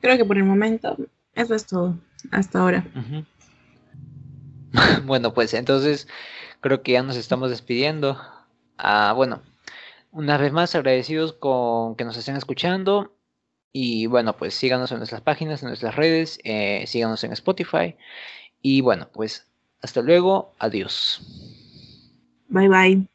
Creo 0.00 0.16
que 0.16 0.24
por 0.24 0.36
el 0.36 0.44
momento 0.44 0.96
eso 1.34 1.54
es 1.54 1.66
todo 1.66 1.96
hasta 2.30 2.60
ahora. 2.60 2.84
bueno, 5.04 5.34
pues 5.34 5.54
entonces 5.54 6.08
creo 6.60 6.82
que 6.82 6.92
ya 6.92 7.02
nos 7.02 7.16
estamos 7.16 7.50
despidiendo. 7.50 8.18
Ah, 8.78 9.12
bueno, 9.14 9.42
una 10.12 10.38
vez 10.38 10.52
más 10.52 10.74
agradecidos 10.74 11.32
con 11.32 11.96
que 11.96 12.04
nos 12.04 12.16
estén 12.16 12.36
escuchando. 12.36 13.12
Y 13.72 14.06
bueno, 14.06 14.36
pues 14.36 14.54
síganos 14.54 14.92
en 14.92 14.98
nuestras 14.98 15.20
páginas, 15.20 15.62
en 15.62 15.68
nuestras 15.68 15.96
redes, 15.96 16.38
eh, 16.44 16.84
síganos 16.86 17.24
en 17.24 17.32
Spotify. 17.32 17.96
Y 18.62 18.80
bueno, 18.80 19.08
pues 19.12 19.48
hasta 19.82 20.00
luego, 20.00 20.52
adiós. 20.60 21.20
Bye 22.50 22.68
bye. 22.68 23.06